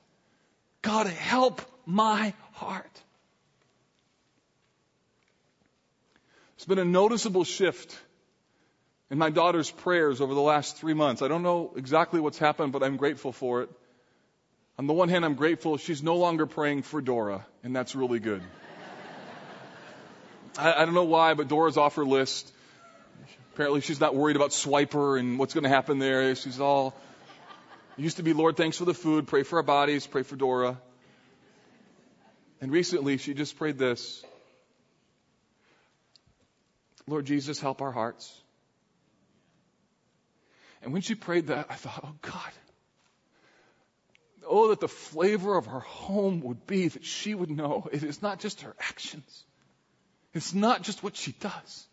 God, 0.83 1.07
help 1.07 1.63
my 1.87 2.35
heart. 2.53 3.04
There's 6.65 6.79
been 6.79 6.89
a 6.89 6.91
noticeable 6.91 7.45
shift 7.45 7.95
in 9.11 9.19
my 9.19 9.29
daughter's 9.29 9.71
prayers 9.71 10.23
over 10.23 10.33
the 10.33 10.41
last 10.41 10.79
three 10.79 10.95
months. 10.95 11.21
I 11.21 11.29
don't 11.29 11.43
know 11.43 11.75
exactly 11.77 12.21
what's 12.21 12.39
happened, 12.39 12.73
but 12.73 12.83
I'm 12.83 12.97
grateful 12.97 13.33
for 13.33 13.61
it. 13.61 13.71
On 14.79 14.87
the 14.87 14.95
one 14.95 15.11
hand, 15.11 15.27
I'm 15.27 15.35
grateful 15.35 15.77
she's 15.77 16.03
no 16.03 16.17
longer 16.17 16.47
praying 16.47 16.81
for 16.81 17.03
Dora, 17.03 17.45
and 17.63 17.77
that's 17.77 17.95
really 17.95 18.19
good. 18.19 18.41
I, 20.57 20.73
I 20.73 20.85
don't 20.87 20.95
know 20.95 21.05
why, 21.05 21.35
but 21.35 21.49
Dora's 21.49 21.77
off 21.77 21.97
her 21.97 22.07
list. 22.07 22.51
Apparently, 23.53 23.83
she's 23.83 24.01
not 24.01 24.15
worried 24.15 24.37
about 24.37 24.53
Swiper 24.53 25.21
and 25.21 25.39
what's 25.39 25.53
going 25.53 25.65
to 25.65 25.71
happen 25.71 25.99
there. 25.99 26.35
She's 26.35 26.61
all. 26.61 26.95
It 27.99 28.03
used 28.05 28.17
to 28.17 28.23
be, 28.23 28.33
Lord, 28.33 28.57
thanks 28.57 28.79
for 28.79 28.87
the 28.87 28.95
food, 28.95 29.27
pray 29.27 29.43
for 29.43 29.57
our 29.57 29.63
bodies, 29.63 30.07
pray 30.07 30.23
for 30.23 30.37
Dora. 30.37 30.81
And 32.63 32.73
recently, 32.73 33.19
she 33.19 33.35
just 33.35 33.59
prayed 33.59 33.77
this 33.77 34.25
Lord 37.07 37.27
Jesus, 37.27 37.61
help 37.61 37.83
our 37.83 37.93
hearts. 37.93 38.33
And 40.83 40.93
when 40.93 41.03
she 41.03 41.15
prayed 41.15 41.49
that, 41.49 41.67
I 41.71 41.75
thought, 41.75 42.01
oh 42.05 42.15
God, 42.21 42.53
oh, 44.47 44.69
that 44.69 44.81
the 44.81 44.89
flavor 44.89 45.57
of 45.57 45.67
her 45.67 45.81
home 45.81 46.43
would 46.43 46.67
be 46.67 46.89
that 46.89 47.05
she 47.05 47.35
would 47.35 47.51
know 47.51 47.89
it 47.93 48.03
is 48.03 48.23
not 48.23 48.41
just 48.41 48.63
her 48.63 48.75
actions. 48.79 49.45
It's 50.35 50.53
not 50.53 50.83
just 50.83 51.03
what 51.03 51.17
she 51.17 51.33
does. 51.33 51.87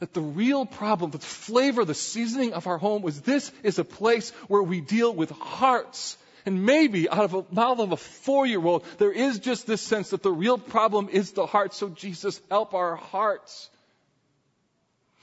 That 0.00 0.12
the 0.12 0.20
real 0.20 0.66
problem, 0.66 1.10
the 1.10 1.18
flavor, 1.18 1.84
the 1.84 1.94
seasoning 1.94 2.52
of 2.52 2.66
our 2.66 2.76
home 2.76 3.02
was 3.02 3.20
this 3.20 3.50
is 3.62 3.78
a 3.78 3.84
place 3.84 4.30
where 4.48 4.62
we 4.62 4.80
deal 4.80 5.14
with 5.14 5.30
hearts. 5.30 6.18
And 6.44 6.66
maybe 6.66 7.08
out 7.08 7.24
of 7.24 7.30
the 7.32 7.44
mouth 7.50 7.80
of 7.80 7.92
a 7.92 7.96
four 7.96 8.46
year 8.46 8.62
old, 8.62 8.84
there 8.98 9.12
is 9.12 9.38
just 9.38 9.66
this 9.66 9.80
sense 9.80 10.10
that 10.10 10.22
the 10.22 10.32
real 10.32 10.58
problem 10.58 11.08
is 11.10 11.32
the 11.32 11.46
heart. 11.46 11.72
So 11.72 11.88
Jesus, 11.88 12.40
help 12.50 12.74
our 12.74 12.96
hearts. 12.96 13.70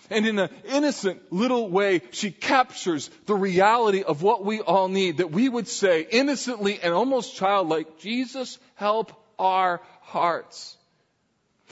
And 0.09 0.27
in 0.27 0.37
an 0.39 0.49
innocent 0.65 1.31
little 1.31 1.69
way, 1.69 2.01
she 2.11 2.31
captures 2.31 3.09
the 3.25 3.35
reality 3.35 4.03
of 4.03 4.21
what 4.21 4.43
we 4.43 4.59
all 4.59 4.87
need. 4.87 5.17
That 5.17 5.31
we 5.31 5.47
would 5.47 5.67
say 5.67 6.05
innocently 6.09 6.79
and 6.81 6.93
almost 6.93 7.35
childlike, 7.35 7.99
Jesus, 7.99 8.59
help 8.75 9.13
our 9.39 9.81
hearts. 10.01 10.77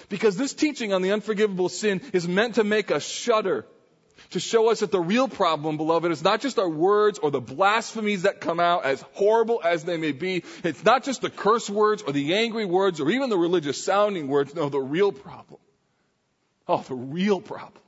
Because 0.10 0.38
this 0.38 0.54
teaching 0.54 0.94
on 0.94 1.02
the 1.02 1.12
unforgivable 1.12 1.70
sin 1.70 2.02
is 2.14 2.28
meant 2.28 2.56
to 2.56 2.64
make 2.64 2.90
us 2.90 3.06
shudder. 3.06 3.66
To 4.32 4.40
show 4.40 4.70
us 4.70 4.80
that 4.80 4.92
the 4.92 5.00
real 5.00 5.28
problem, 5.28 5.76
beloved, 5.76 6.10
is 6.10 6.24
not 6.24 6.40
just 6.40 6.58
our 6.58 6.70
words 6.70 7.20
or 7.20 7.32
the 7.32 7.42
blasphemies 7.42 8.22
that 8.22 8.40
come 8.40 8.62
out, 8.62 8.86
as 8.86 9.02
horrible 9.14 9.62
as 9.64 9.84
they 9.84 9.98
may 9.98 10.14
be. 10.14 10.44
It's 10.64 10.86
not 10.86 11.04
just 11.04 11.22
the 11.22 11.30
curse 11.30 11.70
words 11.70 12.02
or 12.02 12.14
the 12.14 12.36
angry 12.36 12.66
words 12.66 13.02
or 13.02 13.10
even 13.10 13.30
the 13.30 13.38
religious 13.38 13.84
sounding 13.84 14.30
words. 14.30 14.56
No, 14.56 14.70
the 14.70 14.80
real 14.80 15.12
problem. 15.12 15.60
Oh, 16.66 16.82
the 16.88 16.96
real 16.96 17.42
problem 17.42 17.82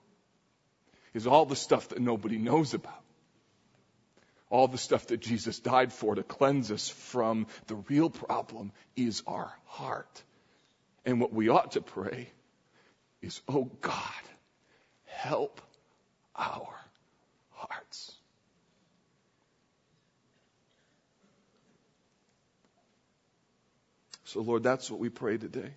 is 1.13 1.27
all 1.27 1.45
the 1.45 1.55
stuff 1.55 1.89
that 1.89 1.99
nobody 1.99 2.37
knows 2.37 2.73
about. 2.73 3.01
All 4.49 4.67
the 4.67 4.77
stuff 4.77 5.07
that 5.07 5.19
Jesus 5.19 5.59
died 5.59 5.91
for 5.91 6.15
to 6.15 6.23
cleanse 6.23 6.71
us 6.71 6.89
from. 6.89 7.47
The 7.67 7.75
real 7.75 8.09
problem 8.09 8.71
is 8.95 9.23
our 9.25 9.51
heart. 9.65 10.23
And 11.05 11.19
what 11.19 11.33
we 11.33 11.49
ought 11.49 11.71
to 11.71 11.81
pray 11.81 12.29
is, 13.21 13.41
oh 13.47 13.69
God, 13.81 14.23
help 15.05 15.61
our 16.35 16.75
hearts. 17.51 18.11
So, 24.25 24.41
Lord, 24.41 24.63
that's 24.63 24.89
what 24.89 24.99
we 24.99 25.09
pray 25.09 25.37
today. 25.37 25.73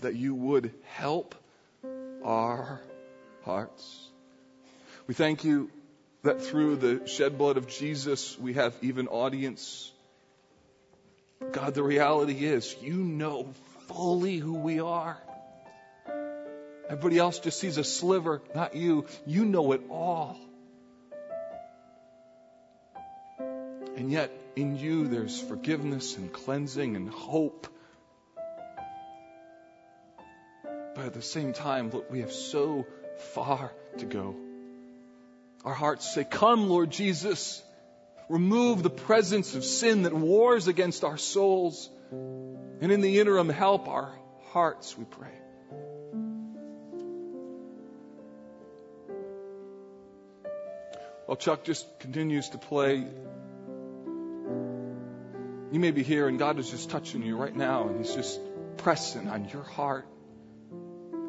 That 0.00 0.14
you 0.14 0.34
would 0.34 0.72
help 0.84 1.34
our 2.24 2.80
hearts. 3.44 4.08
We 5.06 5.14
thank 5.14 5.44
you 5.44 5.70
that 6.22 6.42
through 6.42 6.76
the 6.76 7.06
shed 7.06 7.38
blood 7.38 7.56
of 7.56 7.66
Jesus, 7.66 8.38
we 8.38 8.54
have 8.54 8.74
even 8.82 9.08
audience. 9.08 9.90
God, 11.52 11.74
the 11.74 11.82
reality 11.82 12.44
is, 12.44 12.76
you 12.82 12.94
know 12.94 13.52
fully 13.88 14.36
who 14.36 14.54
we 14.54 14.80
are. 14.80 15.18
Everybody 16.88 17.18
else 17.18 17.38
just 17.38 17.58
sees 17.58 17.78
a 17.78 17.84
sliver, 17.84 18.42
not 18.54 18.74
you. 18.74 19.06
You 19.26 19.44
know 19.44 19.72
it 19.72 19.82
all. 19.88 20.36
And 23.96 24.10
yet, 24.10 24.30
in 24.56 24.76
you, 24.76 25.06
there's 25.06 25.40
forgiveness 25.40 26.16
and 26.16 26.32
cleansing 26.32 26.96
and 26.96 27.08
hope 27.08 27.68
But 31.00 31.06
at 31.06 31.14
the 31.14 31.22
same 31.22 31.54
time, 31.54 31.88
look, 31.88 32.10
we 32.10 32.20
have 32.20 32.30
so 32.30 32.86
far 33.32 33.72
to 33.96 34.04
go. 34.04 34.36
Our 35.64 35.72
hearts 35.72 36.14
say, 36.14 36.24
Come, 36.24 36.68
Lord 36.68 36.90
Jesus. 36.90 37.62
Remove 38.28 38.82
the 38.82 38.90
presence 38.90 39.54
of 39.54 39.64
sin 39.64 40.02
that 40.02 40.12
wars 40.12 40.68
against 40.68 41.02
our 41.02 41.16
souls. 41.16 41.88
And 42.10 42.92
in 42.92 43.00
the 43.00 43.18
interim, 43.18 43.48
help 43.48 43.88
our 43.88 44.12
hearts, 44.48 44.98
we 44.98 45.06
pray. 45.06 45.32
While 51.24 51.38
Chuck 51.38 51.64
just 51.64 51.98
continues 52.00 52.50
to 52.50 52.58
play, 52.58 53.06
you 55.72 55.80
may 55.80 55.92
be 55.92 56.02
here 56.02 56.28
and 56.28 56.38
God 56.38 56.58
is 56.58 56.70
just 56.70 56.90
touching 56.90 57.22
you 57.22 57.38
right 57.38 57.56
now 57.56 57.88
and 57.88 57.96
He's 57.96 58.14
just 58.14 58.38
pressing 58.76 59.28
on 59.28 59.48
your 59.48 59.62
heart. 59.62 60.04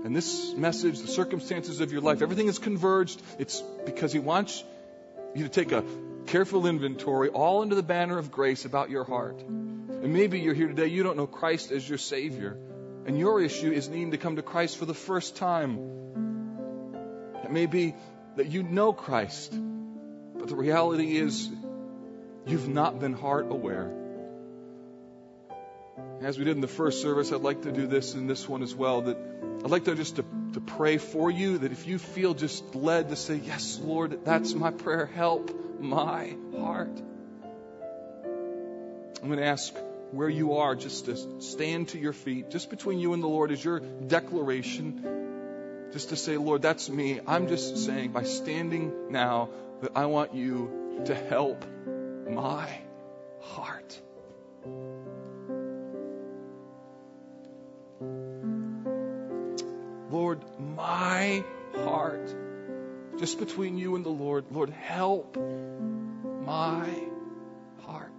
And 0.03 0.15
this 0.15 0.53
message, 0.53 0.99
the 0.99 1.07
circumstances 1.07 1.79
of 1.79 1.91
your 1.91 2.01
life, 2.01 2.21
everything 2.21 2.47
is 2.47 2.57
converged. 2.57 3.21
It's 3.37 3.61
because 3.85 4.11
He 4.11 4.19
wants 4.19 4.63
you 5.35 5.43
to 5.43 5.49
take 5.49 5.71
a 5.71 5.83
careful 6.25 6.65
inventory, 6.65 7.29
all 7.29 7.61
under 7.61 7.75
the 7.75 7.83
banner 7.83 8.17
of 8.17 8.31
grace 8.31 8.65
about 8.65 8.89
your 8.89 9.03
heart. 9.03 9.41
And 9.41 10.13
maybe 10.13 10.39
you're 10.39 10.55
here 10.55 10.67
today, 10.67 10.87
you 10.87 11.03
don't 11.03 11.17
know 11.17 11.27
Christ 11.27 11.71
as 11.71 11.87
your 11.87 11.99
Savior. 11.99 12.57
And 13.05 13.17
your 13.17 13.41
issue 13.41 13.71
is 13.71 13.89
needing 13.89 14.11
to 14.11 14.17
come 14.17 14.35
to 14.35 14.41
Christ 14.41 14.77
for 14.77 14.85
the 14.85 14.93
first 14.93 15.35
time. 15.35 15.77
It 17.43 17.51
may 17.51 17.65
be 17.65 17.95
that 18.37 18.47
you 18.51 18.63
know 18.63 18.93
Christ, 18.93 19.51
but 20.35 20.47
the 20.47 20.55
reality 20.55 21.17
is 21.17 21.49
you've 22.45 22.69
not 22.69 22.99
been 22.99 23.13
heart 23.13 23.47
aware. 23.49 24.00
As 26.21 26.37
we 26.37 26.45
did 26.45 26.55
in 26.55 26.61
the 26.61 26.67
first 26.67 27.01
service, 27.01 27.31
I'd 27.31 27.41
like 27.41 27.63
to 27.63 27.71
do 27.71 27.87
this 27.87 28.13
in 28.13 28.27
this 28.27 28.47
one 28.47 28.61
as 28.61 28.75
well. 28.75 29.01
That 29.01 29.17
I'd 29.65 29.71
like 29.71 29.85
to 29.85 29.95
just 29.95 30.17
to, 30.17 30.25
to 30.53 30.61
pray 30.61 30.97
for 30.97 31.31
you 31.31 31.57
that 31.57 31.71
if 31.71 31.87
you 31.87 31.97
feel 31.97 32.35
just 32.35 32.75
led 32.75 33.09
to 33.09 33.15
say, 33.15 33.41
Yes, 33.43 33.79
Lord, 33.81 34.23
that's 34.23 34.53
my 34.53 34.69
prayer, 34.69 35.07
help 35.07 35.51
my 35.79 36.35
heart. 36.55 37.01
I'm 38.23 39.27
going 39.27 39.39
to 39.39 39.45
ask 39.45 39.73
where 40.11 40.29
you 40.29 40.57
are 40.57 40.75
just 40.75 41.05
to 41.05 41.41
stand 41.41 41.89
to 41.89 41.97
your 41.97 42.13
feet, 42.13 42.51
just 42.51 42.69
between 42.69 42.99
you 42.99 43.13
and 43.13 43.23
the 43.23 43.27
Lord, 43.27 43.51
is 43.51 43.63
your 43.63 43.79
declaration. 43.79 45.89
Just 45.91 46.09
to 46.09 46.15
say, 46.15 46.37
Lord, 46.37 46.61
that's 46.61 46.87
me. 46.87 47.19
I'm 47.25 47.47
just 47.47 47.77
saying 47.77 48.11
by 48.11 48.23
standing 48.23 49.11
now 49.11 49.49
that 49.81 49.93
I 49.95 50.05
want 50.05 50.35
you 50.35 51.01
to 51.05 51.15
help 51.15 51.65
my 52.29 52.69
heart. 53.41 53.99
Lord, 60.11 60.41
my 60.59 61.43
heart 61.73 62.35
just 63.17 63.39
between 63.39 63.77
you 63.77 63.95
and 63.95 64.05
the 64.05 64.09
Lord, 64.09 64.45
Lord, 64.51 64.69
help 64.71 65.37
my 65.37 66.89
heart. 67.83 68.11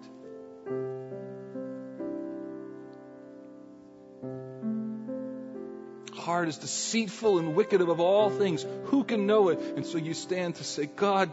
Heart 6.14 6.48
is 6.48 6.58
deceitful 6.58 7.38
and 7.40 7.54
wicked 7.54 7.80
above 7.80 8.00
all 8.00 8.30
things. 8.30 8.64
Who 8.84 9.04
can 9.04 9.26
know 9.26 9.48
it? 9.48 9.58
And 9.60 9.84
so 9.84 9.98
you 9.98 10.14
stand 10.14 10.54
to 10.56 10.64
say, 10.64 10.86
God, 10.86 11.32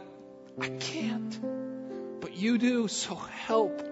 I 0.60 0.68
can't. 0.68 2.20
But 2.20 2.36
you 2.36 2.58
do, 2.58 2.88
so 2.88 3.14
help 3.14 3.82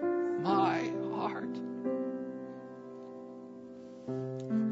my 0.41 0.91
heart. 1.13 1.68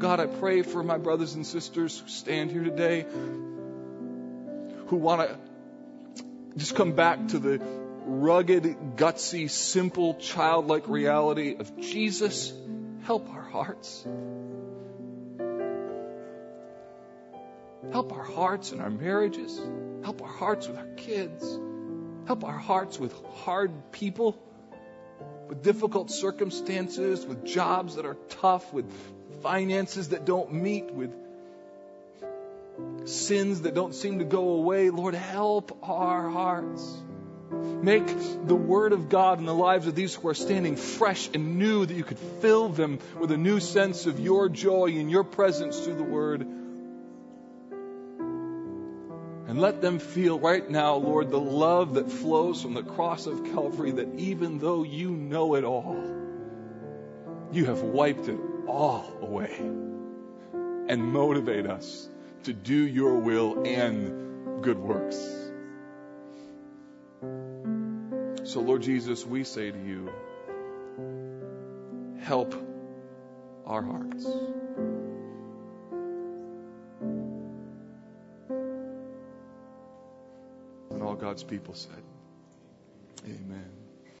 God, 0.08 0.20
I 0.20 0.26
pray 0.26 0.62
for 0.62 0.82
my 0.82 0.96
brothers 0.96 1.34
and 1.34 1.46
sisters 1.46 1.98
who 1.98 2.08
stand 2.08 2.50
here 2.50 2.64
today 2.64 3.04
who 4.86 4.96
want 4.96 5.28
to 5.28 5.36
just 6.56 6.74
come 6.74 6.92
back 6.92 7.28
to 7.28 7.38
the 7.38 7.60
rugged, 8.06 8.64
gutsy, 8.96 9.50
simple, 9.50 10.14
childlike 10.14 10.88
reality 10.88 11.56
of 11.58 11.78
Jesus. 11.78 12.54
Help 13.02 13.28
our 13.28 13.42
hearts. 13.42 14.06
Help 17.92 18.10
our 18.14 18.24
hearts 18.24 18.72
in 18.72 18.80
our 18.80 18.88
marriages. 18.88 19.60
Help 20.04 20.22
our 20.22 20.32
hearts 20.32 20.66
with 20.66 20.78
our 20.78 20.94
kids. 20.96 21.44
Help 22.24 22.44
our 22.44 22.56
hearts 22.56 22.98
with 22.98 23.12
hard 23.44 23.92
people, 23.92 24.42
with 25.48 25.62
difficult 25.62 26.10
circumstances, 26.10 27.26
with 27.26 27.44
jobs 27.44 27.96
that 27.96 28.06
are 28.06 28.16
tough, 28.30 28.72
with 28.72 28.90
finances 29.42 30.10
that 30.10 30.24
don't 30.24 30.52
meet, 30.52 30.90
with 30.92 31.12
sins 33.04 33.62
that 33.62 33.74
don't 33.74 33.94
seem 33.94 34.18
to 34.18 34.24
go 34.24 34.50
away. 34.50 34.90
Lord, 34.90 35.14
help 35.14 35.78
our 35.82 36.28
hearts. 36.28 37.02
Make 37.50 38.06
the 38.46 38.54
Word 38.54 38.92
of 38.92 39.08
God 39.08 39.38
in 39.38 39.46
the 39.46 39.54
lives 39.54 39.86
of 39.86 39.94
these 39.94 40.14
who 40.14 40.28
are 40.28 40.34
standing 40.34 40.76
fresh 40.76 41.30
and 41.32 41.58
new, 41.58 41.86
that 41.86 41.94
you 41.94 42.04
could 42.04 42.18
fill 42.18 42.68
them 42.68 42.98
with 43.18 43.30
a 43.30 43.36
new 43.36 43.58
sense 43.60 44.06
of 44.06 44.20
your 44.20 44.48
joy 44.48 44.86
and 44.98 45.10
your 45.10 45.24
presence 45.24 45.80
through 45.80 45.96
the 45.96 46.02
Word. 46.02 46.42
And 49.48 49.58
let 49.62 49.80
them 49.80 49.98
feel 49.98 50.38
right 50.38 50.68
now, 50.68 50.96
Lord, 50.96 51.30
the 51.30 51.40
love 51.40 51.94
that 51.94 52.10
flows 52.10 52.60
from 52.60 52.74
the 52.74 52.82
cross 52.82 53.26
of 53.26 53.44
Calvary, 53.44 53.92
that 53.92 54.18
even 54.18 54.58
though 54.58 54.82
you 54.82 55.10
know 55.10 55.54
it 55.54 55.64
all, 55.64 55.96
you 57.50 57.64
have 57.64 57.80
wiped 57.80 58.28
it 58.28 58.38
all 58.68 59.18
away. 59.22 59.54
And 60.88 61.12
motivate 61.12 61.66
us 61.66 62.08
to 62.44 62.52
do 62.52 62.74
your 62.74 63.18
will 63.18 63.64
and 63.66 64.62
good 64.62 64.78
works. 64.78 65.16
So, 68.44 68.60
Lord 68.60 68.82
Jesus, 68.82 69.26
we 69.26 69.44
say 69.44 69.70
to 69.70 69.78
you, 69.78 70.10
help 72.22 72.54
our 73.66 73.82
hearts. 73.82 74.24
And 80.90 81.02
all 81.02 81.14
God's 81.14 81.44
people 81.44 81.74
said, 81.74 82.02
Amen. 83.26 83.77